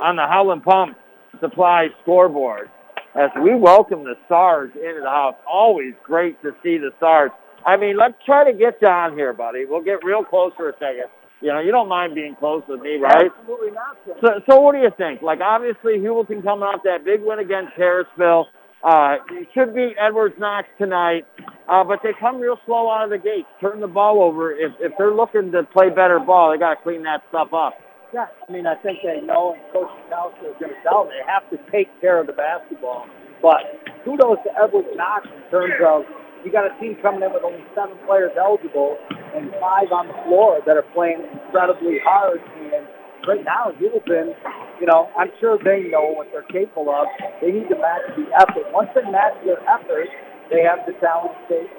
on 0.00 0.16
the 0.16 0.26
Howland 0.26 0.62
Pump 0.64 0.96
Supply 1.40 1.88
scoreboard 2.02 2.70
as 3.14 3.30
we 3.42 3.54
welcome 3.54 4.04
the 4.04 4.14
SARS 4.28 4.70
into 4.74 5.00
the 5.02 5.08
house. 5.08 5.34
Always 5.46 5.94
great 6.04 6.40
to 6.42 6.52
see 6.62 6.78
the 6.78 6.90
SARS. 6.98 7.30
I 7.66 7.76
mean, 7.76 7.96
let's 7.96 8.14
try 8.24 8.50
to 8.50 8.56
get 8.56 8.78
you 8.80 8.88
on 8.88 9.14
here, 9.16 9.32
buddy. 9.32 9.64
We'll 9.66 9.84
get 9.84 10.04
real 10.04 10.24
close 10.24 10.52
for 10.56 10.70
a 10.70 10.72
second. 10.74 11.10
You 11.40 11.48
know, 11.48 11.60
you 11.60 11.72
don't 11.72 11.88
mind 11.88 12.14
being 12.14 12.36
close 12.38 12.62
with 12.68 12.80
me, 12.80 12.96
right? 12.96 13.30
Absolutely 13.38 13.72
not. 13.72 13.96
sir. 14.06 14.14
So, 14.20 14.28
so 14.48 14.60
what 14.60 14.74
do 14.74 14.78
you 14.78 14.90
think? 14.96 15.22
Like, 15.22 15.40
obviously, 15.40 15.98
Heuvelton 15.98 16.42
coming 16.42 16.62
off 16.62 16.82
that 16.84 17.04
big 17.04 17.20
win 17.20 17.40
against 17.40 17.72
Harrisville. 17.74 18.44
Uh, 18.82 19.16
you 19.30 19.46
should 19.54 19.74
beat 19.74 19.94
Edwards 19.98 20.34
Knox 20.38 20.66
tonight, 20.78 21.24
uh, 21.68 21.84
but 21.84 22.00
they 22.02 22.10
come 22.18 22.38
real 22.40 22.58
slow 22.66 22.90
out 22.90 23.04
of 23.04 23.10
the 23.10 23.18
gate. 23.18 23.46
Turn 23.60 23.80
the 23.80 23.86
ball 23.86 24.22
over. 24.22 24.52
If, 24.52 24.72
if 24.80 24.92
they're 24.98 25.14
looking 25.14 25.52
to 25.52 25.62
play 25.62 25.88
better 25.88 26.18
ball, 26.18 26.50
they 26.50 26.58
got 26.58 26.74
to 26.74 26.82
clean 26.82 27.02
that 27.04 27.22
stuff 27.28 27.52
up. 27.52 27.74
Yeah, 28.12 28.28
I 28.28 28.52
mean, 28.52 28.68
I 28.68 28.76
think 28.76 29.00
they 29.00 29.24
know, 29.24 29.56
and 29.56 29.64
Coach 29.72 29.88
Kowski 30.12 30.52
is 30.52 30.56
going 30.60 30.76
to 30.76 30.80
tell 30.84 31.08
them 31.08 31.16
they 31.16 31.24
have 31.24 31.48
to 31.48 31.56
take 31.72 31.88
care 32.04 32.20
of 32.20 32.28
the 32.28 32.36
basketball. 32.36 33.08
But 33.40 33.64
kudos 34.04 34.36
to 34.44 34.52
Edwards 34.52 34.92
Knox 34.92 35.24
in 35.32 35.40
terms 35.48 35.80
of 35.80 36.04
you 36.44 36.52
got 36.52 36.68
a 36.68 36.74
team 36.76 37.00
coming 37.00 37.24
in 37.24 37.32
with 37.32 37.40
only 37.40 37.64
seven 37.72 37.96
players 38.04 38.36
eligible 38.36 39.00
and 39.32 39.48
five 39.56 39.88
on 39.96 40.12
the 40.12 40.18
floor 40.28 40.60
that 40.68 40.76
are 40.76 40.84
playing 40.92 41.24
incredibly 41.24 42.04
hard. 42.04 42.44
And 42.60 42.84
right 43.24 43.40
now, 43.40 43.72
Heuvelton, 43.80 44.36
you 44.76 44.84
know, 44.84 45.08
I'm 45.16 45.32
sure 45.40 45.56
they 45.56 45.88
know 45.88 46.12
what 46.12 46.28
they're 46.36 46.46
capable 46.52 46.92
of. 46.92 47.08
They 47.40 47.48
need 47.48 47.72
to 47.72 47.80
match 47.80 48.12
the 48.12 48.28
effort. 48.36 48.68
Once 48.76 48.92
they 48.92 49.08
match 49.08 49.40
their 49.48 49.62
effort, 49.64 50.12
they 50.52 50.60
have 50.60 50.84
the 50.84 50.92
talent 51.00 51.32
state. 51.48 51.72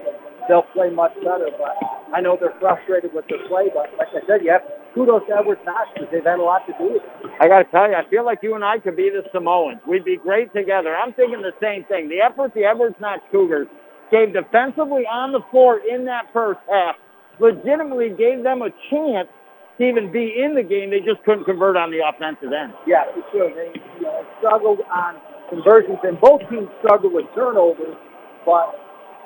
They'll 0.49 0.65
play 0.73 0.89
much 0.89 1.13
better. 1.21 1.53
But 1.53 1.77
I 2.09 2.25
know 2.25 2.41
they're 2.41 2.57
frustrated 2.57 3.13
with 3.13 3.29
their 3.29 3.45
play. 3.45 3.69
But 3.69 3.93
like 4.01 4.09
I 4.17 4.25
said, 4.25 4.41
you 4.41 4.49
have 4.49 4.65
kudos 4.93 5.23
to 5.27 5.35
Edwards 5.35 5.61
Knox 5.65 5.89
because 5.93 6.09
they've 6.11 6.23
had 6.23 6.39
a 6.39 6.43
lot 6.43 6.65
to 6.67 6.73
do 6.77 6.93
with 6.93 7.03
it. 7.03 7.31
I 7.39 7.47
got 7.47 7.63
to 7.63 7.69
tell 7.71 7.89
you, 7.89 7.95
I 7.95 8.07
feel 8.09 8.25
like 8.25 8.39
you 8.41 8.55
and 8.55 8.63
I 8.63 8.79
could 8.79 8.95
be 8.95 9.09
the 9.09 9.23
Samoans. 9.33 9.81
We'd 9.87 10.05
be 10.05 10.17
great 10.17 10.53
together. 10.53 10.95
I'm 10.95 11.13
thinking 11.13 11.41
the 11.41 11.55
same 11.61 11.83
thing. 11.85 12.09
The 12.09 12.21
effort 12.21 12.53
the 12.53 12.65
Edwards 12.65 12.95
Knox 12.99 13.21
Cougars 13.31 13.67
gave 14.11 14.33
defensively 14.33 15.03
on 15.09 15.31
the 15.31 15.41
floor 15.49 15.81
in 15.81 16.05
that 16.05 16.29
first 16.33 16.59
half 16.69 16.95
legitimately 17.39 18.09
gave 18.09 18.43
them 18.43 18.61
a 18.61 18.69
chance 18.89 19.29
to 19.77 19.83
even 19.83 20.11
be 20.11 20.37
in 20.37 20.53
the 20.53 20.61
game. 20.61 20.91
They 20.91 20.99
just 20.99 21.23
couldn't 21.25 21.45
convert 21.45 21.77
on 21.77 21.89
the 21.89 22.01
offensive 22.05 22.53
end. 22.53 22.73
Yeah, 22.85 23.05
for 23.13 23.23
sure. 23.31 23.49
They 23.49 23.73
you 23.97 24.05
know, 24.05 24.25
struggled 24.37 24.79
on 24.93 25.17
conversions, 25.49 25.97
and 26.03 26.19
both 26.21 26.41
teams 26.49 26.69
struggled 26.79 27.13
with 27.13 27.25
turnovers. 27.33 27.97
But 28.45 28.77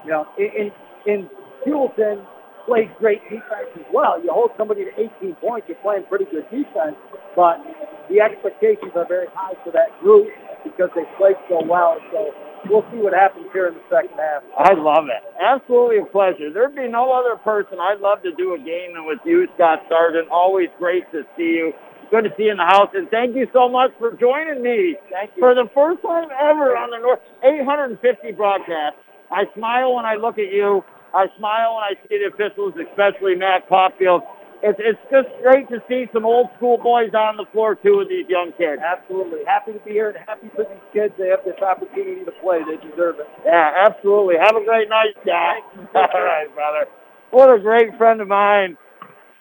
you 0.06 0.12
know, 0.12 0.28
in 0.38 0.48
in, 0.56 0.72
in 1.06 1.30
Heuvelton 1.66 2.26
plays 2.68 2.92
great 3.00 3.24
defense 3.32 3.72
as 3.80 3.88
well. 3.96 4.20
You 4.22 4.30
hold 4.30 4.52
somebody 4.60 4.84
to 4.84 4.92
18 5.24 5.40
points, 5.40 5.66
you're 5.72 5.80
playing 5.80 6.04
pretty 6.12 6.28
good 6.30 6.46
defense. 6.52 7.00
But 7.34 7.64
the 8.12 8.20
expectations 8.20 8.92
are 8.94 9.08
very 9.08 9.32
high 9.32 9.56
for 9.64 9.72
that 9.72 9.96
group 10.04 10.28
because 10.68 10.92
they 10.94 11.08
played 11.18 11.40
so 11.48 11.64
well. 11.64 11.96
So 12.12 12.36
we'll 12.68 12.86
see 12.92 13.00
what 13.00 13.16
happens 13.16 13.48
here 13.56 13.72
in 13.72 13.80
the 13.80 13.86
second 13.88 14.20
half. 14.20 14.44
I 14.60 14.76
love 14.76 15.08
it. 15.08 15.24
Absolutely 15.40 16.04
a 16.04 16.08
pleasure. 16.12 16.52
There'd 16.52 16.76
be 16.76 16.92
no 16.92 17.16
other 17.16 17.40
person 17.40 17.80
I'd 17.80 18.04
love 18.04 18.22
to 18.28 18.36
do 18.36 18.54
a 18.54 18.60
game 18.60 18.94
than 19.00 19.08
with 19.08 19.24
you, 19.24 19.48
Scott 19.56 19.88
Sargent. 19.88 20.28
Always 20.30 20.68
great 20.78 21.08
to 21.16 21.24
see 21.40 21.64
you. 21.64 21.72
Good 22.12 22.24
to 22.24 22.32
see 22.38 22.48
you 22.48 22.52
in 22.52 22.58
the 22.58 22.64
house, 22.64 22.88
and 22.96 23.10
thank 23.12 23.36
you 23.36 23.48
so 23.52 23.68
much 23.68 23.92
for 24.00 24.16
joining 24.16 24.64
me. 24.64 24.96
Thank 25.12 25.32
you. 25.36 25.44
For 25.44 25.54
the 25.54 25.68
first 25.76 26.02
time 26.02 26.32
ever 26.32 26.72
on 26.72 26.90
the 26.90 27.04
North 27.04 27.20
850 27.44 28.32
broadcast, 28.32 28.96
I 29.30 29.44
smile 29.56 29.94
when 29.96 30.06
I 30.06 30.16
look 30.16 30.40
at 30.40 30.48
you. 30.48 30.88
I 31.18 31.26
smile 31.42 31.82
when 31.82 31.84
I 31.90 31.94
see 32.06 32.22
the 32.22 32.30
officials, 32.30 32.78
especially 32.78 33.34
Matt 33.34 33.66
Popfield. 33.66 34.22
It's, 34.62 34.78
it's 34.78 35.02
just 35.10 35.30
great 35.42 35.66
to 35.74 35.82
see 35.90 36.06
some 36.14 36.26
old 36.26 36.54
school 36.58 36.78
boys 36.78 37.10
on 37.18 37.38
the 37.38 37.46
floor, 37.50 37.74
too, 37.74 37.98
with 37.98 38.10
these 38.10 38.30
young 38.30 38.54
kids. 38.54 38.82
Absolutely. 38.86 39.42
Happy 39.46 39.74
to 39.74 39.82
be 39.82 39.98
here 39.98 40.14
and 40.14 40.22
happy 40.30 40.50
for 40.54 40.70
these 40.70 40.88
kids. 40.94 41.14
They 41.18 41.34
have 41.34 41.42
this 41.42 41.58
opportunity 41.58 42.22
to 42.22 42.34
play. 42.38 42.62
They 42.62 42.78
deserve 42.78 43.18
it. 43.18 43.26
Yeah, 43.46 43.90
absolutely. 43.90 44.38
Have 44.38 44.54
a 44.54 44.66
great 44.66 44.90
night, 44.90 45.18
Scott. 45.26 45.66
All 46.14 46.22
right, 46.22 46.50
brother. 46.54 46.86
What 47.34 47.50
a 47.50 47.58
great 47.58 47.98
friend 47.98 48.22
of 48.22 48.30
mine. 48.30 48.78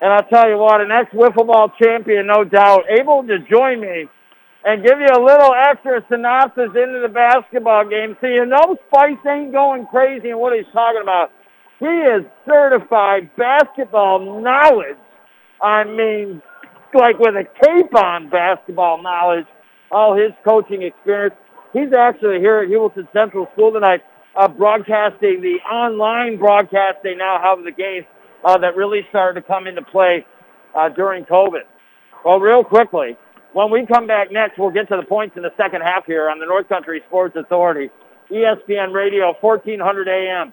And 0.00 0.12
I'll 0.12 0.28
tell 0.28 0.48
you 0.48 0.56
what, 0.56 0.80
an 0.80 0.90
ex-wiffle 0.90 1.46
ball 1.46 1.72
champion, 1.80 2.26
no 2.26 2.44
doubt, 2.44 2.84
able 2.88 3.24
to 3.24 3.38
join 3.48 3.80
me 3.80 4.08
and 4.64 4.82
give 4.82 4.98
you 4.98 5.08
a 5.12 5.22
little 5.22 5.54
extra 5.54 6.04
synopsis 6.10 6.72
into 6.74 7.00
the 7.00 7.08
basketball 7.08 7.88
game 7.88 8.16
so 8.20 8.26
you 8.26 8.44
know 8.44 8.76
Spice 8.88 9.16
ain't 9.28 9.52
going 9.52 9.86
crazy 9.86 10.30
in 10.30 10.38
what 10.38 10.52
he's 10.56 10.68
talking 10.72 11.00
about. 11.00 11.30
He 11.78 11.86
is 11.86 12.24
certified 12.46 13.30
basketball 13.36 14.40
knowledge. 14.42 14.96
I 15.60 15.84
mean, 15.84 16.42
like 16.94 17.18
with 17.18 17.34
a 17.34 17.44
cape 17.44 17.94
on 17.94 18.30
basketball 18.30 19.02
knowledge, 19.02 19.46
all 19.90 20.16
his 20.16 20.32
coaching 20.44 20.82
experience. 20.82 21.34
He's 21.72 21.92
actually 21.92 22.38
here 22.38 22.60
at 22.60 22.68
Heuvelton 22.68 23.06
Central 23.12 23.48
School 23.52 23.72
tonight 23.72 24.02
uh, 24.36 24.48
broadcasting 24.48 25.40
the 25.40 25.56
online 25.70 26.38
broadcast 26.38 26.98
they 27.02 27.14
now 27.14 27.38
have 27.42 27.58
of 27.58 27.64
the 27.64 27.72
game 27.72 28.04
uh, 28.44 28.58
that 28.58 28.76
really 28.76 29.00
started 29.08 29.40
to 29.40 29.46
come 29.46 29.66
into 29.66 29.82
play 29.82 30.24
uh, 30.74 30.88
during 30.90 31.24
COVID. 31.24 31.62
Well, 32.24 32.40
real 32.40 32.64
quickly, 32.64 33.16
when 33.52 33.70
we 33.70 33.86
come 33.86 34.06
back 34.06 34.30
next, 34.30 34.58
we'll 34.58 34.70
get 34.70 34.88
to 34.88 34.96
the 34.96 35.06
points 35.06 35.36
in 35.36 35.42
the 35.42 35.52
second 35.56 35.82
half 35.82 36.04
here 36.06 36.28
on 36.28 36.38
the 36.38 36.46
North 36.46 36.68
Country 36.68 37.02
Sports 37.08 37.36
Authority, 37.36 37.90
ESPN 38.30 38.92
Radio, 38.92 39.34
1400 39.40 40.08
AM. 40.08 40.52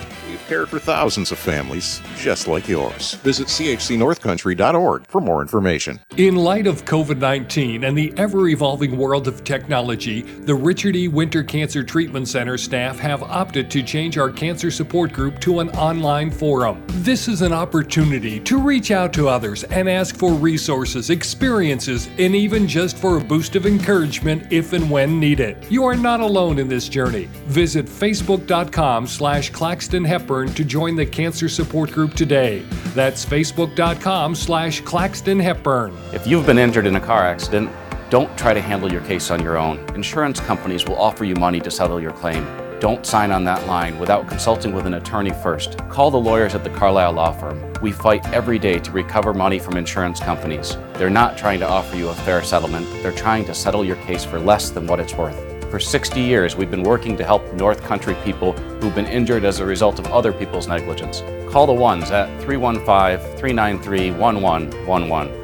cared 0.51 0.67
for 0.67 0.79
thousands 0.79 1.31
of 1.31 1.39
families 1.39 2.01
just 2.17 2.45
like 2.45 2.67
yours. 2.67 3.13
Visit 3.23 3.47
chcnorthcountry.org 3.47 5.07
for 5.07 5.21
more 5.21 5.41
information. 5.41 5.97
In 6.17 6.35
light 6.35 6.67
of 6.67 6.83
COVID 6.83 7.19
19 7.19 7.85
and 7.85 7.97
the 7.97 8.13
ever 8.17 8.49
evolving 8.49 8.97
world 8.97 9.29
of 9.29 9.45
technology, 9.45 10.23
the 10.23 10.53
Richard 10.53 10.97
E. 10.97 11.07
Winter 11.07 11.41
Cancer 11.41 11.85
Treatment 11.85 12.27
Center 12.27 12.57
staff 12.57 12.99
have 12.99 13.23
opted 13.23 13.71
to 13.71 13.81
change 13.81 14.17
our 14.17 14.29
cancer 14.29 14.69
support 14.69 15.13
group 15.13 15.39
to 15.39 15.61
an 15.61 15.69
online 15.69 16.29
forum. 16.29 16.83
This 16.87 17.29
is 17.29 17.41
an 17.41 17.53
opportunity 17.53 18.41
to 18.41 18.59
reach 18.59 18.91
out 18.91 19.13
to 19.13 19.29
others 19.29 19.63
and 19.63 19.87
ask 19.87 20.17
for 20.17 20.33
resources, 20.33 21.11
experiences, 21.11 22.09
and 22.19 22.35
even 22.35 22.67
just 22.67 22.97
for 22.97 23.15
a 23.15 23.21
boost 23.21 23.55
of 23.55 23.65
encouragement 23.65 24.51
if 24.51 24.73
and 24.73 24.91
when 24.91 25.17
needed. 25.17 25.65
You 25.69 25.85
are 25.85 25.95
not 25.95 26.19
alone 26.19 26.59
in 26.59 26.67
this 26.67 26.89
journey. 26.89 27.29
Visit 27.45 27.85
facebook.com 27.85 29.07
slash 29.07 29.49
Claxton 29.51 30.03
Hepburn 30.03 30.40
to 30.49 30.63
join 30.63 30.95
the 30.95 31.05
cancer 31.05 31.49
support 31.49 31.91
group 31.91 32.13
today. 32.13 32.59
That's 32.93 33.25
facebook.com 33.25 34.35
slash 34.35 34.81
Claxton 34.81 35.39
Hepburn. 35.39 35.95
If 36.13 36.27
you've 36.27 36.45
been 36.45 36.57
injured 36.57 36.87
in 36.87 36.95
a 36.95 36.99
car 36.99 37.25
accident, 37.25 37.71
don't 38.09 38.37
try 38.37 38.53
to 38.53 38.61
handle 38.61 38.91
your 38.91 39.01
case 39.01 39.31
on 39.31 39.41
your 39.41 39.57
own. 39.57 39.79
Insurance 39.95 40.39
companies 40.39 40.85
will 40.85 40.97
offer 40.97 41.23
you 41.23 41.35
money 41.35 41.61
to 41.61 41.71
settle 41.71 42.01
your 42.01 42.11
claim. 42.11 42.45
Don't 42.81 43.05
sign 43.05 43.31
on 43.31 43.43
that 43.43 43.67
line 43.67 43.99
without 43.99 44.27
consulting 44.27 44.73
with 44.73 44.87
an 44.87 44.95
attorney 44.95 45.29
first. 45.43 45.77
Call 45.87 46.09
the 46.09 46.17
lawyers 46.17 46.55
at 46.55 46.63
the 46.63 46.69
Carlisle 46.71 47.13
Law 47.13 47.31
Firm. 47.31 47.71
We 47.81 47.91
fight 47.91 48.27
every 48.33 48.57
day 48.57 48.79
to 48.79 48.91
recover 48.91 49.33
money 49.35 49.59
from 49.59 49.77
insurance 49.77 50.19
companies. 50.19 50.77
They're 50.95 51.09
not 51.09 51.37
trying 51.37 51.59
to 51.59 51.67
offer 51.69 51.95
you 51.95 52.09
a 52.09 52.15
fair 52.15 52.43
settlement, 52.43 52.87
they're 53.03 53.11
trying 53.11 53.45
to 53.45 53.53
settle 53.53 53.85
your 53.85 53.97
case 53.97 54.25
for 54.25 54.39
less 54.39 54.71
than 54.71 54.87
what 54.87 54.99
it's 54.99 55.13
worth. 55.13 55.50
For 55.71 55.79
60 55.79 56.19
years, 56.19 56.57
we've 56.57 56.69
been 56.69 56.83
working 56.83 57.15
to 57.15 57.23
help 57.23 57.53
North 57.53 57.81
Country 57.83 58.13
people 58.25 58.51
who've 58.51 58.93
been 58.93 59.05
injured 59.05 59.45
as 59.45 59.59
a 59.61 59.65
result 59.65 59.99
of 59.99 60.07
other 60.07 60.33
people's 60.33 60.67
negligence. 60.67 61.23
Call 61.49 61.65
the 61.65 61.71
ones 61.71 62.11
at 62.11 62.27
315 62.41 63.37
393 63.37 64.11
1111. 64.11 65.43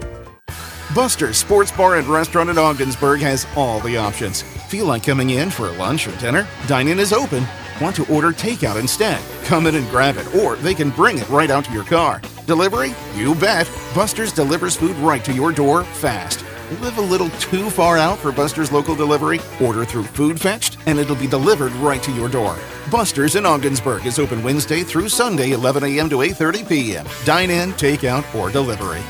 Buster's 0.93 1.37
Sports 1.37 1.71
Bar 1.71 1.95
and 1.95 2.07
Restaurant 2.07 2.49
in 2.49 2.57
Ogdensburg 2.57 3.21
has 3.21 3.47
all 3.55 3.79
the 3.79 3.95
options. 3.95 4.41
Feel 4.41 4.85
like 4.85 5.03
coming 5.03 5.29
in 5.29 5.49
for 5.49 5.71
lunch 5.71 6.09
or 6.09 6.15
dinner? 6.17 6.45
Dine 6.67 6.89
in 6.89 6.99
is 6.99 7.13
open. 7.13 7.45
Want 7.79 7.95
to 7.95 8.13
order 8.13 8.33
takeout 8.33 8.77
instead? 8.77 9.21
Come 9.45 9.65
in 9.65 9.75
and 9.75 9.89
grab 9.89 10.17
it, 10.17 10.35
or 10.35 10.57
they 10.57 10.73
can 10.73 10.89
bring 10.89 11.19
it 11.19 11.29
right 11.29 11.49
out 11.49 11.63
to 11.65 11.71
your 11.71 11.85
car. 11.85 12.19
Delivery? 12.45 12.93
You 13.15 13.33
bet. 13.35 13.71
Buster's 13.95 14.33
delivers 14.33 14.75
food 14.75 14.97
right 14.97 15.23
to 15.23 15.31
your 15.31 15.53
door 15.53 15.85
fast. 15.85 16.43
Live 16.69 16.97
a 16.97 17.01
little 17.01 17.29
too 17.39 17.69
far 17.69 17.97
out 17.97 18.19
for 18.19 18.29
Buster's 18.29 18.73
local 18.73 18.93
delivery? 18.93 19.39
Order 19.61 19.85
through 19.85 20.03
Food 20.03 20.37
Fetched, 20.37 20.77
and 20.85 20.99
it'll 20.99 21.15
be 21.15 21.25
delivered 21.25 21.71
right 21.73 22.03
to 22.03 22.11
your 22.11 22.27
door. 22.27 22.57
Buster's 22.91 23.37
in 23.37 23.45
Ogdensburg 23.45 24.05
is 24.05 24.19
open 24.19 24.43
Wednesday 24.43 24.83
through 24.83 25.07
Sunday, 25.07 25.51
11 25.51 25.85
a.m. 25.85 26.09
to 26.09 26.17
8:30 26.17 26.67
p.m. 26.67 27.05
Dine 27.23 27.51
in, 27.51 27.71
takeout, 27.73 28.25
or 28.35 28.51
delivery. 28.51 29.01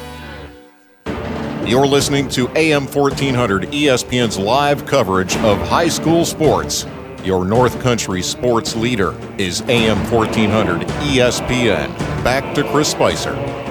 You're 1.68 1.88
listening 1.88 2.30
to 2.30 2.48
AM 2.56 2.86
1400 2.86 3.64
ESPN's 3.72 4.38
live 4.38 4.86
coverage 4.86 5.36
of 5.38 5.58
high 5.68 5.90
school 5.90 6.26
sports. 6.26 6.86
Your 7.24 7.44
North 7.44 7.82
Country 7.82 8.22
sports 8.22 8.76
leader 8.76 9.16
is 9.40 9.62
AM 9.62 9.98
1400 10.12 10.88
ESPN. 11.10 11.88
Back 12.24 12.54
to 12.54 12.64
Chris 12.70 12.92
Spicer. 12.92 13.67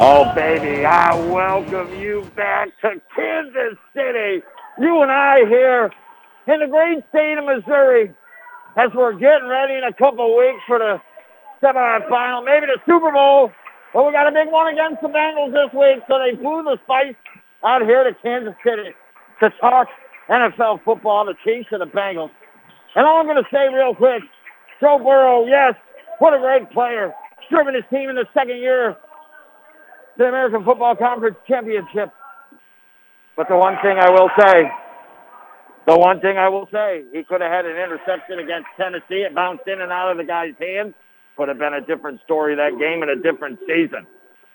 Oh, 0.00 0.34
baby, 0.34 0.84
I 0.84 1.14
welcome 1.14 1.94
you 2.00 2.28
back 2.34 2.68
to 2.80 3.00
Kansas 3.14 3.78
City. 3.94 4.42
You 4.76 5.02
and 5.02 5.12
I 5.12 5.46
here 5.46 5.92
in 6.48 6.58
the 6.58 6.66
great 6.66 7.04
state 7.10 7.38
of 7.38 7.44
Missouri 7.44 8.12
as 8.76 8.90
we're 8.92 9.12
getting 9.12 9.46
ready 9.46 9.74
in 9.74 9.84
a 9.84 9.92
couple 9.92 10.36
weeks 10.36 10.60
for 10.66 10.80
the 10.80 11.00
semifinal, 11.62 12.44
maybe 12.44 12.66
the 12.66 12.80
Super 12.84 13.12
Bowl. 13.12 13.52
But 13.92 14.04
we 14.04 14.10
got 14.10 14.26
a 14.26 14.32
big 14.32 14.50
one 14.50 14.72
against 14.72 15.00
the 15.00 15.06
Bengals 15.06 15.52
this 15.52 15.72
week, 15.72 16.02
so 16.08 16.18
they 16.18 16.34
flew 16.42 16.64
the 16.64 16.76
spice 16.82 17.14
out 17.62 17.82
here 17.82 18.02
to 18.02 18.12
Kansas 18.14 18.54
City 18.66 18.90
to 19.38 19.50
talk 19.60 19.86
NFL 20.28 20.82
football, 20.84 21.24
the 21.24 21.34
Chiefs 21.44 21.68
and 21.70 21.82
the 21.82 21.86
Bengals. 21.86 22.32
And 22.96 23.06
all 23.06 23.20
I'm 23.20 23.26
going 23.26 23.42
to 23.42 23.48
say 23.48 23.72
real 23.72 23.94
quick, 23.94 24.24
Joe 24.80 24.98
Burrow, 24.98 25.46
yes, 25.46 25.76
what 26.18 26.34
a 26.34 26.38
great 26.40 26.68
player. 26.72 27.14
Driven 27.48 27.74
his 27.74 27.84
team 27.90 28.10
in 28.10 28.16
the 28.16 28.26
second 28.34 28.56
year 28.56 28.96
the 30.18 30.24
American 30.24 30.64
Football 30.64 30.96
Conference 30.96 31.36
Championship. 31.46 32.10
But 33.36 33.48
the 33.48 33.56
one 33.56 33.74
thing 33.82 33.98
I 33.98 34.10
will 34.10 34.30
say, 34.38 34.70
the 35.86 35.98
one 35.98 36.20
thing 36.20 36.38
I 36.38 36.48
will 36.48 36.68
say, 36.72 37.04
he 37.12 37.24
could 37.24 37.40
have 37.40 37.50
had 37.50 37.66
an 37.66 37.76
interception 37.76 38.38
against 38.38 38.68
Tennessee. 38.76 39.26
It 39.26 39.34
bounced 39.34 39.66
in 39.66 39.80
and 39.80 39.90
out 39.90 40.12
of 40.12 40.18
the 40.18 40.24
guy's 40.24 40.54
hands. 40.58 40.94
Could 41.36 41.48
have 41.48 41.58
been 41.58 41.74
a 41.74 41.80
different 41.80 42.20
story 42.24 42.54
that 42.54 42.78
game 42.78 43.02
and 43.02 43.10
a 43.10 43.20
different 43.20 43.58
season. 43.66 44.06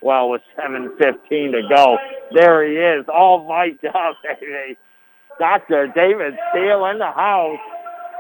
Well, 0.02 0.30
with 0.30 0.42
7.15 0.58 1.52
to 1.52 1.62
go, 1.76 1.98
there 2.34 2.66
he 2.66 2.76
is, 2.76 3.06
all 3.14 3.44
mic'd 3.44 3.86
up, 3.86 4.16
baby. 4.40 4.78
Dr. 5.40 5.88
David 5.94 6.36
Steele 6.52 6.86
in 6.86 7.00
the 7.00 7.12
house. 7.12 7.60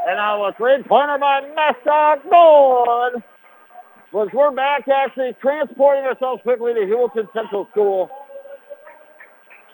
And 0.07 0.17
now 0.17 0.43
a 0.43 0.53
three-pointer 0.53 1.17
by 1.19 1.41
Mester 1.55 2.29
Good. 2.29 3.23
Was 4.11 4.27
we're 4.33 4.49
back 4.49 4.89
actually 4.89 5.37
transporting 5.39 6.03
ourselves 6.03 6.41
quickly 6.41 6.73
to 6.73 6.81
Heuvelton 6.81 7.29
Central 7.31 7.67
School. 7.69 8.09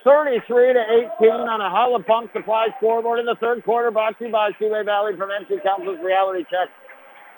33 0.03 0.73
to 0.73 0.83
18 1.23 1.31
on 1.47 1.61
a 1.61 1.69
Howland 1.71 2.05
Pump 2.05 2.31
Supply 2.33 2.67
scoreboard 2.77 3.19
in 3.19 3.25
the 3.25 3.37
third 3.39 3.63
quarter 3.63 3.89
brought 3.91 4.19
to 4.19 4.25
you 4.25 4.31
by 4.31 4.51
Seaway 4.59 4.83
Valley 4.83 5.13
Prevention 5.15 5.59
Council's 5.63 5.97
Reality 6.03 6.43
Check. 6.51 6.67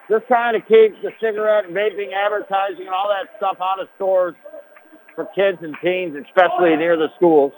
Just 0.10 0.26
trying 0.28 0.60
to 0.60 0.62
keep 0.66 1.00
the 1.06 1.12
cigarette 1.22 1.70
vaping 1.70 2.18
advertising 2.18 2.90
and 2.90 2.96
all 2.96 3.14
that 3.14 3.30
stuff 3.38 3.58
out 3.62 3.80
of 3.80 3.88
stores 3.96 4.34
for 5.14 5.30
kids 5.36 5.60
and 5.62 5.76
teens, 5.84 6.18
especially 6.18 6.76
near 6.76 6.98
the 6.98 7.08
schools. 7.16 7.54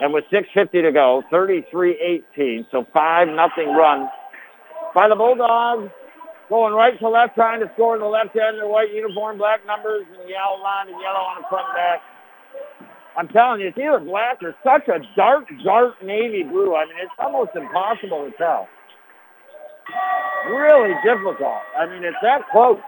And 0.00 0.12
with 0.12 0.24
6.50 0.32 0.72
to 0.82 0.92
go, 0.92 1.22
33-18, 1.30 2.66
so 2.72 2.86
5 2.92 3.28
nothing 3.28 3.76
run 3.76 4.08
by 4.94 5.06
the 5.08 5.14
Bulldogs. 5.14 5.92
Going 6.48 6.74
right 6.74 6.94
to 6.98 7.08
left, 7.08 7.34
trying 7.34 7.58
to 7.60 7.70
score 7.74 7.96
in 7.96 8.00
the 8.00 8.06
left 8.06 8.36
end. 8.38 8.58
Their 8.58 8.68
white 8.68 8.94
uniform, 8.94 9.38
black 9.38 9.66
numbers, 9.66 10.06
and 10.06 10.28
yellow 10.30 10.62
line 10.62 10.86
and 10.86 10.98
yellow 11.02 11.26
on 11.26 11.42
the 11.42 11.48
front 11.50 11.66
back. 11.74 11.98
I'm 13.18 13.26
telling 13.28 13.60
you, 13.60 13.68
it's 13.68 13.78
either 13.78 13.98
black 13.98 14.38
or 14.44 14.54
such 14.62 14.86
a 14.86 15.00
dark, 15.16 15.48
dark 15.64 15.98
navy 16.04 16.44
blue. 16.44 16.76
I 16.76 16.84
mean, 16.84 17.00
it's 17.02 17.16
almost 17.18 17.50
impossible 17.56 18.30
to 18.30 18.32
tell. 18.36 18.68
Really 20.50 20.94
difficult. 21.02 21.64
I 21.74 21.86
mean, 21.86 22.04
it's 22.04 22.20
that 22.22 22.46
close. 22.52 22.78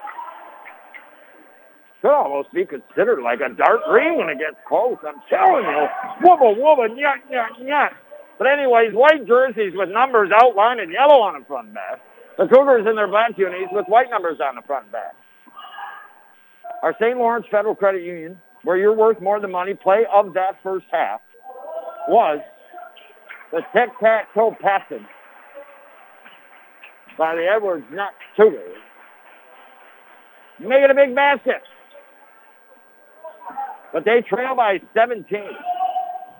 Could 2.00 2.14
almost 2.14 2.52
be 2.54 2.64
considered 2.64 3.22
like 3.24 3.40
a 3.40 3.50
dark 3.58 3.82
green 3.90 4.18
when 4.18 4.28
it 4.28 4.38
gets 4.38 4.54
close. 4.68 4.98
I'm 5.02 5.18
telling 5.26 5.66
you. 5.66 5.82
Wubba, 6.22 6.54
wubba, 6.54 6.86
nyat, 6.94 7.26
nyat, 7.26 7.58
nyat. 7.58 7.90
But 8.38 8.46
anyways, 8.46 8.94
white 8.94 9.26
jerseys 9.26 9.74
with 9.74 9.88
numbers 9.88 10.30
outlined 10.30 10.78
in 10.78 10.92
yellow 10.92 11.18
on 11.18 11.40
the 11.40 11.44
front 11.46 11.74
back. 11.74 11.98
The 12.38 12.46
Cougars 12.46 12.86
in 12.88 12.94
their 12.94 13.08
black 13.08 13.36
unis 13.36 13.68
with 13.72 13.86
white 13.86 14.10
numbers 14.10 14.38
on 14.40 14.54
the 14.54 14.62
front 14.62 14.84
and 14.84 14.92
back. 14.92 15.14
Our 16.84 16.94
St. 17.00 17.18
Lawrence 17.18 17.46
Federal 17.50 17.74
Credit 17.74 18.02
Union, 18.04 18.40
where 18.62 18.76
you're 18.76 18.94
worth 18.94 19.20
more 19.20 19.40
than 19.40 19.50
money, 19.50 19.74
play 19.74 20.06
of 20.12 20.34
that 20.34 20.52
first 20.62 20.86
half 20.92 21.20
was 22.08 22.38
the 23.50 23.60
tic-tac-toe 23.74 24.56
passing 24.60 25.04
by 27.18 27.34
the 27.34 27.44
Edwards 27.44 27.84
Knox 27.90 28.14
Cougars. 28.36 28.76
Making 30.60 30.90
a 30.92 30.94
big 30.94 31.16
basket. 31.16 31.62
But 33.92 34.04
they 34.04 34.22
trail 34.28 34.54
by 34.54 34.80
17. 34.94 35.26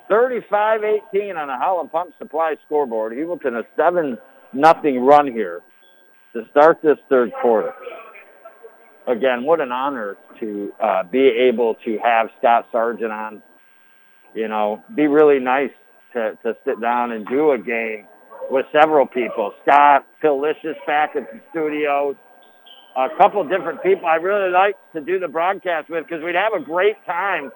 35-18 0.09 1.36
on 1.36 1.51
a 1.51 1.59
Howland 1.59 1.90
Pump 1.90 2.14
Supply 2.18 2.55
scoreboard. 2.64 3.12
Heuvelton 3.12 3.59
a 3.59 3.64
7 3.76 4.16
nothing 4.53 5.01
run 5.01 5.26
here 5.26 5.62
to 6.32 6.46
start 6.50 6.80
this 6.82 6.98
third 7.08 7.30
quarter. 7.40 7.72
Again, 9.06 9.44
what 9.44 9.60
an 9.60 9.72
honor 9.72 10.16
to 10.40 10.72
uh, 10.82 11.02
be 11.04 11.28
able 11.48 11.76
to 11.84 11.98
have 12.02 12.28
Scott 12.38 12.66
Sargent 12.70 13.12
on. 13.12 13.42
You 14.34 14.48
know, 14.48 14.82
be 14.94 15.06
really 15.06 15.38
nice 15.40 15.70
to, 16.12 16.38
to 16.42 16.56
sit 16.64 16.80
down 16.80 17.12
and 17.12 17.26
do 17.26 17.52
a 17.52 17.58
game 17.58 18.06
with 18.50 18.66
several 18.72 19.06
people. 19.06 19.52
Scott, 19.62 20.06
Phil 20.20 20.40
Licious 20.40 20.76
back 20.86 21.16
at 21.16 21.30
the 21.32 21.40
studios, 21.50 22.16
a 22.96 23.08
couple 23.16 23.42
different 23.44 23.82
people 23.82 24.06
I 24.06 24.16
really 24.16 24.50
like 24.50 24.76
to 24.92 25.00
do 25.00 25.18
the 25.18 25.28
broadcast 25.28 25.88
with 25.88 26.04
because 26.04 26.22
we'd 26.24 26.34
have 26.34 26.52
a 26.52 26.64
great 26.64 26.96
time. 27.06 27.50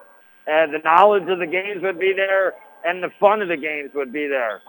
And 0.45 0.73
the 0.73 0.79
knowledge 0.83 1.29
of 1.29 1.39
the 1.39 1.47
games 1.47 1.83
would 1.83 1.99
be 1.99 2.13
there, 2.15 2.53
and 2.85 3.03
the 3.03 3.09
fun 3.19 3.41
of 3.41 3.47
the 3.47 3.57
games 3.57 3.91
would 3.95 4.11
be 4.11 4.27
there. 4.27 4.61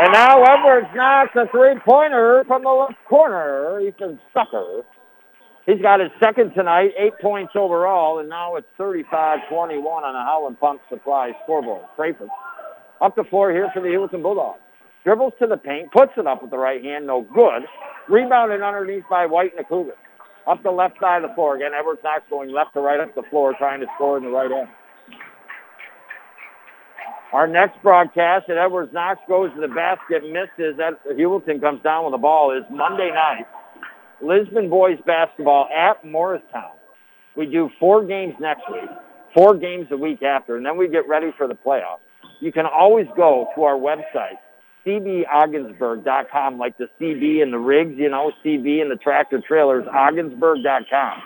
And 0.00 0.12
now 0.12 0.42
Edwards 0.42 0.88
knocks 0.94 1.34
a 1.34 1.46
three-pointer 1.50 2.44
from 2.46 2.62
the 2.62 2.70
left 2.70 3.04
corner. 3.08 3.80
Ethan 3.80 4.20
Stalker. 4.30 4.82
He's 5.66 5.82
got 5.82 6.00
his 6.00 6.10
second 6.18 6.54
tonight, 6.54 6.92
eight 6.98 7.12
points 7.20 7.52
overall, 7.54 8.18
and 8.18 8.28
now 8.28 8.56
it's 8.56 8.66
35-21 8.78 9.84
on 9.84 10.14
a 10.14 10.24
Howland 10.24 10.58
Pump 10.58 10.80
Supply 10.88 11.32
scoreboard. 11.44 11.84
Crayford 11.96 12.28
up 13.00 13.16
the 13.16 13.24
floor 13.24 13.50
here 13.50 13.70
for 13.72 13.80
the 13.80 13.88
Heuvelton 13.88 14.22
Bulldogs. 14.22 14.60
Dribbles 15.04 15.32
to 15.40 15.46
the 15.46 15.56
paint, 15.56 15.90
puts 15.92 16.12
it 16.16 16.26
up 16.26 16.42
with 16.42 16.50
the 16.50 16.58
right 16.58 16.82
hand, 16.82 17.06
no 17.06 17.22
good. 17.22 17.62
Rebounded 18.08 18.62
underneath 18.62 19.04
by 19.08 19.26
White 19.26 19.52
and 19.56 19.64
the 19.64 19.68
Cougars. 19.68 19.96
Up 20.46 20.62
the 20.62 20.70
left 20.70 21.00
side 21.00 21.22
of 21.22 21.30
the 21.30 21.34
floor. 21.34 21.56
Again, 21.56 21.72
Edwards 21.78 22.00
Knox 22.02 22.22
going 22.28 22.50
left 22.52 22.74
to 22.74 22.80
right 22.80 23.00
up 23.00 23.14
the 23.14 23.22
floor, 23.30 23.54
trying 23.56 23.80
to 23.80 23.86
score 23.94 24.18
in 24.18 24.24
the 24.24 24.30
right 24.30 24.50
end. 24.50 24.68
Our 27.32 27.46
next 27.46 27.80
broadcast 27.82 28.50
at 28.50 28.56
Edwards 28.56 28.92
Knox 28.92 29.20
goes 29.28 29.54
to 29.54 29.60
the 29.60 29.68
basket, 29.68 30.22
misses. 30.24 30.76
That 30.78 30.98
Heuvelton 31.06 31.60
comes 31.60 31.80
down 31.82 32.04
with 32.04 32.12
the 32.12 32.18
ball. 32.18 32.50
Is 32.56 32.64
Monday 32.70 33.10
night. 33.14 33.46
Lisbon 34.20 34.68
boys 34.68 34.98
basketball 35.06 35.68
at 35.74 36.04
Morristown. 36.04 36.72
We 37.36 37.46
do 37.46 37.70
four 37.78 38.04
games 38.04 38.34
next 38.40 38.62
week, 38.70 38.90
four 39.34 39.56
games 39.56 39.86
the 39.88 39.96
week 39.96 40.22
after, 40.22 40.56
and 40.56 40.66
then 40.66 40.76
we 40.76 40.88
get 40.88 41.08
ready 41.08 41.32
for 41.38 41.46
the 41.46 41.54
playoffs. 41.54 42.00
You 42.40 42.52
can 42.52 42.66
always 42.66 43.06
go 43.16 43.48
to 43.54 43.62
our 43.62 43.76
website, 43.76 44.36
cbogginsburg.com, 44.84 46.58
like 46.58 46.76
the 46.78 46.88
CB 47.00 47.42
and 47.42 47.52
the 47.52 47.58
rigs, 47.58 47.94
you 47.96 48.10
know, 48.10 48.32
CB 48.44 48.82
and 48.82 48.90
the 48.90 48.96
tractor 48.96 49.40
trailers, 49.46 49.84
ogginsburg.com. 49.86 51.22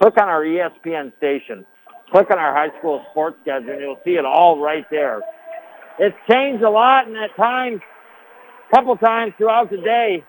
Click 0.00 0.14
on 0.20 0.28
our 0.28 0.42
ESPN 0.42 1.16
station. 1.18 1.66
Click 2.10 2.30
on 2.30 2.38
our 2.38 2.54
high 2.54 2.76
school 2.78 3.04
sports 3.10 3.36
schedule, 3.42 3.70
and 3.70 3.80
you'll 3.80 4.00
see 4.04 4.12
it 4.12 4.24
all 4.24 4.60
right 4.60 4.86
there. 4.90 5.20
It's 5.98 6.16
changed 6.30 6.62
a 6.62 6.70
lot, 6.70 7.06
and 7.06 7.16
at 7.16 7.36
times, 7.36 7.80
a 8.70 8.76
couple 8.76 8.96
times 8.96 9.32
throughout 9.36 9.70
the 9.70 9.76
day, 9.76 10.24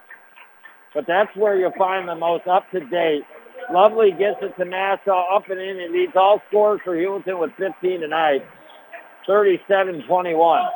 but 0.94 1.06
that's 1.08 1.36
where 1.36 1.58
you'll 1.58 1.72
find 1.78 2.08
the 2.08 2.16
most 2.16 2.48
up-to-date. 2.48 3.24
Lovely 3.72 4.12
gets 4.12 4.38
it 4.42 4.54
to 4.62 4.66
Nassau, 4.66 5.36
up 5.36 5.50
and 5.50 5.60
in, 5.60 5.80
and 5.80 5.94
leads 5.94 6.14
all 6.16 6.42
scores 6.50 6.82
for 6.84 6.96
Heuvelton 6.96 7.40
with 7.40 7.52
15 7.58 8.02
tonight, 8.02 8.42
37-21. 9.28 10.68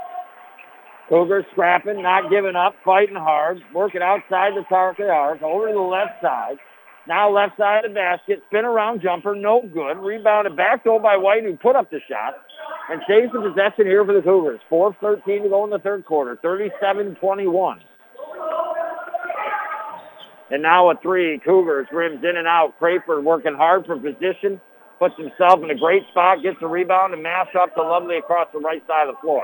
Cougars 1.09 1.45
scrapping, 1.51 2.01
not 2.01 2.29
giving 2.29 2.55
up, 2.55 2.75
fighting 2.83 3.15
hard, 3.15 3.59
working 3.73 4.01
outside 4.01 4.53
the 4.55 4.63
target 4.69 5.09
arc, 5.09 5.41
over 5.41 5.67
to 5.67 5.73
the 5.73 5.79
left 5.79 6.21
side. 6.21 6.57
Now 7.07 7.29
left 7.33 7.57
side 7.57 7.85
of 7.85 7.91
the 7.91 7.95
basket, 7.95 8.41
spin 8.47 8.65
around 8.65 9.01
jumper, 9.01 9.33
no 9.33 9.61
good. 9.73 9.97
Rebounded 9.97 10.57
back 10.57 10.83
though 10.83 10.99
by 10.99 11.15
White 11.15 11.43
who 11.43 11.55
put 11.55 11.75
up 11.77 11.89
the 11.89 11.99
shot 12.09 12.35
and 12.89 13.01
saves 13.07 13.31
the 13.33 13.41
possession 13.41 13.85
here 13.85 14.05
for 14.05 14.13
the 14.13 14.21
Cougars. 14.21 14.59
4-13 14.71 15.43
to 15.43 15.49
go 15.49 15.63
in 15.65 15.69
the 15.69 15.79
third 15.79 16.05
quarter, 16.05 16.37
37-21. 16.43 17.79
And 20.49 20.63
now 20.63 20.89
a 20.89 20.95
three, 21.01 21.41
Cougars 21.43 21.87
rims 21.91 22.23
in 22.23 22.37
and 22.37 22.47
out. 22.47 22.73
Crayford 22.79 23.25
working 23.25 23.53
hard 23.53 23.85
for 23.85 23.97
position, 23.97 24.61
puts 24.97 25.15
himself 25.17 25.59
in 25.61 25.69
a 25.69 25.75
great 25.75 26.03
spot, 26.11 26.41
gets 26.41 26.55
a 26.61 26.67
rebound 26.67 27.13
and 27.13 27.21
mash 27.21 27.53
up 27.59 27.75
to 27.75 27.81
Lovely 27.81 28.17
across 28.17 28.47
the 28.53 28.59
right 28.59 28.81
side 28.87 29.09
of 29.09 29.15
the 29.15 29.21
floor. 29.21 29.43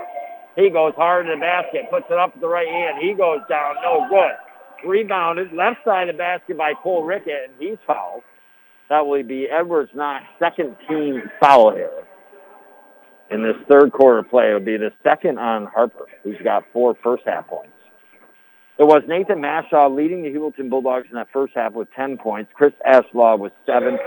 He 0.56 0.70
goes 0.70 0.94
hard 0.96 1.28
in 1.28 1.38
the 1.38 1.41
basket, 1.41 1.91
puts 1.91 2.06
it 2.10 2.18
up 2.18 2.32
at 2.36 2.41
the 2.41 2.48
right 2.48 2.68
hand. 2.68 3.00
He 3.02 3.14
goes 3.14 3.39
down, 3.50 3.76
no 3.84 4.08
good. 4.10 4.88
Rebounded, 4.88 5.52
left 5.52 5.80
side 5.84 6.08
of 6.08 6.16
the 6.16 6.18
basket 6.18 6.58
by 6.58 6.74
Cole 6.82 7.04
Rickett, 7.04 7.50
and 7.50 7.54
he's 7.60 7.78
fouled. 7.86 8.24
That 8.89 9.06
will 9.06 9.24
be 9.24 9.48
Edwards 9.50 9.91
Knox 9.96 10.24
second 10.39 10.76
team 10.88 11.24
foul 11.39 11.74
here. 11.74 12.04
In 13.34 13.41
this 13.41 13.55
third 13.67 13.91
quarter 13.91 14.21
play, 14.21 14.51
it 14.51 14.53
will 14.53 14.59
be 14.59 14.77
the 14.77 14.91
second 15.03 15.39
on 15.39 15.65
Harper, 15.65 16.05
who's 16.23 16.38
got 16.43 16.63
four 16.71 16.95
first 17.03 17.23
half 17.25 17.47
points. 17.47 17.73
It 18.77 18.84
was 18.84 19.01
Nathan 19.07 19.39
Mashaw 19.39 19.93
leading 19.95 20.21
the 20.21 20.29
Heuvelton 20.29 20.69
Bulldogs 20.69 21.07
in 21.09 21.15
that 21.15 21.27
first 21.34 21.53
half 21.55 21.73
with 21.73 21.88
10 21.95 22.17
points. 22.17 22.51
Chris 22.53 22.73
Eslaw 22.88 23.39
with 23.39 23.53
seven. 23.65 23.97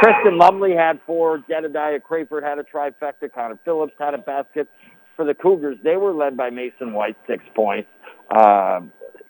Kristen 0.00 0.36
Lumley 0.38 0.74
had 0.74 1.00
four. 1.06 1.42
Jedediah 1.48 2.00
Crayford 2.00 2.42
had 2.42 2.58
a 2.58 2.62
trifecta. 2.62 3.32
Connor 3.34 3.58
Phillips 3.64 3.94
had 3.98 4.12
a 4.12 4.18
basket. 4.18 4.68
For 5.16 5.24
the 5.24 5.34
Cougars, 5.34 5.78
they 5.82 5.96
were 5.96 6.12
led 6.12 6.36
by 6.36 6.50
Mason 6.50 6.92
White, 6.92 7.16
six 7.26 7.42
points. 7.54 7.88
Uh, 8.30 8.80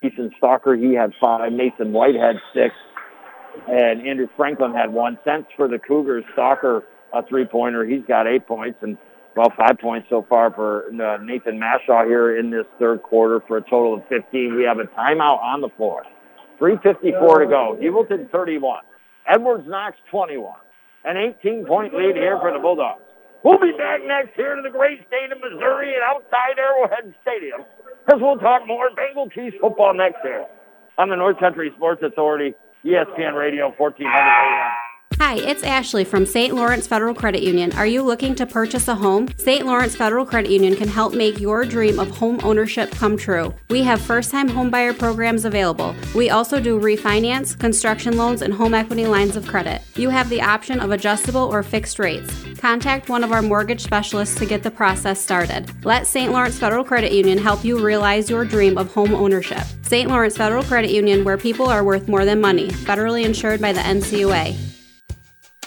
Ethan 0.03 0.33
Stalker, 0.39 0.75
he 0.75 0.95
had 0.95 1.13
five. 1.21 1.53
Mason 1.53 1.93
White 1.93 2.15
had 2.15 2.37
six. 2.53 2.75
And 3.69 4.07
Andrew 4.07 4.27
Franklin 4.37 4.73
had 4.73 4.93
one. 4.93 5.19
Cents 5.25 5.47
for 5.57 5.69
the 5.69 5.79
Cougars, 5.79 6.25
Stalker, 6.33 6.83
a 7.13 7.25
three-pointer. 7.27 7.85
He's 7.85 8.05
got 8.09 8.27
eight 8.27 8.47
points. 8.47 8.79
And 8.83 8.97
well, 9.37 9.53
five 9.57 9.79
points 9.81 10.07
so 10.09 10.25
far 10.29 10.53
for 10.53 10.87
uh, 10.87 11.19
Nathan 11.23 11.59
Mashaw 11.59 12.07
here 12.07 12.39
in 12.39 12.51
this 12.51 12.67
third 12.79 13.03
quarter 13.03 13.41
for 13.49 13.59
a 13.59 13.63
total 13.63 13.95
of 13.95 14.03
15. 14.09 14.57
We 14.57 14.65
have 14.65 14.79
a 14.79 14.85
timeout 14.95 15.43
on 15.43 15.61
the 15.61 15.71
floor. 15.77 16.05
3.54 16.61 17.03
to 17.03 17.47
go. 17.47 17.79
Heuvelton 17.81 18.31
31. 18.31 18.85
Edwards 19.27 19.65
Knox 19.67 19.97
21. 20.11 20.55
An 21.05 21.17
18-point 21.17 21.95
lead 21.95 22.17
here 22.17 22.39
for 22.41 22.53
the 22.53 22.59
Bulldogs. 22.59 23.03
We'll 23.43 23.59
be 23.61 23.73
back 23.77 24.01
next 24.07 24.37
here 24.37 24.57
to 24.57 24.63
the 24.63 24.71
great 24.71 25.01
state 25.07 25.31
of 25.31 25.39
Missouri 25.39 25.93
and 25.93 26.03
outside 26.03 26.57
Arrowhead 26.57 27.13
Stadium 27.21 27.61
as 28.13 28.21
we'll 28.21 28.39
talk 28.39 28.67
more 28.67 28.89
Bengal 28.95 29.29
Keys 29.29 29.53
football 29.61 29.93
next 29.95 30.19
year 30.25 30.47
on 30.97 31.09
the 31.09 31.17
North 31.17 31.39
Country 31.39 31.73
Sports 31.77 32.03
Authority, 32.03 32.55
ESPN 32.85 33.37
Radio 33.37 33.73
1400 33.77 34.09
AM. 34.09 34.84
Hi, 35.21 35.37
it's 35.37 35.63
Ashley 35.63 36.05
from 36.05 36.27
St. 36.27 36.55
Lawrence 36.55 36.87
Federal 36.89 37.15
Credit 37.15 37.43
Union. 37.43 37.73
Are 37.75 37.87
you 37.87 38.03
looking 38.03 38.35
to 38.35 38.47
purchase 38.47 38.89
a 38.89 38.95
home? 38.95 39.29
St. 39.37 39.65
Lawrence 39.65 39.95
Federal 39.95 40.27
Credit 40.27 40.51
Union 40.51 40.75
can 40.75 40.89
help 40.89 41.15
make 41.15 41.39
your 41.41 41.65
dream 41.65 42.01
of 42.01 42.11
home 42.11 42.41
ownership 42.43 42.91
come 42.91 43.17
true. 43.17 43.55
We 43.71 43.83
have 43.85 44.01
first 44.01 44.33
time 44.33 44.49
homebuyer 44.49 44.99
programs 44.99 45.45
available. 45.45 45.95
We 46.15 46.31
also 46.31 46.61
do 46.61 46.81
refinance, 46.81 47.59
construction 47.59 48.17
loans, 48.17 48.43
and 48.43 48.53
home 48.53 48.75
equity 48.75 49.07
lines 49.07 49.37
of 49.37 49.47
credit. 49.47 49.83
You 49.95 50.11
have 50.11 50.29
the 50.29 50.43
option 50.43 50.81
of 50.81 50.91
adjustable 50.91 51.43
or 51.43 51.63
fixed 51.63 51.99
rates. 52.01 52.45
Contact 52.59 53.09
one 53.09 53.23
of 53.23 53.31
our 53.31 53.43
mortgage 53.43 53.83
specialists 53.83 54.37
to 54.37 54.47
get 54.47 54.63
the 54.63 54.71
process 54.71 55.21
started. 55.21 55.71
Let 55.85 56.07
St. 56.09 56.33
Lawrence 56.33 56.59
Federal 56.59 56.85
Credit 56.85 57.13
Union 57.13 57.39
help 57.39 57.65
you 57.65 57.79
realize 57.79 58.29
your 58.29 58.45
dream 58.45 58.77
of 58.77 58.93
home 58.93 59.15
ownership. 59.15 59.63
St. 59.83 60.09
Lawrence 60.09 60.37
Federal 60.37 60.65
Credit 60.65 60.91
Union, 60.91 61.25
where 61.25 61.39
people 61.39 61.69
are 61.69 61.85
worth 61.85 62.09
more 62.09 62.25
than 62.25 62.41
money, 62.41 62.69
federally 62.69 63.25
insured 63.25 63.61
by 63.61 63.73
the 63.73 63.81
NCUA. 63.81 64.74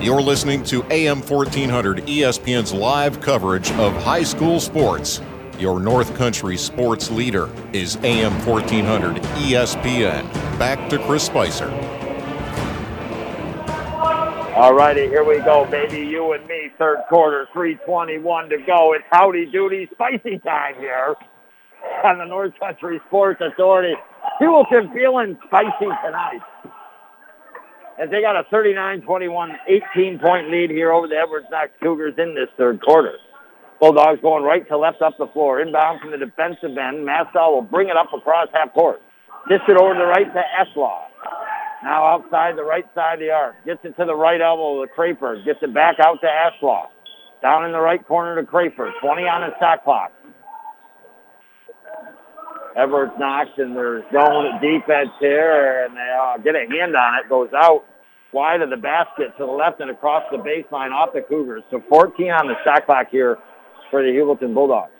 You're 0.00 0.20
listening 0.20 0.62
to 0.64 0.84
AM 0.92 1.22
1400 1.22 2.04
ESPN's 2.06 2.72
live 2.72 3.18
coverage 3.22 3.72
of 3.72 3.94
high 4.04 4.22
school 4.22 4.60
sports. 4.60 5.22
Your 5.58 5.80
North 5.80 6.14
Country 6.16 6.58
sports 6.58 7.10
leader 7.10 7.48
is 7.72 7.96
AM 8.02 8.32
1400 8.44 9.16
ESPN. 9.16 10.30
Back 10.58 10.90
to 10.90 10.98
Chris 10.98 11.24
Spicer. 11.24 11.70
All 14.54 14.74
righty, 14.74 15.08
here 15.08 15.24
we 15.24 15.38
go, 15.38 15.64
baby. 15.64 16.06
You 16.06 16.34
and 16.34 16.46
me, 16.46 16.70
third 16.78 16.98
quarter, 17.08 17.48
321 17.54 18.50
to 18.50 18.58
go. 18.66 18.92
It's 18.92 19.04
howdy 19.10 19.46
doody 19.46 19.88
spicy 19.92 20.38
time 20.40 20.74
here 20.78 21.14
on 22.04 22.18
the 22.18 22.26
North 22.26 22.52
Country 22.60 23.00
Sports 23.08 23.40
Authority. 23.40 23.94
Heuvelton 24.40 24.92
feeling 24.92 25.38
spicy 25.46 25.86
tonight 26.04 26.42
as 27.98 28.10
they 28.10 28.20
got 28.20 28.36
a 28.36 28.44
39-21, 28.52 29.56
18-point 29.96 30.50
lead 30.50 30.70
here 30.70 30.92
over 30.92 31.08
the 31.08 31.16
Edwards 31.16 31.46
Knox 31.50 31.70
Cougars 31.82 32.14
in 32.18 32.34
this 32.34 32.48
third 32.56 32.80
quarter. 32.82 33.14
Bulldogs 33.80 34.20
going 34.22 34.42
right 34.44 34.66
to 34.68 34.78
left 34.78 35.02
up 35.02 35.14
the 35.18 35.26
floor. 35.28 35.60
Inbound 35.60 36.00
from 36.00 36.10
the 36.10 36.18
defensive 36.18 36.76
end. 36.76 37.06
Mashaw 37.06 37.52
will 37.52 37.62
bring 37.62 37.88
it 37.88 37.96
up 37.96 38.12
across 38.12 38.48
half 38.52 38.72
court. 38.72 39.00
Gets 39.48 39.64
it 39.68 39.76
over 39.76 39.94
to 39.94 40.00
the 40.00 40.06
right 40.06 40.32
to 40.32 40.42
Eslaw. 40.60 41.02
Now 41.84 42.06
outside 42.06 42.56
the 42.56 42.64
right 42.64 42.86
side 42.94 43.14
of 43.14 43.20
the 43.20 43.30
arc. 43.30 43.56
Gets 43.64 43.80
it 43.84 43.96
to 43.98 44.04
the 44.04 44.14
right 44.14 44.40
elbow 44.40 44.80
of 44.80 44.88
the 44.88 44.94
Crayford. 44.94 45.44
Gets 45.44 45.60
it 45.62 45.74
back 45.74 46.00
out 46.00 46.20
to 46.20 46.26
Eslaw. 46.26 46.86
Down 47.42 47.64
in 47.64 47.72
the 47.72 47.80
right 47.80 48.04
corner 48.06 48.40
to 48.40 48.46
Crayford. 48.46 48.92
20 49.00 49.22
on 49.22 49.42
the 49.42 49.58
shot 49.60 49.84
clock. 49.84 50.10
Edwards 52.76 53.12
Knox 53.18 53.50
and 53.56 53.74
there's 53.74 54.04
zone 54.12 54.60
defense 54.60 55.10
here 55.18 55.86
and 55.86 55.96
they 55.96 56.10
uh, 56.20 56.36
get 56.38 56.54
a 56.54 56.68
hand 56.68 56.94
on 56.94 57.14
it. 57.18 57.28
Goes 57.28 57.48
out 57.56 57.84
wide 58.32 58.60
of 58.60 58.68
the 58.68 58.76
basket 58.76 59.32
to 59.38 59.46
the 59.46 59.50
left 59.50 59.80
and 59.80 59.90
across 59.90 60.22
the 60.30 60.36
baseline 60.36 60.92
off 60.92 61.14
the 61.14 61.22
Cougars. 61.22 61.62
So 61.70 61.82
14 61.88 62.30
on 62.30 62.48
the 62.48 62.54
shot 62.64 62.84
clock 62.84 63.06
here 63.10 63.38
for 63.90 64.02
the 64.02 64.10
Heuvelton 64.10 64.52
Bulldogs. 64.52 64.92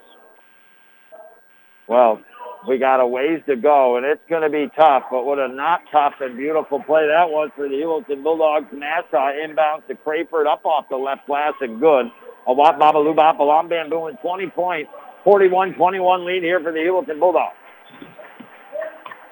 Well, 1.87 2.19
we 2.67 2.79
got 2.79 2.99
a 2.99 3.07
ways 3.07 3.41
to 3.47 3.55
go, 3.55 3.95
and 3.95 4.05
it's 4.05 4.21
going 4.27 4.41
to 4.41 4.49
be 4.49 4.67
tough, 4.75 5.03
but 5.11 5.23
what 5.23 5.39
a 5.39 5.47
not 5.47 5.81
tough 5.91 6.13
and 6.19 6.35
beautiful 6.35 6.83
play 6.83 7.07
that 7.07 7.29
was 7.29 7.49
for 7.55 7.69
the 7.69 7.75
Heuvelton 7.75 8.23
Bulldogs. 8.23 8.65
Nassau 8.73 9.31
inbounds 9.37 9.87
to 9.87 9.95
Crayford 9.95 10.47
up 10.47 10.65
off 10.65 10.89
the 10.89 10.97
left 10.97 11.27
glass 11.27 11.53
and 11.61 11.79
good. 11.79 12.07
A 12.47 12.53
Wap 12.53 12.79
a 12.81 12.97
Alam 12.97 13.69
Bamboo 13.69 14.07
in 14.07 14.17
20 14.17 14.49
points, 14.49 14.89
41-21 15.25 16.25
lead 16.25 16.43
here 16.43 16.59
for 16.59 16.71
the 16.71 16.79
Heuvelton 16.79 17.19
Bulldogs. 17.19 17.55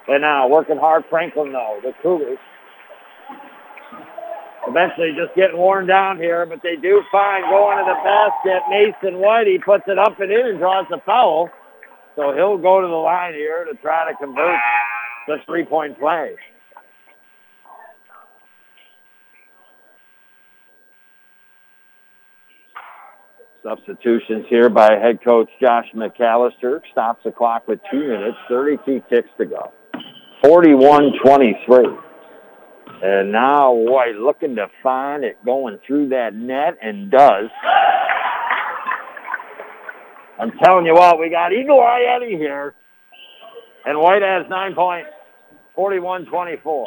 And 0.08 0.22
now 0.22 0.48
working 0.48 0.76
hard, 0.76 1.04
Franklin 1.10 1.52
though, 1.52 1.80
the 1.82 1.92
Cougars. 2.02 2.38
Eventually 4.68 5.14
just 5.16 5.34
getting 5.36 5.56
worn 5.56 5.86
down 5.86 6.16
here, 6.18 6.44
but 6.44 6.60
they 6.62 6.74
do 6.76 7.02
find 7.12 7.44
going 7.44 7.78
to 7.78 7.84
the 7.84 7.98
basket. 8.02 8.62
Mason 8.68 9.20
White, 9.20 9.46
he 9.46 9.58
puts 9.58 9.84
it 9.86 9.98
up 9.98 10.18
and 10.18 10.30
in 10.30 10.46
and 10.46 10.58
draws 10.58 10.86
the 10.90 10.98
foul. 11.06 11.50
So 12.16 12.34
he'll 12.34 12.58
go 12.58 12.80
to 12.80 12.86
the 12.86 12.92
line 12.92 13.34
here 13.34 13.64
to 13.64 13.74
try 13.74 14.10
to 14.10 14.16
convert 14.16 14.58
the 15.28 15.36
three-point 15.46 15.98
play. 16.00 16.34
Substitutions 23.62 24.46
here 24.48 24.68
by 24.68 24.92
head 24.92 25.22
coach 25.24 25.48
Josh 25.60 25.86
McAllister. 25.94 26.80
Stops 26.92 27.22
the 27.24 27.32
clock 27.32 27.66
with 27.66 27.80
two 27.90 27.98
minutes, 27.98 28.36
32 28.48 29.02
ticks 29.10 29.28
to 29.38 29.44
go. 29.44 29.72
41-23. 30.46 31.98
And 33.02 33.32
now 33.32 33.72
White 33.72 34.14
looking 34.14 34.54
to 34.56 34.68
find 34.80 35.24
it 35.24 35.44
going 35.44 35.78
through 35.84 36.10
that 36.10 36.34
net 36.34 36.78
and 36.80 37.10
does. 37.10 37.50
I'm 40.38 40.52
telling 40.62 40.86
you 40.86 40.94
what, 40.94 41.18
we 41.18 41.30
got 41.30 41.52
Eagle 41.52 41.80
Eye 41.80 42.16
Eddie 42.16 42.36
here. 42.36 42.74
And 43.84 43.98
White 43.98 44.22
has 44.22 44.46
nine 44.48 44.74
points, 44.74 45.10
41-24. 45.76 46.86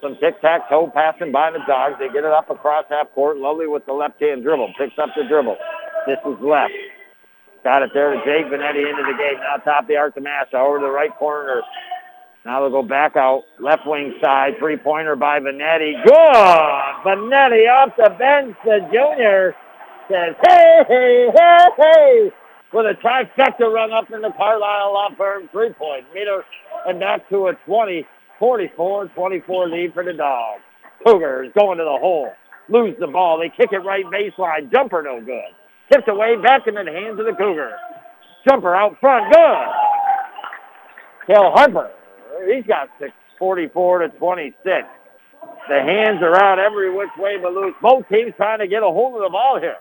Some 0.00 0.16
tic-tac-toe 0.20 0.92
passing 0.94 1.30
by 1.30 1.50
the 1.50 1.58
Dogs. 1.66 1.96
They 1.98 2.08
get 2.08 2.24
it 2.24 2.32
up 2.32 2.48
across 2.50 2.84
half 2.88 3.12
court. 3.12 3.36
Lovely 3.36 3.66
with 3.66 3.84
the 3.84 3.92
left-hand 3.92 4.44
dribble. 4.44 4.72
Picks 4.78 4.98
up 4.98 5.10
the 5.16 5.24
dribble. 5.28 5.56
This 6.06 6.18
is 6.24 6.40
left. 6.40 6.72
Got 7.64 7.82
it 7.82 7.90
there 7.92 8.14
to 8.14 8.18
Jake 8.24 8.46
Vanetti 8.46 8.88
into 8.88 9.02
the 9.02 9.18
game. 9.18 9.40
Now 9.40 9.56
top 9.62 9.88
the 9.88 9.96
arc 9.96 10.14
to 10.14 10.20
Massa. 10.20 10.56
Over 10.56 10.78
to 10.78 10.86
the 10.86 10.90
right 10.90 11.14
corner 11.18 11.60
now 12.48 12.62
they'll 12.62 12.70
go 12.70 12.82
back 12.82 13.14
out, 13.14 13.42
left 13.60 13.82
wing 13.84 14.14
side, 14.24 14.54
three-pointer 14.58 15.16
by 15.16 15.38
Vanetti. 15.38 16.02
Good! 16.02 16.14
Vanetti 17.04 17.68
off 17.68 17.92
the 17.94 18.08
bench, 18.18 18.56
the 18.64 18.80
junior 18.90 19.54
says, 20.08 20.34
hey, 20.42 20.80
hey, 20.88 21.28
hey, 21.36 21.66
hey, 21.76 22.32
with 22.72 22.86
a 22.86 22.94
trifecta 23.04 23.70
run 23.70 23.92
up 23.92 24.10
in 24.10 24.22
the 24.22 24.32
Carlisle 24.34 24.94
Law 24.94 25.10
Firm 25.18 25.50
three-point 25.52 26.06
meter 26.14 26.42
and 26.86 26.98
back 26.98 27.28
to 27.28 27.48
a 27.48 27.52
20, 27.66 28.06
44-24 28.40 29.70
lead 29.70 29.92
for 29.92 30.02
the 30.02 30.14
Dogs. 30.14 30.62
Cougars 31.06 31.52
going 31.54 31.76
to 31.76 31.84
the 31.84 31.98
hole, 32.00 32.32
lose 32.70 32.96
the 32.98 33.08
ball. 33.08 33.38
They 33.38 33.50
kick 33.54 33.74
it 33.74 33.84
right 33.84 34.06
baseline. 34.06 34.72
Jumper 34.72 35.02
no 35.02 35.20
good. 35.20 35.52
Tipped 35.92 36.08
away 36.08 36.36
back 36.42 36.66
into 36.66 36.82
the 36.82 36.92
hands 36.92 37.20
of 37.20 37.26
the 37.26 37.34
Cougars. 37.36 37.78
Jumper 38.48 38.74
out 38.74 38.96
front, 39.02 39.34
good. 39.34 39.66
Kel 41.26 41.50
Harper 41.50 41.90
he's 42.46 42.66
got 42.66 42.88
six, 42.98 43.12
44 43.38 43.98
to 44.00 44.08
26. 44.10 44.86
The 45.68 45.80
hands 45.80 46.22
are 46.22 46.36
out 46.36 46.58
every 46.58 46.94
which 46.94 47.10
way 47.18 47.36
but 47.40 47.52
loose. 47.52 47.74
Both 47.80 48.08
teams 48.08 48.32
trying 48.36 48.58
to 48.58 48.66
get 48.66 48.82
a 48.82 48.86
hold 48.86 49.16
of 49.16 49.22
the 49.22 49.30
ball 49.30 49.58
here. 49.60 49.76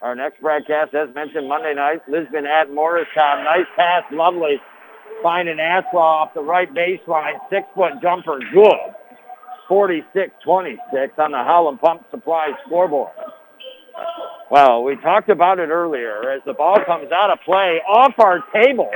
Our 0.00 0.14
next 0.14 0.40
broadcast, 0.40 0.94
as 0.94 1.14
mentioned, 1.14 1.48
Monday 1.48 1.74
night, 1.74 2.00
Lisbon 2.08 2.46
at 2.46 2.72
Morristown. 2.72 3.44
Nice 3.44 3.66
pass, 3.76 4.02
lovely 4.10 4.60
finding 5.22 5.58
Aswa 5.58 5.94
off 5.94 6.34
the 6.34 6.42
right 6.42 6.72
baseline. 6.72 7.34
Six-foot 7.50 8.02
jumper, 8.02 8.38
good. 8.52 8.94
46-26 9.70 11.18
on 11.18 11.30
the 11.30 11.38
Howland 11.38 11.80
Pump 11.80 12.04
Supply 12.10 12.50
scoreboard. 12.66 13.12
Well, 14.50 14.82
we 14.82 14.96
talked 14.96 15.28
about 15.28 15.60
it 15.60 15.68
earlier 15.68 16.30
as 16.30 16.42
the 16.44 16.52
ball 16.52 16.78
comes 16.84 17.10
out 17.12 17.30
of 17.30 17.38
play 17.44 17.80
off 17.88 18.12
our 18.18 18.40
table. 18.52 18.90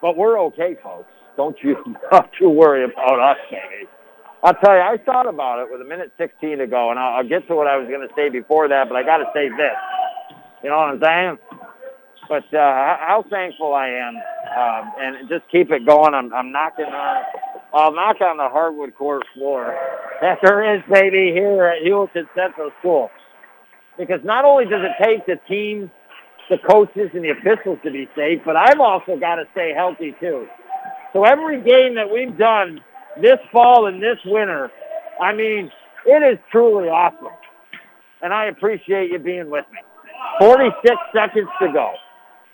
But 0.00 0.16
we're 0.16 0.38
okay, 0.46 0.76
folks. 0.82 1.10
Don't 1.36 1.56
you, 1.62 1.76
don't 2.10 2.30
you 2.40 2.50
worry 2.50 2.84
about 2.84 3.18
us, 3.20 3.38
baby. 3.50 3.88
I'll 4.42 4.54
tell 4.54 4.74
you, 4.74 4.80
I 4.80 4.96
thought 5.04 5.28
about 5.28 5.60
it 5.60 5.68
with 5.70 5.80
a 5.80 5.84
minute 5.84 6.12
16 6.16 6.58
to 6.58 6.66
go, 6.66 6.90
and 6.90 6.98
I'll, 6.98 7.16
I'll 7.18 7.28
get 7.28 7.46
to 7.48 7.56
what 7.56 7.66
I 7.66 7.76
was 7.76 7.88
going 7.88 8.06
to 8.06 8.14
say 8.14 8.28
before 8.28 8.68
that, 8.68 8.88
but 8.88 8.94
I 8.96 9.02
got 9.02 9.18
to 9.18 9.26
say 9.34 9.48
this. 9.48 9.78
You 10.62 10.70
know 10.70 10.78
what 10.78 10.94
I'm 10.94 11.00
saying? 11.02 11.38
But 12.28 12.44
uh, 12.54 12.60
how 12.60 13.24
thankful 13.30 13.74
I 13.74 13.88
am, 13.88 14.14
um, 14.14 14.92
and 14.98 15.28
just 15.28 15.48
keep 15.50 15.70
it 15.70 15.86
going. 15.86 16.14
I'm, 16.14 16.32
I'm 16.32 16.52
knocking 16.52 16.84
on, 16.84 17.24
I'll 17.72 17.94
knock 17.94 18.20
on 18.20 18.36
the 18.36 18.48
hardwood 18.48 18.94
court 18.94 19.24
floor 19.34 19.74
that 20.20 20.38
there 20.42 20.76
is, 20.76 20.82
baby, 20.92 21.32
here 21.32 21.64
at 21.64 21.82
Heuvelton 21.82 22.28
Central 22.36 22.70
School. 22.80 23.10
Because 23.96 24.20
not 24.22 24.44
only 24.44 24.66
does 24.66 24.82
it 24.84 25.02
take 25.02 25.26
the 25.26 25.40
team, 25.48 25.90
the 26.50 26.58
coaches, 26.58 27.10
and 27.14 27.24
the 27.24 27.30
officials 27.30 27.78
to 27.84 27.90
be 27.90 28.08
safe, 28.16 28.40
but 28.44 28.56
I've 28.56 28.80
also 28.80 29.18
got 29.18 29.36
to 29.36 29.44
stay 29.52 29.72
healthy 29.74 30.14
too. 30.20 30.46
So 31.12 31.24
every 31.24 31.62
game 31.62 31.94
that 31.94 32.10
we've 32.10 32.36
done 32.36 32.80
this 33.20 33.38
fall 33.52 33.86
and 33.86 34.02
this 34.02 34.18
winter, 34.24 34.70
I 35.20 35.34
mean, 35.34 35.70
it 36.06 36.22
is 36.22 36.38
truly 36.50 36.88
awesome. 36.88 37.32
And 38.22 38.32
I 38.32 38.46
appreciate 38.46 39.10
you 39.10 39.18
being 39.18 39.50
with 39.50 39.64
me. 39.72 39.78
46 40.40 40.96
seconds 41.14 41.48
to 41.60 41.72
go. 41.72 41.92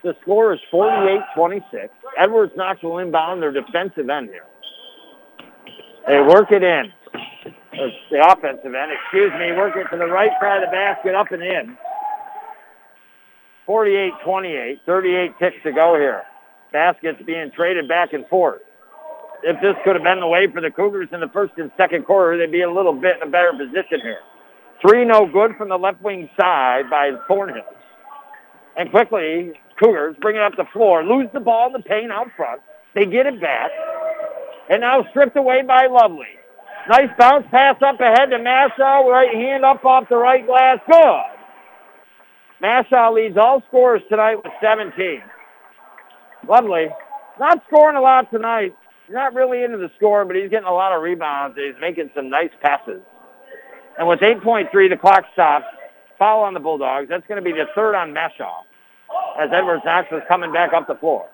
The 0.03 0.15
score 0.23 0.53
is 0.53 0.61
48-26. 0.73 1.89
Edwards 2.19 2.53
Knox 2.57 2.83
will 2.83 2.99
inbound 2.99 3.43
their 3.43 3.53
defensive 3.53 4.09
end 4.11 4.29
here. 4.29 4.45
They 6.07 6.21
work 6.21 6.53
it 6.53 6.63
in. 6.63 6.93
It's 7.73 7.97
the 8.11 8.21
offensive 8.21 8.75
end, 8.75 8.93
excuse 8.93 9.33
me. 9.41 9.53
Work 9.53 9.77
it 9.77 9.89
to 9.91 9.97
the 9.97 10.07
right 10.07 10.31
side 10.41 10.63
of 10.63 10.69
the 10.69 10.73
basket, 10.73 11.15
up 11.15 11.33
and 11.33 11.43
in. 11.43 11.77
48-28. 13.69 14.81
38 14.87 15.39
ticks 15.39 15.57
to 15.65 15.73
go 15.73 15.97
here. 15.99 16.23
Baskets 16.73 17.23
being 17.27 17.51
traded 17.55 17.89
back 17.89 18.13
and 18.13 18.27
forth. 18.29 18.61
If 19.43 19.61
this 19.61 19.75
could 19.85 19.95
have 19.95 20.03
been 20.03 20.21
the 20.21 20.27
way 20.27 20.47
for 20.53 20.61
the 20.61 20.71
Cougars 20.71 21.09
in 21.13 21.21
the 21.21 21.29
first 21.29 21.53
and 21.57 21.71
second 21.77 22.07
quarter, 22.07 22.39
they'd 22.39 22.51
be 22.51 22.63
a 22.63 22.71
little 22.71 22.95
bit 22.95 23.17
in 23.21 23.29
a 23.29 23.31
better 23.31 23.53
position 23.53 24.01
here. 24.03 24.21
Three 24.81 25.05
no 25.05 25.27
good 25.27 25.57
from 25.57 25.69
the 25.69 25.77
left 25.77 26.03
wing 26.03 26.29
side 26.39 26.91
by 26.91 27.13
Thornhill. 27.29 27.63
And 28.77 28.91
quickly, 28.91 29.53
Cougars 29.79 30.17
bring 30.21 30.37
it 30.37 30.43
up 30.43 30.57
the 30.57 30.65
floor, 30.73 31.05
lose 31.05 31.29
the 31.33 31.41
ball 31.41 31.67
in 31.69 31.73
the 31.75 31.81
paint 31.81 32.11
out 32.11 32.29
front. 32.37 32.61
They 32.95 33.07
get 33.07 33.27
it 33.27 33.41
back. 33.41 33.71
And 34.71 34.81
now 34.81 35.07
stripped 35.11 35.37
away 35.37 35.63
by 35.63 35.87
Lovely. 35.87 36.27
Nice 36.89 37.11
bounce 37.19 37.47
pass 37.51 37.77
up 37.83 38.01
ahead 38.01 38.31
to 38.31 38.39
Mashaw. 38.39 39.11
Right 39.11 39.35
hand 39.35 39.65
up 39.65 39.85
off 39.85 40.09
the 40.09 40.17
right 40.17 40.47
glass. 40.47 40.79
Good. 40.87 41.34
Mashaw 42.63 43.15
leads 43.15 43.37
all 43.37 43.63
scorers 43.69 44.03
tonight 44.09 44.37
with 44.37 44.53
17. 44.63 45.23
Lovely. 46.49 46.89
Not 47.39 47.63
scoring 47.67 47.97
a 47.97 48.01
lot 48.01 48.31
tonight. 48.31 48.75
He's 49.07 49.15
not 49.15 49.35
really 49.35 49.63
into 49.63 49.79
the 49.79 49.91
score, 49.97 50.25
but 50.25 50.37
he's 50.37 50.51
getting 50.51 50.69
a 50.69 50.73
lot 50.73 50.93
of 50.93 51.03
rebounds. 51.03 51.57
He's 51.57 51.75
making 51.81 52.11
some 52.15 52.31
nice 52.31 52.51
passes. 52.63 53.03
And 53.99 54.09
with 54.09 54.21
8.3, 54.21 54.71
the 54.89 54.97
clock 54.97 55.25
stops. 55.33 55.67
Foul 56.19 56.43
on 56.43 56.55
the 56.55 56.61
Bulldogs. 56.61 57.09
That's 57.09 57.27
going 57.27 57.43
to 57.43 57.45
be 57.45 57.53
the 57.53 57.67
third 57.75 57.95
on 57.95 58.15
Mashaw 58.15 58.63
as 59.39 59.51
Edwards 59.53 59.83
Knox 59.85 60.09
is 60.13 60.23
coming 60.29 60.53
back 60.53 60.73
up 60.73 60.87
the 60.87 60.95
floor. 60.95 61.29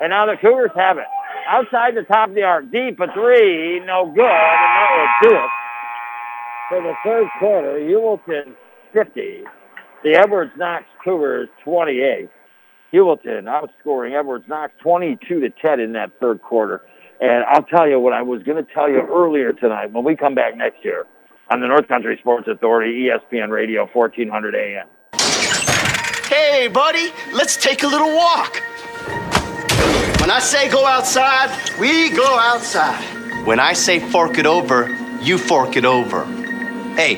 And 0.00 0.10
now 0.10 0.26
the 0.26 0.36
Cougars 0.40 0.70
have 0.76 0.98
it. 0.98 1.06
Outside 1.48 1.96
the 1.96 2.02
top 2.02 2.28
of 2.28 2.34
the 2.34 2.42
arc, 2.42 2.70
deep 2.70 3.00
a 3.00 3.06
three, 3.14 3.80
no 3.80 4.06
good, 4.14 4.20
and 4.20 4.70
that 4.76 5.18
will 5.22 5.30
do 5.30 5.36
it. 5.36 5.50
For 6.68 6.82
the 6.82 6.94
third 7.02 7.28
quarter, 7.38 7.78
Heuvelton 7.78 8.54
50, 8.92 9.44
the 10.02 10.16
Edwards 10.16 10.52
Knox 10.56 10.84
Cougars 11.02 11.48
28. 11.64 12.28
Heuvelton 12.92 13.44
outscoring 13.44 14.18
Edwards 14.18 14.46
Knox 14.48 14.72
22 14.82 15.40
to 15.40 15.50
10 15.50 15.80
in 15.80 15.92
that 15.92 16.12
third 16.20 16.40
quarter. 16.42 16.82
And 17.20 17.44
I'll 17.44 17.64
tell 17.64 17.88
you 17.88 18.00
what 18.00 18.12
I 18.12 18.22
was 18.22 18.42
going 18.44 18.64
to 18.64 18.72
tell 18.72 18.88
you 18.88 19.00
earlier 19.00 19.52
tonight 19.52 19.92
when 19.92 20.04
we 20.04 20.16
come 20.16 20.34
back 20.34 20.56
next 20.56 20.84
year 20.84 21.06
on 21.50 21.60
the 21.60 21.66
North 21.66 21.88
Country 21.88 22.16
Sports 22.20 22.48
Authority, 22.48 23.08
ESPN 23.08 23.50
Radio, 23.50 23.88
1400 23.92 24.54
AM. 24.54 24.86
Hey, 26.28 26.68
buddy, 26.68 27.10
let's 27.32 27.56
take 27.56 27.82
a 27.82 27.86
little 27.86 28.14
walk. 28.14 28.62
When 30.20 30.30
I 30.30 30.38
say 30.40 30.70
go 30.70 30.86
outside, 30.86 31.50
we 31.78 32.10
go 32.10 32.38
outside. 32.38 33.46
When 33.46 33.58
I 33.58 33.72
say 33.72 33.98
fork 33.98 34.38
it 34.38 34.46
over, 34.46 34.88
you 35.22 35.38
fork 35.38 35.76
it 35.76 35.84
over. 35.84 36.24
Hey, 36.94 37.16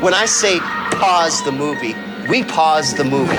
when 0.00 0.12
I 0.12 0.26
say 0.26 0.58
pause 1.02 1.42
the 1.42 1.50
movie, 1.50 1.96
we 2.28 2.44
pause 2.44 2.94
the 2.94 3.02
movie. 3.02 3.36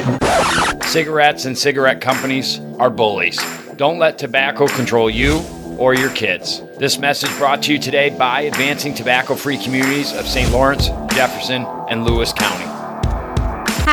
Cigarettes 0.90 1.46
and 1.46 1.58
cigarette 1.58 2.02
companies 2.02 2.60
are 2.78 2.90
bullies. 2.90 3.40
Don't 3.78 4.00
let 4.00 4.18
tobacco 4.18 4.68
control 4.68 5.10
you 5.10 5.40
or 5.78 5.96
your 5.96 6.10
kids. 6.10 6.62
This 6.78 7.00
message 7.00 7.30
brought 7.38 7.64
to 7.64 7.72
you 7.72 7.80
today 7.80 8.10
by 8.10 8.42
Advancing 8.42 8.94
Tobacco 8.94 9.36
Free 9.36 9.58
Communities 9.58 10.12
of 10.12 10.28
St. 10.28 10.52
Lawrence, 10.52 10.90
Jefferson, 11.16 11.66
and 11.88 12.04
Lewis 12.04 12.34
County. 12.34 12.73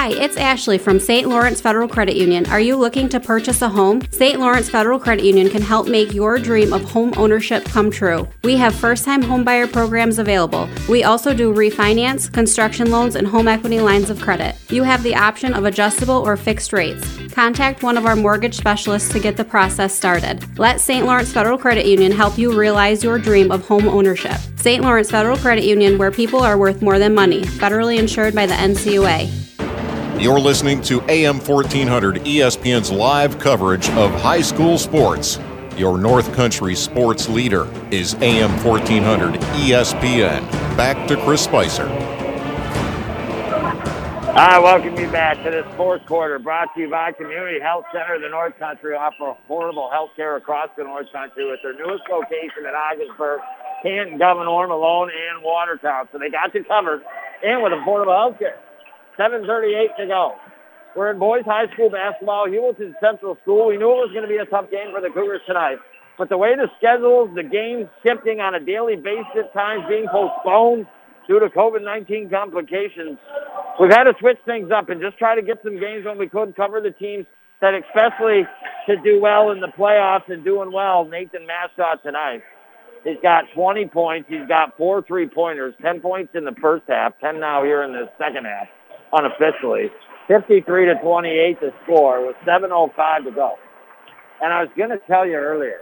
Hi, 0.01 0.13
it's 0.13 0.39
Ashley 0.39 0.79
from 0.79 0.99
St. 0.99 1.29
Lawrence 1.29 1.61
Federal 1.61 1.87
Credit 1.87 2.17
Union. 2.17 2.47
Are 2.47 2.59
you 2.59 2.75
looking 2.75 3.07
to 3.11 3.21
purchase 3.21 3.61
a 3.61 3.69
home? 3.69 4.01
St. 4.11 4.41
Lawrence 4.41 4.71
Federal 4.71 4.99
Credit 4.99 5.23
Union 5.23 5.51
can 5.51 5.61
help 5.61 5.89
make 5.89 6.15
your 6.15 6.39
dream 6.39 6.73
of 6.73 6.83
home 6.85 7.13
ownership 7.19 7.67
come 7.67 7.91
true. 7.91 8.27
We 8.43 8.57
have 8.57 8.75
first 8.75 9.05
time 9.05 9.23
homebuyer 9.23 9.71
programs 9.71 10.19
available. 10.19 10.71
We 10.89 11.05
also 11.05 11.35
do 11.35 11.53
refinance, 11.53 12.33
construction 12.33 12.91
loans, 12.91 13.15
and 13.15 13.27
home 13.27 13.47
equity 13.47 13.79
lines 13.79 14.09
of 14.09 14.23
credit. 14.23 14.57
You 14.71 14.85
have 14.85 15.03
the 15.03 15.17
option 15.17 15.53
of 15.53 15.67
adjustable 15.67 16.27
or 16.27 16.35
fixed 16.39 16.73
rates. 16.73 17.07
Contact 17.35 17.83
one 17.83 17.99
of 17.99 18.07
our 18.07 18.17
mortgage 18.17 18.57
specialists 18.57 19.13
to 19.13 19.21
get 19.21 19.37
the 19.37 19.45
process 19.45 19.95
started. 19.95 20.43
Let 20.59 20.81
St. 20.81 21.05
Lawrence 21.05 21.31
Federal 21.31 21.59
Credit 21.59 21.85
Union 21.85 22.11
help 22.11 22.39
you 22.39 22.59
realize 22.59 23.05
your 23.05 23.19
dream 23.19 23.53
of 23.53 23.69
home 23.69 23.87
ownership. 23.87 24.39
St. 24.57 24.83
Lawrence 24.83 25.11
Federal 25.11 25.37
Credit 25.37 25.67
Union, 25.67 25.99
where 25.99 26.11
people 26.11 26.41
are 26.41 26.57
worth 26.57 26.81
more 26.81 26.99
than 26.99 27.15
money, 27.15 27.43
federally 27.43 27.99
insured 27.99 28.35
by 28.35 28.47
the 28.47 28.55
NCUA. 28.55 29.50
You're 30.21 30.39
listening 30.39 30.83
to 30.83 31.01
AM 31.09 31.39
1400 31.39 32.17
ESPN's 32.17 32.93
live 32.93 33.39
coverage 33.39 33.89
of 33.93 34.11
high 34.21 34.43
school 34.43 34.77
sports. 34.77 35.39
Your 35.79 35.97
North 35.97 36.31
Country 36.35 36.75
sports 36.75 37.27
leader 37.31 37.67
is 37.91 38.13
AM 38.17 38.51
1400 38.63 39.41
ESPN. 39.41 40.43
Back 40.77 41.09
to 41.09 41.17
Chris 41.25 41.43
Spicer. 41.43 41.89
I 44.37 44.59
welcome 44.59 44.95
you 44.99 45.11
back 45.11 45.43
to 45.43 45.51
this 45.51 45.65
fourth 45.75 46.05
quarter 46.05 46.39
brought 46.39 46.75
to 46.75 46.83
you 46.83 46.91
by 46.91 47.13
Community 47.13 47.59
Health 47.59 47.87
Center 47.91 48.17
of 48.17 48.21
the 48.21 48.29
North 48.29 48.59
Country 48.59 48.95
offer 48.95 49.35
affordable 49.49 49.91
health 49.91 50.11
care 50.17 50.37
across 50.37 50.69
the 50.77 50.85
North 50.85 51.11
Country 51.15 51.51
with 51.51 51.61
their 51.63 51.73
newest 51.73 52.05
location 52.13 52.67
at 52.69 52.75
Ogdensburg, 52.75 53.41
Canton, 53.83 54.19
Gouverneur, 54.19 54.69
Malone, 54.69 55.09
and 55.09 55.43
Watertown. 55.43 56.11
So 56.13 56.19
they 56.19 56.29
got 56.29 56.55
you 56.55 56.63
covered 56.65 57.01
and 57.43 57.63
with 57.63 57.73
affordable 57.73 58.15
health 58.15 58.39
care. 58.39 58.61
7.38 59.21 59.97
to 59.99 60.07
go. 60.07 60.37
We're 60.97 61.11
in 61.11 61.19
boys 61.19 61.45
high 61.45 61.71
school 61.75 61.91
basketball, 61.91 62.49
Heuvelton 62.49 62.95
Central 63.05 63.37
School. 63.43 63.69
We 63.69 63.77
knew 63.77 63.93
it 63.93 64.09
was 64.09 64.13
going 64.13 64.25
to 64.25 64.33
be 64.33 64.39
a 64.39 64.47
tough 64.47 64.71
game 64.71 64.93
for 64.95 65.03
the 65.03 65.11
Cougars 65.11 65.43
tonight. 65.47 65.77
But 66.17 66.31
the 66.31 66.39
way 66.39 66.57
the 66.57 66.69
schedules, 66.79 67.29
the 67.35 67.43
games 67.43 67.87
shifting 68.03 68.41
on 68.41 68.55
a 68.55 68.61
daily 68.61 68.97
basis 68.97 69.45
times, 69.53 69.85
being 69.89 70.07
postponed 70.11 70.87
due 71.29 71.39
to 71.39 71.49
COVID-19 71.49 72.31
complications, 72.31 73.19
we've 73.79 73.93
had 73.93 74.05
to 74.05 74.15
switch 74.19 74.39
things 74.47 74.73
up 74.73 74.89
and 74.89 75.01
just 75.03 75.19
try 75.19 75.35
to 75.35 75.43
get 75.43 75.61
some 75.63 75.79
games 75.79 76.07
when 76.07 76.17
we 76.17 76.27
could 76.27 76.57
cover 76.57 76.81
the 76.81 76.91
teams 76.91 77.27
that 77.61 77.75
especially 77.75 78.49
to 78.89 78.97
do 79.05 79.21
well 79.21 79.51
in 79.51 79.61
the 79.61 79.69
playoffs 79.69 80.33
and 80.33 80.43
doing 80.45 80.73
well. 80.73 81.05
Nathan 81.05 81.47
Mashaw 81.47 82.01
tonight. 82.03 82.41
He's 83.05 83.21
got 83.23 83.45
20 83.55 83.87
points. 83.89 84.29
He's 84.31 84.49
got 84.49 84.77
four 84.79 85.03
three-pointers, 85.03 85.75
10 85.83 86.01
points 86.01 86.33
in 86.35 86.45
the 86.45 86.55
first 86.61 86.85
half, 86.89 87.13
10 87.21 87.39
now 87.39 87.63
here 87.63 87.83
in 87.83 87.93
the 87.93 88.11
second 88.19 88.47
half 88.47 88.69
unofficially. 89.13 89.91
53 90.29 90.87
to 90.87 90.95
28 91.03 91.61
to 91.61 91.71
score 91.83 92.27
with 92.27 92.37
7.05 92.47 93.25
to 93.25 93.31
go. 93.33 93.55
And 94.41 94.53
I 94.53 94.63
was 94.63 94.71
going 94.77 94.91
to 94.91 94.99
tell 95.07 95.27
you 95.27 95.35
earlier, 95.35 95.81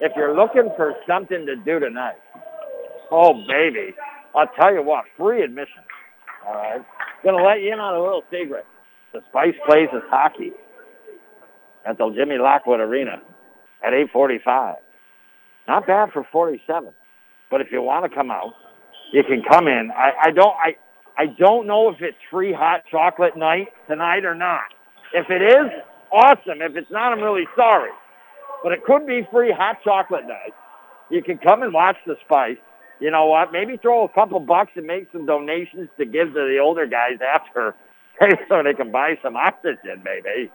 if 0.00 0.12
you're 0.16 0.36
looking 0.36 0.70
for 0.76 0.94
something 1.06 1.44
to 1.46 1.56
do 1.56 1.80
tonight, 1.80 2.16
oh, 3.10 3.34
baby, 3.46 3.94
I'll 4.34 4.50
tell 4.58 4.72
you 4.72 4.82
what, 4.82 5.04
free 5.18 5.42
admission. 5.42 5.82
All 6.46 6.54
right? 6.54 6.80
Going 7.22 7.36
to 7.36 7.44
let 7.44 7.60
you 7.60 7.72
in 7.72 7.78
on 7.78 7.94
a 7.94 8.00
little 8.00 8.22
secret. 8.30 8.64
The 9.12 9.20
Spice 9.28 9.54
plays 9.66 9.88
is 9.92 10.02
hockey 10.08 10.52
at 11.86 11.98
the 11.98 12.10
Jimmy 12.16 12.38
Lockwood 12.38 12.80
Arena 12.80 13.20
at 13.84 13.92
845. 13.92 14.76
Not 15.68 15.86
bad 15.86 16.10
for 16.12 16.26
47. 16.32 16.90
But 17.50 17.60
if 17.60 17.68
you 17.70 17.82
want 17.82 18.10
to 18.10 18.16
come 18.16 18.30
out, 18.30 18.54
you 19.12 19.22
can 19.22 19.42
come 19.48 19.68
in. 19.68 19.90
I, 19.94 20.28
I 20.28 20.30
don't, 20.30 20.54
I, 20.56 20.76
I 21.18 21.26
don't 21.38 21.66
know 21.66 21.90
if 21.90 22.00
it's 22.00 22.16
free 22.30 22.52
hot 22.52 22.82
chocolate 22.90 23.36
night 23.36 23.68
tonight 23.88 24.24
or 24.24 24.34
not. 24.34 24.64
If 25.14 25.30
it 25.30 25.42
is, 25.42 25.70
awesome. 26.10 26.62
If 26.62 26.76
it's 26.76 26.90
not, 26.90 27.12
I'm 27.12 27.20
really 27.20 27.46
sorry. 27.56 27.90
but 28.62 28.72
it 28.72 28.84
could 28.84 29.06
be 29.06 29.26
free 29.32 29.52
hot 29.56 29.76
chocolate 29.84 30.24
night. 30.26 30.54
You 31.10 31.22
can 31.22 31.38
come 31.38 31.62
and 31.62 31.72
watch 31.72 31.96
the 32.06 32.16
Spice. 32.24 32.56
You 33.00 33.10
know 33.10 33.26
what? 33.26 33.52
Maybe 33.52 33.76
throw 33.76 34.04
a 34.04 34.08
couple 34.08 34.38
bucks 34.40 34.72
and 34.76 34.86
make 34.86 35.08
some 35.12 35.26
donations 35.26 35.88
to 35.98 36.04
give 36.06 36.28
to 36.28 36.42
the 36.48 36.58
older 36.62 36.86
guys 36.86 37.18
after, 37.20 37.74
so 38.48 38.62
they 38.62 38.74
can 38.74 38.92
buy 38.92 39.14
some 39.22 39.36
oxygen, 39.36 40.02
maybe. 40.04 40.50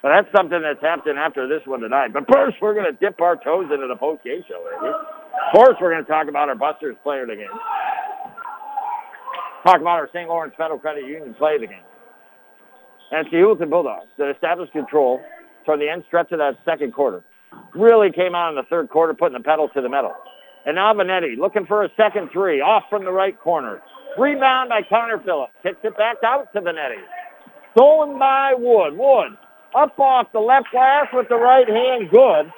But 0.00 0.10
that's 0.14 0.28
something 0.36 0.62
that's 0.62 0.80
happening 0.80 1.16
after 1.18 1.46
this 1.48 1.66
one 1.66 1.80
tonight. 1.80 2.12
But 2.12 2.24
first, 2.32 2.56
we're 2.62 2.74
going 2.74 2.86
to 2.86 2.98
dip 2.98 3.20
our 3.20 3.36
toes 3.36 3.66
into 3.72 3.86
the 3.86 3.96
post-game 3.96 4.42
show, 4.48 4.62
baby. 4.64 4.92
First, 5.54 5.80
we're 5.80 5.92
going 5.92 6.04
to 6.04 6.10
talk 6.10 6.28
about 6.28 6.48
our 6.48 6.54
Busters 6.56 6.96
player 7.02 7.22
of 7.22 7.28
the 7.28 7.36
game. 7.36 7.50
Talk 9.64 9.80
about 9.80 9.98
our 9.98 10.08
St. 10.12 10.28
Lawrence 10.28 10.54
Federal 10.56 10.78
Credit 10.78 11.06
Union 11.06 11.34
play 11.34 11.54
of 11.54 11.60
the 11.60 11.68
game. 11.68 11.86
And 13.12 13.26
it's 13.26 13.30
the 13.30 13.36
Heuvelton 13.36 13.70
Bulldogs 13.70 14.10
that 14.18 14.30
established 14.30 14.72
control 14.72 15.20
toward 15.64 15.80
the 15.80 15.88
end 15.88 16.02
stretch 16.08 16.32
of 16.32 16.38
that 16.38 16.58
second 16.64 16.92
quarter. 16.92 17.22
Really 17.74 18.10
came 18.10 18.34
out 18.34 18.50
in 18.50 18.56
the 18.56 18.66
third 18.68 18.88
quarter, 18.88 19.14
putting 19.14 19.36
the 19.36 19.44
pedal 19.44 19.68
to 19.68 19.80
the 19.80 19.88
metal. 19.88 20.14
And 20.66 20.76
now 20.76 20.92
Vanetti 20.94 21.36
looking 21.38 21.66
for 21.66 21.84
a 21.84 21.88
second 21.96 22.30
three, 22.32 22.60
off 22.60 22.84
from 22.90 23.04
the 23.04 23.12
right 23.12 23.38
corner. 23.38 23.80
Rebound 24.18 24.70
by 24.70 24.82
Connor 24.88 25.20
Phillips. 25.24 25.52
Kicks 25.62 25.78
it 25.84 25.96
back 25.96 26.16
out 26.24 26.52
to 26.54 26.60
Vanetti. 26.60 27.02
Stolen 27.72 28.18
by 28.18 28.54
Wood. 28.56 28.96
Wood 28.96 29.36
up 29.74 29.98
off 29.98 30.26
the 30.32 30.40
left 30.40 30.66
glass 30.70 31.06
with 31.12 31.28
the 31.28 31.36
right 31.36 31.68
hand. 31.68 32.10
Good. 32.10 32.52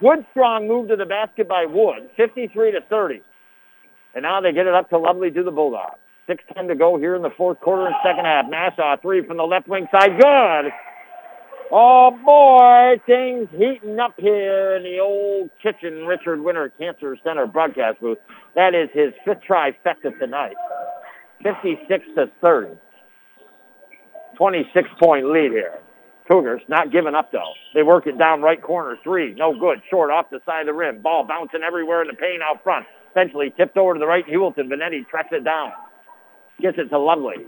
Good 0.00 0.26
strong 0.30 0.68
move 0.68 0.88
to 0.88 0.96
the 0.96 1.06
basket 1.06 1.48
by 1.48 1.64
Wood. 1.66 2.10
53 2.16 2.72
to 2.72 2.80
30. 2.88 3.22
And 4.14 4.22
now 4.22 4.40
they 4.40 4.52
get 4.52 4.66
it 4.66 4.74
up 4.74 4.90
to 4.90 4.98
Lovely 4.98 5.30
to 5.30 5.42
the 5.42 5.50
Bulldogs. 5.50 6.01
6-10 6.28 6.68
to 6.68 6.74
go 6.74 6.96
here 6.98 7.16
in 7.16 7.22
the 7.22 7.30
fourth 7.36 7.60
quarter 7.60 7.86
and 7.86 7.94
second 8.04 8.24
half. 8.24 8.46
Mashaw 8.46 9.00
three 9.00 9.26
from 9.26 9.36
the 9.36 9.42
left 9.42 9.68
wing 9.68 9.86
side. 9.92 10.18
Good. 10.18 10.72
Oh 11.74 12.10
boy, 12.24 13.00
things 13.06 13.48
heating 13.50 13.98
up 13.98 14.14
here 14.18 14.76
in 14.76 14.82
the 14.82 14.98
old 14.98 15.48
kitchen 15.62 16.04
Richard 16.04 16.42
Winter 16.42 16.70
Cancer 16.78 17.16
Center 17.24 17.46
broadcast 17.46 17.98
booth. 18.00 18.18
That 18.54 18.74
is 18.74 18.90
his 18.92 19.14
fifth 19.24 19.42
trifecta 19.48 20.18
tonight. 20.18 20.54
56 21.42 22.04
to 22.16 22.26
30. 22.42 22.76
26 24.36 24.88
point 25.02 25.30
lead 25.30 25.52
here. 25.52 25.78
Cougars 26.30 26.62
not 26.68 26.92
giving 26.92 27.14
up 27.14 27.32
though. 27.32 27.52
They 27.74 27.82
work 27.82 28.06
it 28.06 28.18
down 28.18 28.42
right 28.42 28.62
corner 28.62 28.96
three. 29.02 29.34
No 29.34 29.58
good. 29.58 29.80
Short 29.90 30.10
off 30.10 30.26
the 30.30 30.40
side 30.44 30.60
of 30.60 30.66
the 30.66 30.74
rim. 30.74 31.00
Ball 31.02 31.24
bouncing 31.26 31.62
everywhere 31.66 32.02
in 32.02 32.08
the 32.08 32.14
paint 32.14 32.42
out 32.42 32.62
front. 32.62 32.86
Eventually 33.12 33.52
tipped 33.56 33.76
over 33.76 33.94
to 33.94 33.98
the 33.98 34.06
right. 34.06 34.26
Heuvelton. 34.26 34.68
Vanetti 34.68 35.06
tracks 35.08 35.30
it 35.32 35.44
down. 35.44 35.72
Gets 36.62 36.78
it 36.78 36.88
to 36.90 36.98
Lovely. 36.98 37.44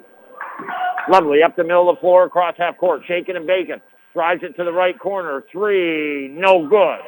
Lovely 1.08 1.42
up 1.44 1.54
the 1.56 1.62
middle 1.62 1.88
of 1.88 1.96
the 1.96 2.00
floor 2.00 2.24
across 2.24 2.56
half 2.58 2.76
court. 2.78 3.02
Shaking 3.06 3.36
and 3.36 3.46
baking. 3.46 3.80
Drives 4.12 4.42
it 4.42 4.56
to 4.56 4.64
the 4.64 4.72
right 4.72 4.98
corner. 4.98 5.44
Three. 5.52 6.28
No 6.28 6.66
good. 6.68 6.98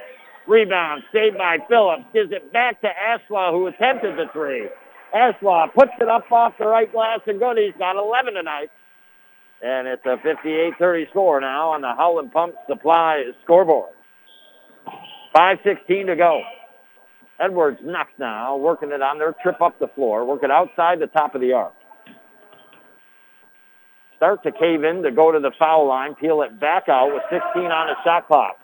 Rebound 0.47 1.03
saved 1.13 1.37
by 1.37 1.59
Phillips. 1.69 2.05
Gives 2.15 2.31
it 2.31 2.53
back 2.53 2.81
to 2.83 2.89
Aslaw 2.89 3.51
who 3.51 3.67
attempted 3.67 4.17
the 4.17 4.27
three. 4.33 4.69
Aslaw 5.15 5.73
puts 5.75 5.93
it 6.01 6.09
up 6.09 6.31
off 6.31 6.55
the 6.59 6.67
right 6.67 6.91
glass 6.91 7.21
and 7.27 7.41
good. 7.41 7.59
He's 7.59 7.75
got 7.79 7.97
11 7.97 8.35
tonight. 8.35 8.71
And 9.63 9.89
it's 9.89 10.05
a 10.05 10.17
58-30 10.25 11.11
score 11.11 11.41
now 11.41 11.71
on 11.71 11.81
the 11.81 11.93
Howland 11.97 12.31
Pump 12.33 12.55
Supply 12.69 13.25
scoreboard. 13.43 13.95
5.16 15.35 16.07
to 16.07 16.17
go. 16.17 16.43
Edwards 17.41 17.79
next 17.83 18.19
now, 18.19 18.57
working 18.57 18.91
it 18.93 19.03
on 19.03 19.19
their 19.19 19.35
trip 19.43 19.61
up 19.61 19.79
the 19.79 19.89
floor, 19.89 20.25
working 20.25 20.51
outside 20.51 21.01
the 21.01 21.07
top 21.07 21.35
of 21.35 21.41
the 21.41 21.53
arc. 21.53 21.73
Start 24.17 24.43
to 24.45 24.53
cave 24.53 24.83
in 24.83 25.03
to 25.03 25.11
go 25.11 25.31
to 25.31 25.39
the 25.39 25.53
foul 25.59 25.87
line, 25.87 26.15
peel 26.15 26.43
it 26.43 26.59
back 26.59 26.89
out 26.89 27.13
with 27.13 27.23
16 27.31 27.63
on 27.65 27.87
the 27.89 27.95
shot 28.03 28.27
clock. 28.27 28.57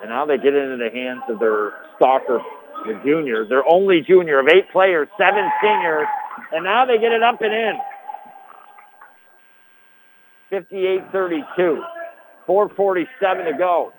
And 0.00 0.10
now 0.10 0.26
they 0.26 0.36
get 0.36 0.54
into 0.54 0.76
the 0.76 0.90
hands 0.92 1.22
of 1.28 1.38
their 1.38 1.72
Stalker, 1.96 2.40
the 2.84 3.00
juniors. 3.04 3.48
Their 3.48 3.66
only 3.66 4.02
junior 4.06 4.40
of 4.40 4.48
eight 4.48 4.70
players, 4.72 5.08
seven 5.16 5.48
seniors, 5.62 6.06
and 6.52 6.64
now 6.64 6.84
they 6.84 6.98
get 6.98 7.12
it 7.12 7.22
up 7.22 7.40
and 7.40 7.54
in. 7.54 7.78
58-32. 10.52 11.78
447 12.46 13.44
to 13.46 13.52
go. 13.56 13.92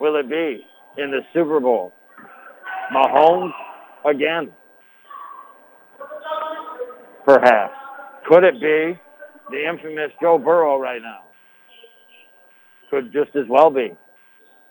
Will 0.00 0.16
it 0.16 0.28
be 0.28 0.64
in 0.96 1.10
the 1.10 1.20
Super 1.32 1.60
Bowl? 1.60 1.92
Mahomes 2.92 3.52
again. 4.04 4.50
Perhaps. 7.24 7.83
Could 8.26 8.44
it 8.44 8.54
be 8.54 8.98
the 9.50 9.68
infamous 9.68 10.10
Joe 10.20 10.38
Burrow 10.38 10.78
right 10.78 11.02
now? 11.02 11.20
Could 12.90 13.12
just 13.12 13.36
as 13.36 13.44
well 13.48 13.70
be. 13.70 13.96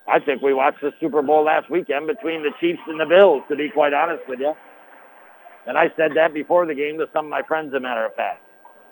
I 0.07 0.19
think 0.19 0.41
we 0.41 0.53
watched 0.53 0.81
the 0.81 0.91
Super 0.99 1.21
Bowl 1.21 1.45
last 1.45 1.69
weekend 1.69 2.07
between 2.07 2.43
the 2.43 2.51
Chiefs 2.59 2.81
and 2.87 2.99
the 2.99 3.05
Bills, 3.05 3.43
to 3.49 3.55
be 3.55 3.69
quite 3.69 3.93
honest 3.93 4.23
with 4.27 4.39
you. 4.39 4.53
And 5.65 5.77
I 5.77 5.85
said 5.95 6.11
that 6.15 6.33
before 6.33 6.65
the 6.65 6.75
game 6.75 6.97
to 6.97 7.05
some 7.13 7.25
of 7.25 7.31
my 7.31 7.41
friends, 7.43 7.73
as 7.73 7.77
a 7.77 7.79
matter 7.79 8.05
of 8.05 8.13
fact. 8.15 8.41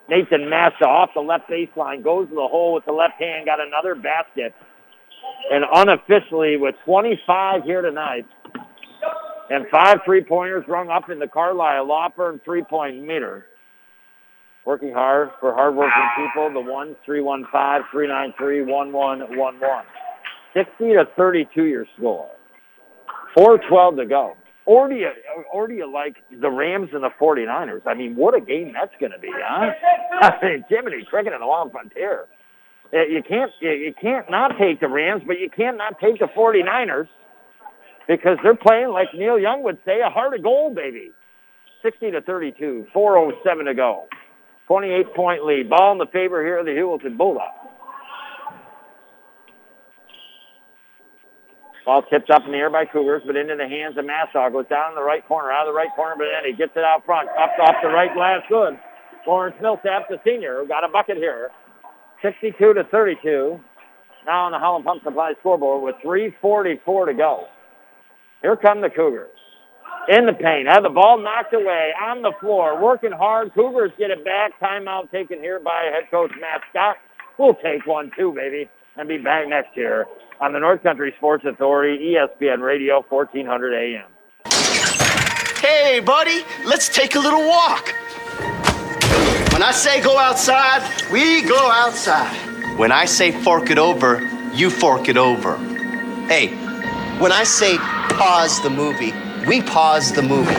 Nathan 0.09 0.41
Mashaw 0.41 0.87
off 0.87 1.09
the 1.13 1.21
left 1.21 1.49
baseline, 1.49 2.03
goes 2.03 2.29
to 2.29 2.35
the 2.35 2.47
hole 2.47 2.73
with 2.73 2.85
the 2.85 2.93
left 2.93 3.19
hand, 3.19 3.45
got 3.45 3.59
another 3.59 3.95
basket. 3.95 4.53
And 5.51 5.65
unofficially, 5.73 6.57
with 6.57 6.75
25 6.85 7.63
here 7.63 7.81
tonight, 7.81 8.25
and 9.49 9.65
five 9.69 9.99
three-pointers 10.05 10.63
rung 10.67 10.89
up 10.89 11.09
in 11.09 11.19
the 11.19 11.27
Carlisle 11.27 11.85
Law 11.87 12.09
Firm 12.15 12.39
three-point 12.43 13.01
meter. 13.01 13.45
Working 14.65 14.93
hard 14.93 15.29
for 15.39 15.53
hardworking 15.53 16.09
people, 16.15 16.51
the 16.53 16.61
one, 16.61 16.95
315 17.05 17.89
393 17.91 18.61
1111. 18.61 19.85
60 20.53 20.93
to 20.93 21.05
32 21.17 21.63
your 21.63 21.85
score. 21.97 22.29
412 23.35 23.97
to 23.97 24.05
go. 24.05 24.33
Or 24.65 24.87
do, 24.87 24.95
you, 24.95 25.09
or 25.51 25.67
do 25.67 25.73
you 25.73 25.91
like 25.91 26.17
the 26.39 26.49
Rams 26.49 26.89
and 26.93 27.03
the 27.03 27.09
49ers? 27.19 27.81
I 27.87 27.95
mean, 27.95 28.15
what 28.15 28.35
a 28.35 28.41
game 28.41 28.73
that's 28.73 28.93
going 28.99 29.11
to 29.11 29.17
be, 29.17 29.31
huh? 29.33 29.71
I 30.21 30.45
mean, 30.45 30.63
Jiminy 30.69 31.03
cricket 31.09 31.33
in 31.33 31.39
the 31.39 31.45
long 31.45 31.71
frontier. 31.71 32.27
Uh, 32.93 33.03
you 33.03 33.23
can't, 33.27 33.51
you 33.59 33.93
can't 33.99 34.29
not 34.29 34.51
take 34.59 34.79
the 34.79 34.87
Rams, 34.87 35.23
but 35.25 35.39
you 35.39 35.49
can't 35.49 35.77
not 35.77 35.99
take 35.99 36.19
the 36.19 36.27
49ers 36.37 37.07
because 38.07 38.37
they're 38.43 38.55
playing, 38.55 38.89
like 38.89 39.07
Neil 39.15 39.39
Young 39.39 39.63
would 39.63 39.79
say, 39.85 40.01
a 40.05 40.09
heart 40.09 40.35
of 40.35 40.43
gold, 40.43 40.75
baby. 40.75 41.11
60 41.81 42.11
to 42.11 42.21
32, 42.21 42.85
407 42.93 43.65
to 43.65 43.73
go. 43.73 44.05
28 44.71 45.13
point 45.13 45.43
lead. 45.43 45.69
Ball 45.69 45.91
in 45.91 45.97
the 45.97 46.07
favor 46.13 46.41
here 46.41 46.59
of 46.59 46.65
the 46.65 46.71
Heuvelton 46.71 47.17
Bulldogs. 47.17 47.59
Ball 51.85 52.03
tipped 52.03 52.29
up 52.29 52.43
in 52.45 52.53
the 52.53 52.57
air 52.57 52.69
by 52.69 52.85
Cougars, 52.85 53.21
but 53.27 53.35
into 53.35 53.57
the 53.57 53.67
hands 53.67 53.97
of 53.97 54.05
Mashaw. 54.05 54.49
Goes 54.49 54.67
down 54.69 54.91
in 54.91 54.95
the 54.95 55.03
right 55.03 55.27
corner, 55.27 55.51
out 55.51 55.67
of 55.67 55.73
the 55.73 55.77
right 55.77 55.91
corner, 55.93 56.15
but 56.15 56.27
then 56.31 56.49
he 56.49 56.55
gets 56.55 56.71
it 56.77 56.85
out 56.85 57.03
front. 57.05 57.27
Up 57.31 57.51
off 57.59 57.75
the 57.83 57.89
right 57.89 58.13
glass, 58.13 58.39
good. 58.47 58.79
Lawrence 59.27 59.57
Millsap, 59.61 60.07
the 60.07 60.21
senior, 60.23 60.61
who 60.61 60.67
got 60.69 60.85
a 60.85 60.87
bucket 60.87 61.17
here. 61.17 61.49
62 62.21 62.73
to 62.73 62.85
32. 62.85 63.59
Now 64.25 64.45
on 64.45 64.53
the 64.53 64.59
Howland 64.59 64.85
Pump 64.85 65.03
Supply 65.03 65.33
scoreboard 65.41 65.83
with 65.83 65.95
3.44 66.05 67.07
to 67.07 67.13
go. 67.13 67.43
Here 68.41 68.55
come 68.55 68.79
the 68.79 68.89
Cougars. 68.89 69.40
In 70.09 70.25
the 70.25 70.33
paint. 70.33 70.67
Have 70.67 70.83
the 70.83 70.89
ball 70.89 71.19
knocked 71.19 71.53
away 71.53 71.93
on 72.01 72.21
the 72.21 72.33
floor. 72.39 72.81
Working 72.81 73.11
hard. 73.11 73.53
Cougars 73.53 73.91
get 73.97 74.09
it 74.09 74.25
back. 74.25 74.59
Timeout 74.59 75.11
taken 75.11 75.39
here 75.39 75.59
by 75.59 75.89
head 75.93 76.09
coach 76.09 76.31
Matt 76.39 76.61
Scott. 76.69 76.97
We'll 77.37 77.55
take 77.55 77.85
one 77.85 78.11
too, 78.17 78.33
baby, 78.33 78.69
and 78.97 79.07
be 79.07 79.17
back 79.17 79.47
next 79.47 79.77
year 79.77 80.05
on 80.39 80.53
the 80.53 80.59
North 80.59 80.81
Country 80.83 81.13
Sports 81.17 81.45
Authority, 81.45 82.15
ESPN 82.15 82.61
Radio, 82.61 83.05
1400 83.07 83.73
AM. 83.73 84.05
Hey, 85.61 85.99
buddy, 85.99 86.41
let's 86.65 86.89
take 86.89 87.15
a 87.15 87.19
little 87.19 87.47
walk. 87.47 87.93
When 89.53 89.61
I 89.61 89.71
say 89.71 90.01
go 90.01 90.17
outside, 90.17 90.81
we 91.11 91.43
go 91.43 91.69
outside. 91.71 92.35
When 92.79 92.91
I 92.91 93.05
say 93.05 93.31
fork 93.31 93.69
it 93.69 93.77
over, 93.77 94.27
you 94.53 94.71
fork 94.71 95.07
it 95.07 95.17
over. 95.17 95.57
Hey, 96.27 96.47
when 97.19 97.31
I 97.31 97.43
say 97.43 97.77
pause 97.77 98.61
the 98.63 98.71
movie, 98.71 99.13
we 99.47 99.61
pause 99.61 100.11
the 100.11 100.21
movie. 100.21 100.55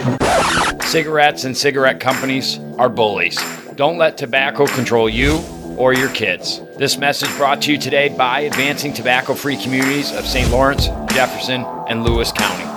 Cigarettes 0.87 1.45
and 1.45 1.55
cigarette 1.55 1.99
companies 1.99 2.59
are 2.77 2.89
bullies. 2.89 3.39
Don't 3.75 3.97
let 3.97 4.17
tobacco 4.17 4.67
control 4.67 5.09
you 5.09 5.43
or 5.77 5.93
your 5.93 6.09
kids. 6.09 6.61
This 6.77 6.97
message 6.97 7.29
brought 7.37 7.61
to 7.63 7.71
you 7.71 7.77
today 7.77 8.09
by 8.09 8.41
Advancing 8.41 8.93
Tobacco 8.93 9.33
Free 9.33 9.57
Communities 9.57 10.11
of 10.11 10.25
St. 10.25 10.51
Lawrence, 10.51 10.87
Jefferson, 11.13 11.65
and 11.87 12.03
Lewis 12.03 12.31
County. 12.31 12.69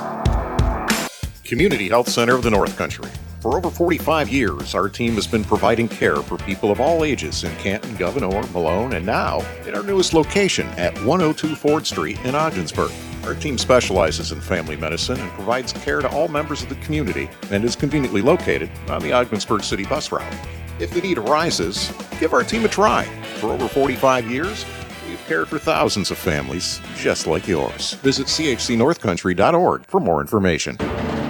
Community 1.45 1.89
Health 1.89 2.09
Center 2.09 2.35
of 2.35 2.43
the 2.43 2.51
North 2.51 2.77
Country. 2.77 3.09
For 3.41 3.57
over 3.57 3.71
45 3.71 4.29
years, 4.29 4.75
our 4.75 4.89
team 4.89 5.15
has 5.15 5.27
been 5.27 5.45
providing 5.45 5.89
care 5.89 6.17
for 6.17 6.37
people 6.39 6.73
of 6.73 6.81
all 6.81 7.05
ages 7.05 7.45
in 7.45 7.55
Canton, 7.57 7.95
Gouverneur, 7.97 8.43
Malone, 8.49 8.95
and 8.95 9.07
now 9.07 9.41
in 9.67 9.75
our 9.77 9.83
newest 9.83 10.15
location 10.15 10.67
at 10.71 10.95
102 11.05 11.55
Ford 11.55 11.87
Street 11.87 12.19
in 12.25 12.35
Ogdensburg. 12.35 12.91
Our 13.27 13.35
team 13.35 13.59
specializes 13.59 14.33
in 14.33 14.41
family 14.41 14.77
medicine 14.77 15.21
and 15.21 15.31
provides 15.33 15.73
care 15.73 16.01
to 16.01 16.09
all 16.11 16.29
members 16.29 16.63
of 16.63 16.69
the 16.69 16.77
community 16.77 17.29
and 17.51 17.65
is 17.65 17.75
conveniently 17.75 18.23
located 18.23 18.71
on 18.89 19.03
the 19.03 19.13
Ogdensburg 19.13 19.63
City 19.65 19.85
bus 19.85 20.13
route. 20.13 20.33
If 20.79 20.93
the 20.93 21.01
need 21.01 21.19
arises, 21.19 21.93
give 22.21 22.33
our 22.33 22.45
team 22.45 22.65
a 22.65 22.69
try. 22.69 23.05
For 23.41 23.51
over 23.51 23.69
45 23.69 24.31
years, 24.31 24.65
We've 25.09 25.25
cared 25.27 25.49
for 25.49 25.59
thousands 25.59 26.11
of 26.11 26.19
families 26.19 26.81
just 26.97 27.27
like 27.27 27.47
yours. 27.47 27.93
Visit 27.95 28.27
chcnorthcountry.org 28.27 29.87
for 29.87 30.01
more 30.01 30.21
information. 30.21 30.77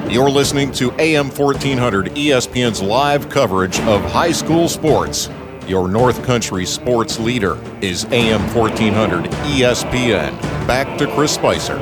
You're 0.08 0.30
listening 0.30 0.72
to 0.72 0.92
AM 0.98 1.28
1400 1.30 2.06
ESPN's 2.06 2.80
live 2.80 3.28
coverage 3.28 3.78
of 3.80 4.02
high 4.10 4.32
school 4.32 4.68
sports. 4.68 5.28
Your 5.66 5.88
North 5.88 6.24
Country 6.24 6.64
sports 6.64 7.18
leader 7.18 7.58
is 7.80 8.04
AM 8.12 8.40
1400 8.54 9.24
ESPN. 9.24 10.30
Back 10.64 10.96
to 10.98 11.12
Chris 11.12 11.34
Spicer. 11.34 11.76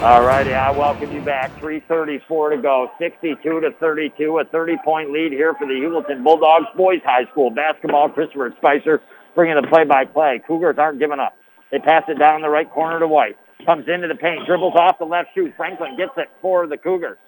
All 0.00 0.22
righty, 0.24 0.54
I 0.54 0.70
welcome 0.70 1.12
you 1.12 1.20
back. 1.20 1.54
3.34 1.60 2.56
to 2.56 2.62
go, 2.62 2.90
62 2.98 3.60
to 3.60 3.72
32, 3.78 4.38
a 4.38 4.44
30-point 4.46 5.10
lead 5.10 5.32
here 5.32 5.52
for 5.52 5.66
the 5.66 5.74
Heuvelton 5.74 6.24
Bulldogs 6.24 6.68
boys 6.74 7.00
high 7.04 7.26
school 7.30 7.50
basketball. 7.50 8.08
Christopher 8.08 8.54
Spicer 8.56 9.02
bringing 9.34 9.60
the 9.60 9.68
play-by-play. 9.68 10.40
Cougars 10.46 10.76
aren't 10.78 10.98
giving 10.98 11.20
up. 11.20 11.34
They 11.70 11.78
pass 11.78 12.04
it 12.08 12.18
down 12.18 12.40
the 12.40 12.48
right 12.48 12.70
corner 12.70 13.00
to 13.00 13.06
White. 13.06 13.36
Comes 13.66 13.86
into 13.86 14.08
the 14.08 14.14
paint, 14.14 14.46
dribbles 14.46 14.76
off 14.76 14.98
the 14.98 15.04
left 15.04 15.28
shoe. 15.34 15.52
Franklin 15.58 15.98
gets 15.98 16.12
it 16.16 16.28
for 16.40 16.66
the 16.66 16.78
Cougars. 16.78 17.18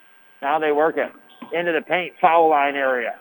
Now 0.41 0.59
they 0.59 0.73
work 0.73 0.97
it 0.97 1.13
into 1.53 1.73
the 1.73 1.83
paint, 1.83 2.15
foul 2.21 2.51
line 2.51 2.77
area. 2.77 3.15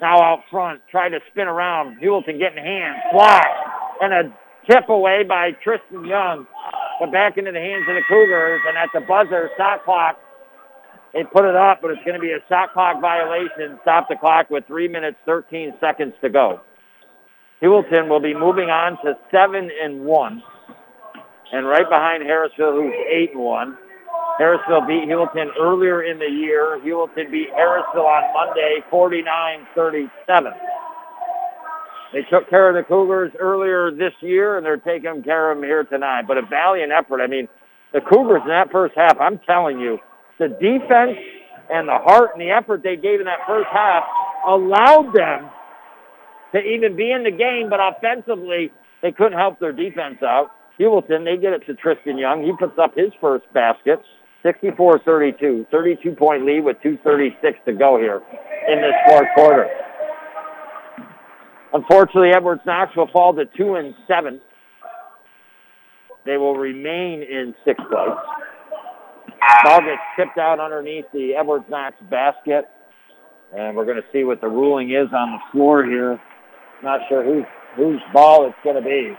Now 0.00 0.20
out 0.20 0.42
front, 0.50 0.80
try 0.90 1.08
to 1.08 1.18
spin 1.30 1.46
around. 1.46 1.98
Heuvelton 2.02 2.38
getting 2.38 2.62
hands, 2.62 2.98
fly, 3.12 3.42
and 4.00 4.12
a 4.12 4.36
tip 4.70 4.88
away 4.88 5.24
by 5.24 5.52
Tristan 5.62 6.04
Young 6.04 6.46
but 7.00 7.12
back 7.12 7.38
into 7.38 7.52
the 7.52 7.58
hands 7.58 7.84
of 7.88 7.94
the 7.94 8.02
Cougars. 8.08 8.60
And 8.66 8.76
at 8.76 8.88
the 8.94 9.00
buzzer, 9.00 9.50
shot 9.56 9.84
clock, 9.84 10.18
they 11.12 11.24
put 11.24 11.44
it 11.44 11.56
up, 11.56 11.80
but 11.82 11.90
it's 11.90 12.02
going 12.04 12.14
to 12.14 12.20
be 12.20 12.32
a 12.32 12.42
shot 12.48 12.72
clock 12.72 13.00
violation. 13.00 13.78
Stop 13.82 14.08
the 14.08 14.16
clock 14.16 14.50
with 14.50 14.66
3 14.66 14.88
minutes, 14.88 15.16
13 15.26 15.74
seconds 15.80 16.14
to 16.22 16.28
go. 16.28 16.60
Heuvelton 17.62 18.08
will 18.08 18.20
be 18.20 18.34
moving 18.34 18.68
on 18.68 18.98
to 19.04 19.14
7 19.30 19.70
and 19.82 20.04
1. 20.04 20.42
And 21.52 21.66
right 21.66 21.88
behind 21.88 22.24
Harrisville, 22.24 22.82
who's 22.82 22.94
8 23.08 23.30
and 23.32 23.40
1. 23.40 23.78
Harrisville 24.40 24.86
beat 24.86 25.08
Heuvelton 25.08 25.50
earlier 25.60 26.02
in 26.02 26.18
the 26.18 26.28
year. 26.28 26.80
Heuvelton 26.84 27.30
beat 27.30 27.50
Harrisville 27.52 28.06
on 28.06 28.32
Monday, 28.34 28.82
49-37. 28.90 30.52
They 32.12 32.22
took 32.30 32.48
care 32.48 32.68
of 32.68 32.74
the 32.74 32.82
Cougars 32.86 33.32
earlier 33.38 33.90
this 33.90 34.12
year, 34.20 34.56
and 34.56 34.66
they're 34.66 34.76
taking 34.76 35.22
care 35.22 35.50
of 35.50 35.58
them 35.58 35.64
here 35.64 35.84
tonight. 35.84 36.26
But 36.26 36.38
a 36.38 36.42
valiant 36.42 36.92
effort. 36.92 37.20
I 37.20 37.26
mean, 37.26 37.48
the 37.92 38.00
Cougars 38.00 38.42
in 38.42 38.48
that 38.48 38.70
first 38.72 38.94
half, 38.96 39.18
I'm 39.20 39.38
telling 39.46 39.78
you, 39.78 39.98
the 40.38 40.48
defense 40.48 41.18
and 41.70 41.88
the 41.88 41.98
heart 41.98 42.30
and 42.32 42.40
the 42.40 42.50
effort 42.50 42.82
they 42.82 42.96
gave 42.96 43.20
in 43.20 43.26
that 43.26 43.46
first 43.46 43.68
half 43.72 44.04
allowed 44.46 45.12
them 45.14 45.50
to 46.52 46.60
even 46.60 46.96
be 46.96 47.10
in 47.10 47.24
the 47.24 47.30
game, 47.30 47.68
but 47.70 47.80
offensively, 47.80 48.70
they 49.02 49.12
couldn't 49.12 49.38
help 49.38 49.58
their 49.58 49.72
defense 49.72 50.22
out. 50.22 50.50
Heuvelton, 50.78 51.24
they 51.24 51.36
get 51.36 51.52
it 51.52 51.66
to 51.66 51.74
Tristan 51.74 52.18
Young. 52.18 52.42
He 52.42 52.52
puts 52.58 52.78
up 52.78 52.96
his 52.96 53.12
first 53.20 53.44
basket, 53.52 54.00
64-32, 54.44 55.66
32-point 55.68 56.44
lead 56.44 56.64
with 56.64 56.76
2.36 56.84 57.32
to 57.64 57.72
go 57.72 57.98
here 57.98 58.20
in 58.68 58.80
this 58.80 58.94
fourth 59.08 59.28
quarter. 59.34 59.68
Unfortunately, 61.72 62.30
Edwards 62.34 62.60
Knox 62.66 62.94
will 62.96 63.08
fall 63.12 63.34
to 63.34 63.44
two 63.56 63.74
and 63.74 63.94
seven. 64.06 64.40
They 66.26 66.36
will 66.36 66.56
remain 66.56 67.22
in 67.22 67.54
sixth 67.64 67.84
place. 67.88 68.18
Ball 69.64 69.80
gets 69.80 70.00
tipped 70.16 70.38
out 70.38 70.60
underneath 70.60 71.06
the 71.12 71.34
Edwards 71.34 71.64
Knox 71.68 71.96
basket. 72.10 72.66
And 73.56 73.76
we're 73.76 73.84
going 73.84 73.96
to 73.96 74.06
see 74.12 74.24
what 74.24 74.40
the 74.40 74.48
ruling 74.48 74.90
is 74.90 75.08
on 75.12 75.32
the 75.32 75.38
floor 75.52 75.84
here. 75.84 76.20
Not 76.82 77.00
sure 77.08 77.24
whose, 77.24 77.44
whose 77.76 78.00
ball 78.12 78.46
it's 78.46 78.56
going 78.62 78.76
to 78.76 78.82
be. 78.82 79.16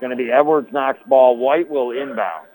Going 0.00 0.10
to 0.10 0.16
be 0.16 0.30
Edwards 0.30 0.68
Knox 0.72 0.98
ball. 1.08 1.36
White 1.36 1.68
will 1.68 1.90
inbound. 1.92 2.48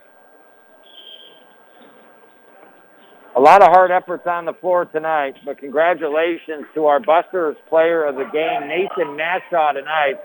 a 3.36 3.40
lot 3.40 3.62
of 3.62 3.70
hard 3.70 3.90
efforts 3.90 4.28
on 4.28 4.46
the 4.46 4.54
floor 4.54 4.86
tonight, 4.86 5.36
but 5.46 5.58
congratulations 5.58 6.66
to 6.74 6.86
our 6.88 7.00
Busters 7.00 7.56
player 7.70 8.04
of 8.04 8.16
the 8.16 8.26
game, 8.34 8.68
Nathan 8.68 9.16
Mashaw 9.16 9.74
tonight. 9.74 10.16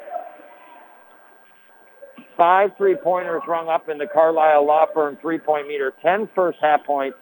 Five 2.36 2.70
three-pointers 2.76 3.42
rung 3.46 3.68
up 3.68 3.88
in 3.88 3.98
the 3.98 4.08
Carlisle 4.12 4.66
Law 4.66 4.86
Firm 4.92 5.16
three-point 5.20 5.68
meter, 5.68 5.92
10 6.02 6.28
first 6.34 6.58
half 6.60 6.84
points, 6.84 7.16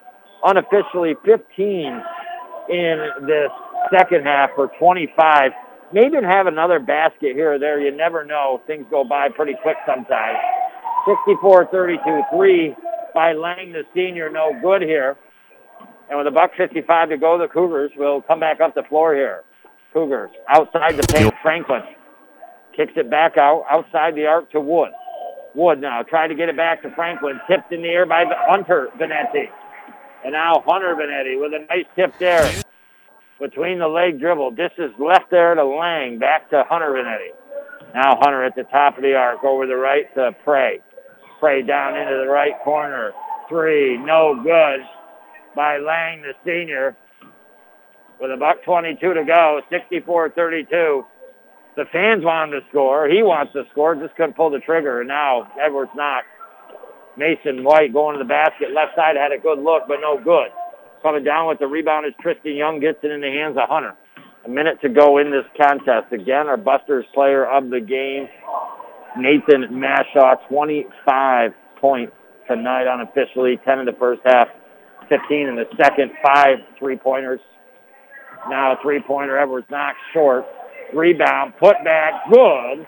unofficially 0.45 1.14
15 1.26 2.03
in 2.70 3.09
this 3.26 3.51
second 3.95 4.24
half 4.24 4.51
for 4.55 4.70
25. 4.78 5.51
Maybe 5.93 6.16
have 6.22 6.47
another 6.47 6.78
basket 6.78 7.34
here 7.34 7.55
or 7.55 7.59
there. 7.59 7.80
You 7.80 7.95
never 7.95 8.24
know. 8.24 8.62
Things 8.66 8.86
go 8.90 9.05
by 9.05 9.28
pretty 9.28 9.55
quick 9.62 9.76
sometimes. 9.86 10.38
64-32, 11.07 12.30
three 12.30 12.74
by 13.14 13.32
Lang, 13.32 13.72
the 13.72 13.82
senior, 13.95 14.30
no 14.30 14.53
good 14.62 14.82
here. 14.82 15.16
And 16.09 16.18
with 16.18 16.26
a 16.26 16.30
buck 16.30 16.53
55 16.57 17.11
to 17.11 17.16
go, 17.16 17.38
the 17.38 17.49
Cougars 17.49 17.90
will 17.97 18.22
come 18.22 18.40
back 18.40 18.61
up 18.61 18.74
the 18.74 18.82
floor 18.84 19.14
here. 19.14 19.43
Cougars 19.93 20.30
outside 20.49 20.97
the 20.97 21.07
paint. 21.12 21.34
Franklin 21.43 21.82
kicks 22.76 22.93
it 22.97 23.11
back 23.11 23.36
out 23.36 23.64
outside 23.70 24.14
the 24.14 24.26
arc 24.26 24.51
to 24.53 24.61
Wood. 24.61 24.90
Wood 25.55 25.80
now 25.80 26.03
trying 26.03 26.30
to 26.30 26.34
get 26.34 26.49
it 26.49 26.57
back 26.57 26.82
to 26.82 26.90
Franklin. 26.95 27.40
Tipped 27.49 27.72
in 27.72 27.82
the 27.82 27.88
air 27.88 28.07
by 28.07 28.24
Hunter 28.49 28.88
Vanetti. 28.99 29.49
And 30.24 30.32
now 30.32 30.62
Hunter 30.66 30.95
Vanetti 30.95 31.38
with 31.38 31.53
a 31.53 31.66
nice 31.68 31.86
tip 31.95 32.18
there. 32.18 32.51
Between 33.43 33.80
the 33.80 33.88
leg 33.88 34.20
dribble. 34.20 34.53
This 34.53 34.70
is 34.78 34.93
left 35.01 35.30
there 35.32 35.55
to 35.57 35.64
Lang. 35.64 36.20
Back 36.20 36.49
to 36.51 36.62
Hunter 36.68 36.90
Vanetti. 36.90 37.34
Now 37.93 38.16
Hunter 38.20 38.45
at 38.45 38.55
the 38.55 38.62
top 38.62 38.97
of 38.97 39.03
the 39.03 39.14
arc 39.14 39.43
over 39.43 39.66
the 39.66 39.76
right 39.76 40.07
to 40.14 40.30
Prey. 40.45 40.78
Prey 41.40 41.62
down 41.62 41.97
into 41.97 42.22
the 42.24 42.30
right 42.30 42.55
corner. 42.62 43.12
Three. 43.49 43.99
No 43.99 44.40
good 44.43 44.80
by 45.57 45.78
Lang, 45.78 46.22
the 46.22 46.34
senior, 46.45 46.97
with 48.20 48.30
a 48.30 48.36
buck 48.36 48.62
22 48.64 49.14
to 49.14 49.24
go, 49.24 49.61
64-32. 49.70 51.05
The 51.74 51.84
fans 51.90 52.24
want 52.24 52.53
him 52.53 52.61
to 52.61 52.66
score. 52.68 53.09
He 53.09 53.22
wants 53.22 53.53
to 53.55 53.64
score, 53.72 53.97
just 53.97 54.14
couldn't 54.14 54.36
pull 54.36 54.51
the 54.51 54.61
trigger. 54.61 55.01
And 55.01 55.09
now 55.09 55.51
Edwards 55.61 55.90
Knox. 55.97 56.26
Mason 57.16 57.64
White 57.64 57.93
going 57.93 58.16
to 58.16 58.22
the 58.22 58.28
basket. 58.28 58.70
Left 58.72 58.95
side 58.97 59.16
had 59.16 59.32
a 59.32 59.38
good 59.38 59.59
look, 59.59 59.82
but 59.88 59.99
no 60.01 60.16
good. 60.16 60.49
Coming 61.03 61.24
down 61.24 61.48
with 61.48 61.59
the 61.59 61.66
rebound 61.66 62.07
is 62.07 62.12
Tristan 62.20 62.55
Young. 62.55 62.78
Gets 62.78 62.98
it 63.03 63.11
in 63.11 63.20
the 63.20 63.28
hands 63.28 63.57
of 63.57 63.68
Hunter. 63.68 63.94
A 64.46 64.48
minute 64.48 64.80
to 64.82 64.88
go 64.88 65.18
in 65.18 65.30
this 65.30 65.44
contest. 65.57 66.12
Again, 66.12 66.46
our 66.46 66.57
Busters 66.57 67.05
player 67.12 67.44
of 67.44 67.70
the 67.70 67.80
game, 67.80 68.28
Nathan 69.16 69.66
Mashaw, 69.72 70.36
25 70.48 71.53
points 71.80 72.12
tonight 72.48 72.86
unofficially, 72.86 73.59
10 73.64 73.80
in 73.80 73.86
the 73.86 73.96
first 73.98 74.20
half. 74.24 74.48
15 75.09 75.48
in 75.48 75.57
the 75.57 75.66
second, 75.76 76.12
five 76.24 76.59
three-pointers. 76.78 77.40
Now 78.48 78.72
a 78.72 78.82
three-pointer, 78.82 79.36
Edwards 79.38 79.66
Knox 79.70 79.97
short. 80.12 80.44
Rebound, 80.94 81.55
put 81.59 81.77
back, 81.85 82.31
good 82.32 82.86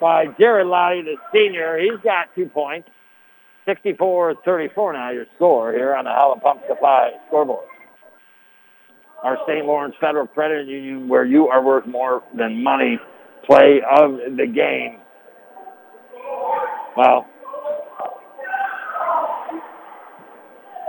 by 0.00 0.26
Jared 0.38 0.66
Lottie, 0.66 1.02
the 1.02 1.16
senior. 1.32 1.78
He's 1.78 2.00
got 2.02 2.28
two 2.34 2.46
points. 2.46 2.88
64-34 3.66 4.92
now 4.92 5.10
your 5.10 5.26
score 5.36 5.72
here 5.72 5.94
on 5.94 6.04
the 6.04 6.10
Howland 6.10 6.42
Pump 6.42 6.62
Supply 6.68 7.10
scoreboard. 7.28 7.66
Our 9.22 9.38
St. 9.46 9.64
Lawrence 9.64 9.94
Federal 10.00 10.26
Credit 10.26 10.66
Union, 10.66 11.08
where 11.08 11.24
you 11.24 11.46
are 11.46 11.62
worth 11.62 11.86
more 11.86 12.24
than 12.36 12.62
money, 12.62 12.98
play 13.46 13.80
of 13.88 14.18
the 14.36 14.46
game. 14.46 14.98
Well, 16.96 17.26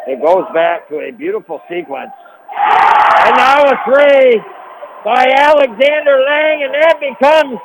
It 0.05 0.21
goes 0.21 0.43
back 0.53 0.89
to 0.89 0.99
a 0.99 1.11
beautiful 1.11 1.61
sequence. 1.69 2.11
And 2.51 3.35
now 3.37 3.63
a 3.63 3.75
three 3.87 4.41
by 5.05 5.31
Alexander 5.31 6.19
Lang, 6.27 6.63
and 6.63 6.73
that 6.73 6.99
becomes, 6.99 7.59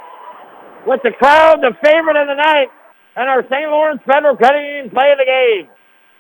with 0.86 1.02
the 1.02 1.10
crowd, 1.10 1.60
the 1.62 1.74
favorite 1.82 2.16
of 2.16 2.28
the 2.28 2.35
night. 2.35 2.68
And 3.19 3.28
our 3.28 3.43
St. 3.51 3.66
Lawrence 3.66 4.01
Federal 4.07 4.36
Credit 4.36 4.62
Union 4.62 4.90
play 4.90 5.11
the 5.19 5.27
game. 5.27 5.69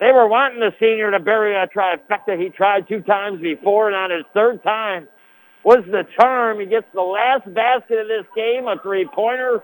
They 0.00 0.10
were 0.10 0.26
wanting 0.26 0.58
the 0.58 0.74
senior 0.80 1.12
to 1.12 1.20
bury 1.20 1.54
a 1.54 1.68
trifecta. 1.68 2.34
He 2.34 2.50
tried 2.50 2.88
two 2.88 3.02
times 3.02 3.40
before, 3.40 3.86
and 3.86 3.94
on 3.94 4.10
his 4.10 4.26
third 4.34 4.64
time 4.64 5.06
was 5.62 5.84
the 5.86 6.02
charm. 6.18 6.58
He 6.58 6.66
gets 6.66 6.86
the 6.92 7.02
last 7.02 7.46
basket 7.54 8.02
of 8.02 8.08
this 8.08 8.26
game, 8.34 8.66
a 8.66 8.82
three-pointer, 8.82 9.62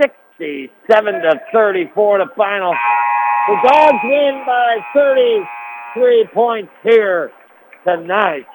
67 0.00 0.80
to 0.88 1.40
34 1.52 2.18
to 2.18 2.24
final. 2.34 2.72
The 2.72 3.56
Dogs 3.68 4.00
win 4.02 4.42
by 4.46 4.78
30 4.94 5.44
three 5.92 6.26
points 6.32 6.72
here 6.82 7.30
tonight. 7.84 8.46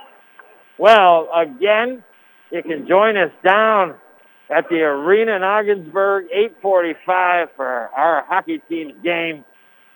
Well, 0.80 1.30
again, 1.36 2.04
you 2.52 2.64
can 2.64 2.88
join 2.88 3.18
us 3.18 3.32
down 3.46 3.96
at 4.50 4.66
the 4.70 4.82
arena 4.82 5.36
in 5.36 5.44
Ogdensburg, 5.44 6.26
845 6.32 7.48
for 7.56 7.66
our 7.66 8.24
hockey 8.28 8.62
team's 8.70 8.94
game. 9.04 9.44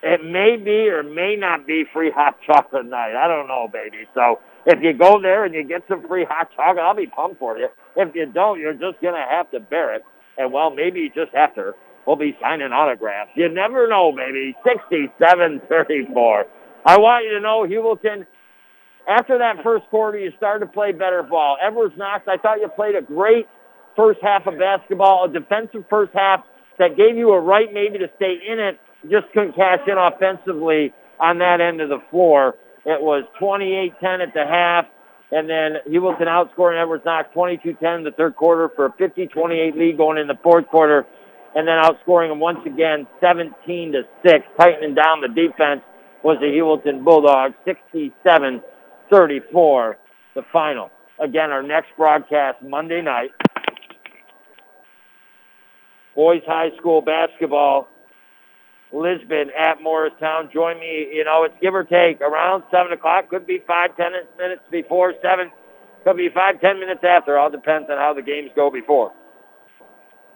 it 0.02 0.24
may 0.24 0.56
be 0.58 0.90
or 0.90 1.04
may 1.04 1.36
not 1.36 1.68
be 1.68 1.84
free 1.94 2.12
hot 2.12 2.38
chocolate 2.46 2.86
night. 2.86 3.16
I 3.16 3.28
don't 3.28 3.48
know, 3.48 3.68
baby. 3.72 4.08
So 4.14 4.40
if 4.66 4.82
you 4.82 4.94
go 4.94 5.22
there 5.22 5.46
and 5.46 5.54
you 5.54 5.64
get 5.64 5.84
some 5.88 6.08
free 6.08 6.26
hot 6.28 6.50
chocolate, 6.56 6.84
I'll 6.84 6.96
be 6.96 7.08
pumped 7.08 7.40
for 7.40 7.58
you. 7.58 7.68
If 7.96 8.16
you 8.16 8.26
don't, 8.26 8.60
you're 8.60 8.74
just 8.74 9.02
going 9.02 9.16
to 9.16 9.26
have 9.30 9.52
to 9.52 9.60
bear 9.60 9.96
it. 9.96 10.04
And, 10.38 10.54
well, 10.54 10.70
maybe 10.72 11.12
just 11.14 11.32
to. 11.34 11.74
We'll 12.08 12.16
be 12.16 12.36
signing 12.42 12.72
autographs. 12.72 13.32
You 13.36 13.50
never 13.50 13.88
know, 13.88 14.12
baby. 14.12 14.56
67-34. 14.66 16.44
I 16.86 16.98
want 16.98 17.26
you 17.26 17.34
to 17.34 17.40
know, 17.42 17.68
Heuvelton, 17.68 18.26
after 19.08 19.38
that 19.38 19.64
first 19.64 19.86
quarter, 19.90 20.18
you 20.18 20.32
started 20.38 20.66
to 20.66 20.72
play 20.72 20.92
better 20.92 21.24
ball. 21.24 21.58
Edwards 21.62 21.96
Knox, 21.98 22.24
I 22.28 22.38
thought 22.38 22.62
you 22.62 22.70
played 22.70 22.96
a 22.96 23.02
great 23.02 23.48
first 24.00 24.22
half 24.24 24.48
of 24.48 24.58
basketball, 24.58 25.26
a 25.26 25.28
defensive 25.28 25.84
first 25.90 26.14
half 26.14 26.46
that 26.78 26.96
gave 26.96 27.18
you 27.18 27.32
a 27.32 27.40
right 27.40 27.74
maybe 27.74 27.98
to 28.00 28.10
stay 28.16 28.40
in 28.48 28.58
it. 28.58 28.80
Just 29.12 29.30
couldn't 29.34 29.56
cash 29.56 29.82
in 29.88 29.98
offensively 29.98 30.94
on 31.20 31.40
that 31.40 31.60
end 31.60 31.82
of 31.82 31.90
the 31.90 32.00
floor. 32.10 32.56
It 32.86 33.02
was 33.02 33.26
28-10 33.42 34.22
at 34.24 34.34
the 34.34 34.46
half, 34.46 34.86
and 35.32 35.50
then 35.50 35.82
Heuvelton 35.86 36.28
outscoring 36.28 36.82
Edwards 36.82 37.04
Knox 37.06 37.28
22-10 37.36 37.98
in 37.98 38.06
the 38.06 38.12
third 38.16 38.38
quarter 38.38 38.70
for 38.74 38.86
a 38.86 38.94
50-28 38.94 39.76
lead 39.76 39.98
going 39.98 40.18
in 40.18 40.28
the 40.28 40.38
fourth 40.42 40.66
quarter, 40.68 41.06
and 41.56 41.68
then 41.68 41.76
outscoring 41.76 42.30
them 42.30 42.40
once 42.40 42.66
again 42.66 43.06
17 43.20 43.92
to 43.92 44.04
6, 44.26 44.46
tightening 44.58 44.96
down 44.96 45.20
the 45.20 45.28
defense 45.28 45.82
was 46.24 46.38
the 46.40 46.48
Heuvelton 46.48 47.04
Bulldogs 47.04 47.54
67-34, 47.68 49.96
the 50.36 50.44
final. 50.54 50.90
Again, 51.22 51.52
our 51.52 51.62
next 51.62 51.90
broadcast 51.98 52.62
Monday 52.64 53.02
night. 53.02 53.32
Boys 56.16 56.42
High 56.46 56.70
School 56.78 57.02
basketball 57.02 57.88
Lisbon 58.92 59.52
at 59.58 59.82
Morristown. 59.82 60.50
Join 60.52 60.80
me, 60.80 61.10
you 61.14 61.24
know, 61.24 61.44
it's 61.44 61.54
give 61.62 61.76
or 61.76 61.84
take 61.84 62.22
around 62.22 62.64
7 62.72 62.92
o'clock. 62.92 63.30
Could 63.30 63.46
be 63.46 63.62
five, 63.68 63.96
ten 63.96 64.12
minutes 64.38 64.64
before 64.72 65.14
7. 65.22 65.52
Could 66.04 66.18
be 66.18 66.30
five, 66.34 66.62
ten 66.62 66.80
minutes 66.80 67.02
after. 67.04 67.38
All 67.38 67.50
depends 67.50 67.90
on 67.90 67.98
how 67.98 68.14
the 68.14 68.22
games 68.22 68.50
go 68.56 68.72
before. 68.72 69.12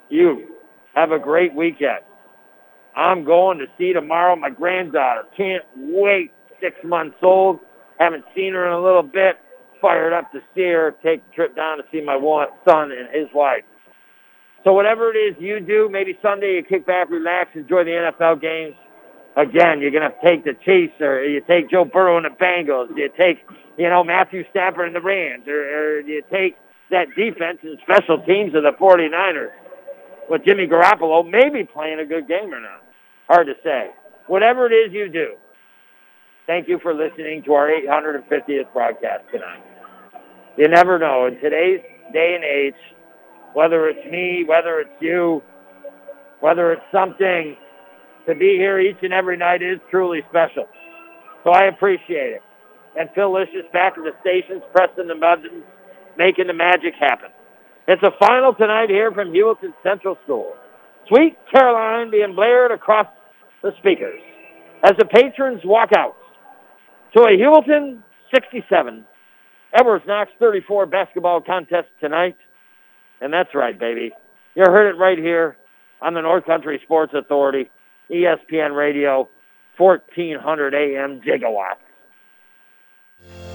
You 0.09 0.55
have 0.93 1.11
a 1.11 1.19
great 1.19 1.53
weekend. 1.55 1.99
I'm 2.95 3.23
going 3.23 3.57
to 3.59 3.65
see 3.77 3.93
tomorrow 3.93 4.35
my 4.35 4.49
granddaughter. 4.49 5.23
Can't 5.35 5.63
wait. 5.75 6.31
Six 6.61 6.75
months 6.83 7.17
old. 7.23 7.59
Haven't 7.99 8.25
seen 8.35 8.53
her 8.53 8.67
in 8.67 8.73
a 8.73 8.81
little 8.81 9.03
bit. 9.03 9.37
Fired 9.81 10.13
up 10.13 10.31
to 10.31 10.39
see 10.53 10.63
her. 10.63 10.95
Take 11.03 11.23
a 11.31 11.35
trip 11.35 11.55
down 11.55 11.77
to 11.77 11.83
see 11.91 12.01
my 12.01 12.17
son 12.67 12.91
and 12.91 13.07
his 13.13 13.27
wife. 13.33 13.63
So 14.63 14.71
whatever 14.71 15.13
it 15.13 15.17
is 15.17 15.35
you 15.39 15.59
do, 15.59 15.89
maybe 15.91 16.17
Sunday 16.21 16.55
you 16.55 16.63
kick 16.63 16.85
back, 16.85 17.09
relax, 17.09 17.49
enjoy 17.53 17.83
the 17.83 17.91
NFL 17.91 18.41
games. 18.41 18.75
Again, 19.35 19.81
you're 19.81 19.91
going 19.91 20.09
to 20.09 20.15
take 20.23 20.45
the 20.45 20.53
Chiefs 20.63 20.93
or 21.01 21.23
you 21.23 21.41
take 21.41 21.69
Joe 21.69 21.85
Burrow 21.85 22.17
and 22.17 22.25
the 22.25 22.29
Bengals. 22.29 22.95
You 22.95 23.09
take, 23.17 23.39
you 23.77 23.89
know, 23.89 24.03
Matthew 24.03 24.43
Stafford 24.51 24.87
and 24.87 24.95
the 24.95 25.01
Rams 25.01 25.47
or, 25.47 25.59
or 25.59 25.99
you 26.01 26.21
take 26.31 26.55
that 26.91 27.07
defense 27.15 27.59
and 27.63 27.77
special 27.81 28.23
teams 28.25 28.53
of 28.55 28.63
the 28.63 28.71
49ers 28.79 29.51
with 30.29 30.45
Jimmy 30.45 30.67
Garoppolo 30.67 31.29
maybe 31.29 31.65
playing 31.65 31.99
a 31.99 32.05
good 32.05 32.27
game 32.27 32.53
or 32.53 32.61
not. 32.61 32.83
Hard 33.27 33.47
to 33.47 33.53
say. 33.63 33.89
Whatever 34.27 34.71
it 34.71 34.73
is 34.73 34.93
you 34.93 35.09
do, 35.09 35.33
thank 36.47 36.67
you 36.67 36.79
for 36.81 36.93
listening 36.93 37.43
to 37.43 37.53
our 37.53 37.69
850th 37.69 38.71
broadcast 38.71 39.23
tonight. 39.31 39.63
You 40.57 40.67
never 40.67 40.99
know. 40.99 41.25
In 41.25 41.39
today's 41.39 41.81
day 42.13 42.35
and 42.35 42.43
age, 42.43 42.79
whether 43.53 43.87
it's 43.87 44.11
me, 44.11 44.43
whether 44.47 44.79
it's 44.79 45.01
you, 45.01 45.41
whether 46.39 46.71
it's 46.71 46.83
something, 46.91 47.55
to 48.27 48.35
be 48.35 48.55
here 48.57 48.79
each 48.79 48.97
and 49.01 49.13
every 49.13 49.37
night 49.37 49.61
is 49.61 49.79
truly 49.89 50.21
special. 50.29 50.65
So 51.43 51.51
I 51.51 51.65
appreciate 51.65 52.33
it. 52.33 52.41
And 52.97 53.09
Phil 53.15 53.33
Licious 53.33 53.65
back 53.73 53.93
at 53.97 54.03
the 54.03 54.11
stations, 54.21 54.61
pressing 54.73 55.07
the 55.07 55.15
buttons, 55.15 55.63
making 56.17 56.47
the 56.47 56.53
magic 56.53 56.93
happen. 56.99 57.29
It's 57.87 58.03
a 58.03 58.11
final 58.19 58.53
tonight 58.53 58.89
here 58.89 59.11
from 59.11 59.33
Heuvelton 59.33 59.73
Central 59.83 60.17
School. 60.23 60.53
Sweet 61.09 61.37
Caroline 61.51 62.11
being 62.11 62.33
blared 62.35 62.71
across 62.71 63.07
the 63.61 63.71
speakers 63.79 64.21
as 64.83 64.93
the 64.97 65.05
patrons 65.05 65.61
walk 65.65 65.89
out 65.97 66.15
to 67.15 67.23
a 67.23 67.37
Heuvelton 67.37 68.01
67, 68.33 69.05
Edwards 69.73 70.05
Knox 70.07 70.31
34 70.39 70.85
basketball 70.85 71.41
contest 71.41 71.87
tonight. 71.99 72.37
And 73.23 73.31
that's 73.31 73.55
right, 73.55 73.79
baby. 73.79 74.11
You 74.53 74.65
heard 74.65 74.89
it 74.89 74.99
right 74.99 75.17
here 75.17 75.55
on 76.01 76.13
the 76.13 76.21
North 76.21 76.45
Country 76.45 76.81
Sports 76.83 77.13
Authority, 77.15 77.71
ESPN 78.11 78.75
Radio, 78.75 79.29
1400 79.77 80.73
AM 80.73 81.21
gigawatt. 81.21 81.77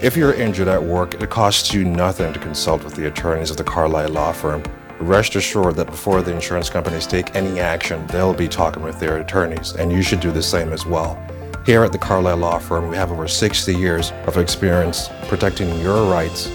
If 0.01 0.17
you're 0.17 0.33
injured 0.33 0.67
at 0.67 0.81
work, 0.81 1.21
it 1.21 1.29
costs 1.29 1.71
you 1.71 1.85
nothing 1.85 2.33
to 2.33 2.39
consult 2.39 2.83
with 2.83 2.95
the 2.95 3.05
attorneys 3.07 3.51
of 3.51 3.57
the 3.57 3.63
Carlisle 3.63 4.09
Law 4.09 4.31
Firm. 4.31 4.63
Rest 4.99 5.35
assured 5.35 5.75
that 5.75 5.85
before 5.85 6.23
the 6.23 6.33
insurance 6.33 6.69
companies 6.71 7.05
take 7.05 7.35
any 7.35 7.59
action, 7.59 8.07
they'll 8.07 8.33
be 8.33 8.47
talking 8.47 8.81
with 8.81 8.99
their 8.99 9.17
attorneys, 9.17 9.73
and 9.75 9.91
you 9.91 10.01
should 10.01 10.19
do 10.19 10.31
the 10.31 10.41
same 10.41 10.73
as 10.73 10.83
well. 10.83 11.15
Here 11.63 11.83
at 11.83 11.91
the 11.91 11.99
Carlisle 11.99 12.37
Law 12.37 12.57
Firm, 12.57 12.89
we 12.89 12.97
have 12.97 13.11
over 13.11 13.27
60 13.27 13.75
years 13.75 14.11
of 14.25 14.37
experience 14.37 15.09
protecting 15.27 15.79
your 15.79 16.09
rights. 16.09 16.51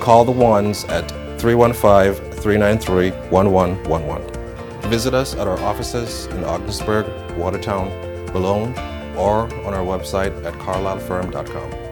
Call 0.00 0.24
the 0.24 0.32
ones 0.32 0.84
at 0.86 1.08
315 1.38 2.25
393 2.46 3.10
1111. 3.30 4.88
Visit 4.88 5.14
us 5.14 5.34
at 5.34 5.48
our 5.48 5.58
offices 5.62 6.26
in 6.26 6.44
Ogdensburg, 6.44 7.04
Watertown, 7.36 7.88
Malone, 8.26 8.72
or 9.16 9.52
on 9.66 9.74
our 9.74 9.84
website 9.84 10.32
at 10.44 10.54
carlislefirm.com. 10.54 11.85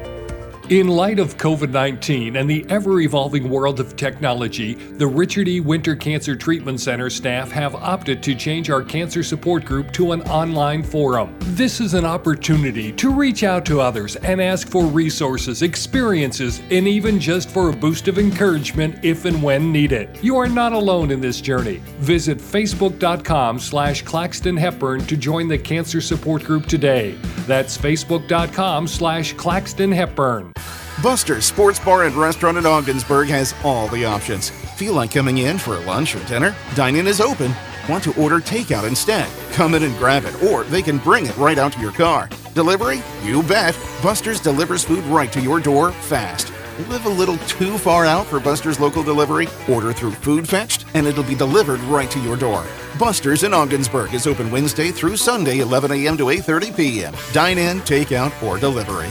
In 0.70 0.88
light 0.88 1.18
of 1.18 1.36
COVID 1.36 1.68
19 1.68 2.36
and 2.36 2.48
the 2.48 2.64
ever 2.70 3.00
evolving 3.00 3.50
world 3.50 3.80
of 3.80 3.96
technology, 3.96 4.72
the 4.72 5.06
Richard 5.06 5.46
E. 5.46 5.60
Winter 5.60 5.94
Cancer 5.94 6.34
Treatment 6.34 6.80
Center 6.80 7.10
staff 7.10 7.50
have 7.50 7.74
opted 7.74 8.22
to 8.22 8.34
change 8.34 8.70
our 8.70 8.82
cancer 8.82 9.22
support 9.22 9.66
group 9.66 9.92
to 9.92 10.12
an 10.12 10.22
online 10.22 10.82
forum. 10.82 11.36
This 11.40 11.82
is 11.82 11.92
an 11.92 12.06
opportunity 12.06 12.92
to 12.92 13.12
reach 13.12 13.44
out 13.44 13.66
to 13.66 13.82
others 13.82 14.16
and 14.16 14.40
ask 14.40 14.66
for 14.66 14.86
resources, 14.86 15.60
experiences, 15.60 16.62
and 16.70 16.88
even 16.88 17.20
just 17.20 17.50
for 17.50 17.68
a 17.68 17.72
boost 17.76 18.08
of 18.08 18.18
encouragement 18.18 19.04
if 19.04 19.26
and 19.26 19.42
when 19.42 19.70
needed. 19.70 20.18
You 20.22 20.38
are 20.38 20.48
not 20.48 20.72
alone 20.72 21.10
in 21.10 21.20
this 21.20 21.42
journey. 21.42 21.82
Visit 21.98 22.38
facebook.com 22.38 23.58
slash 23.58 24.00
Claxton 24.00 24.56
Hepburn 24.56 25.04
to 25.08 25.16
join 25.18 25.46
the 25.46 25.58
cancer 25.58 26.00
support 26.00 26.42
group 26.42 26.64
today. 26.64 27.18
That's 27.46 27.76
facebook.com 27.76 28.88
slash 28.88 29.34
Claxton 29.34 29.92
Hepburn. 29.92 30.54
Buster's 31.02 31.44
Sports 31.44 31.80
Bar 31.80 32.04
and 32.04 32.14
Restaurant 32.14 32.56
in 32.56 32.66
Ogdensburg 32.66 33.28
has 33.28 33.52
all 33.64 33.88
the 33.88 34.04
options. 34.04 34.50
Feel 34.50 34.94
like 34.94 35.10
coming 35.10 35.38
in 35.38 35.58
for 35.58 35.78
lunch 35.80 36.14
or 36.14 36.24
dinner? 36.24 36.54
Dine-in 36.74 37.06
is 37.06 37.20
open. 37.20 37.52
Want 37.88 38.04
to 38.04 38.20
order 38.20 38.38
takeout 38.38 38.86
instead? 38.86 39.28
Come 39.52 39.74
in 39.74 39.82
and 39.82 39.96
grab 39.98 40.24
it, 40.24 40.42
or 40.44 40.62
they 40.64 40.82
can 40.82 40.98
bring 40.98 41.26
it 41.26 41.36
right 41.36 41.58
out 41.58 41.72
to 41.72 41.80
your 41.80 41.92
car. 41.92 42.30
Delivery? 42.54 43.02
You 43.22 43.42
bet. 43.42 43.76
Buster's 44.02 44.40
delivers 44.40 44.84
food 44.84 45.04
right 45.04 45.30
to 45.32 45.40
your 45.40 45.58
door 45.58 45.90
fast. 45.92 46.52
Live 46.88 47.06
a 47.06 47.10
little 47.10 47.38
too 47.38 47.76
far 47.76 48.06
out 48.06 48.26
for 48.26 48.38
Buster's 48.40 48.80
local 48.80 49.02
delivery? 49.02 49.48
Order 49.68 49.92
through 49.92 50.12
Food 50.12 50.48
Fetched, 50.48 50.86
and 50.94 51.06
it'll 51.06 51.24
be 51.24 51.34
delivered 51.34 51.80
right 51.80 52.10
to 52.12 52.20
your 52.20 52.36
door. 52.36 52.64
Buster's 52.98 53.42
in 53.42 53.52
Ogdensburg 53.52 54.14
is 54.14 54.26
open 54.28 54.50
Wednesday 54.50 54.90
through 54.90 55.16
Sunday, 55.16 55.58
11 55.58 55.90
a.m. 55.90 56.16
to 56.16 56.26
8:30 56.26 56.76
p.m. 56.76 57.14
Dine 57.32 57.58
in, 57.58 57.80
takeout, 57.80 58.32
or 58.42 58.58
delivery. 58.58 59.10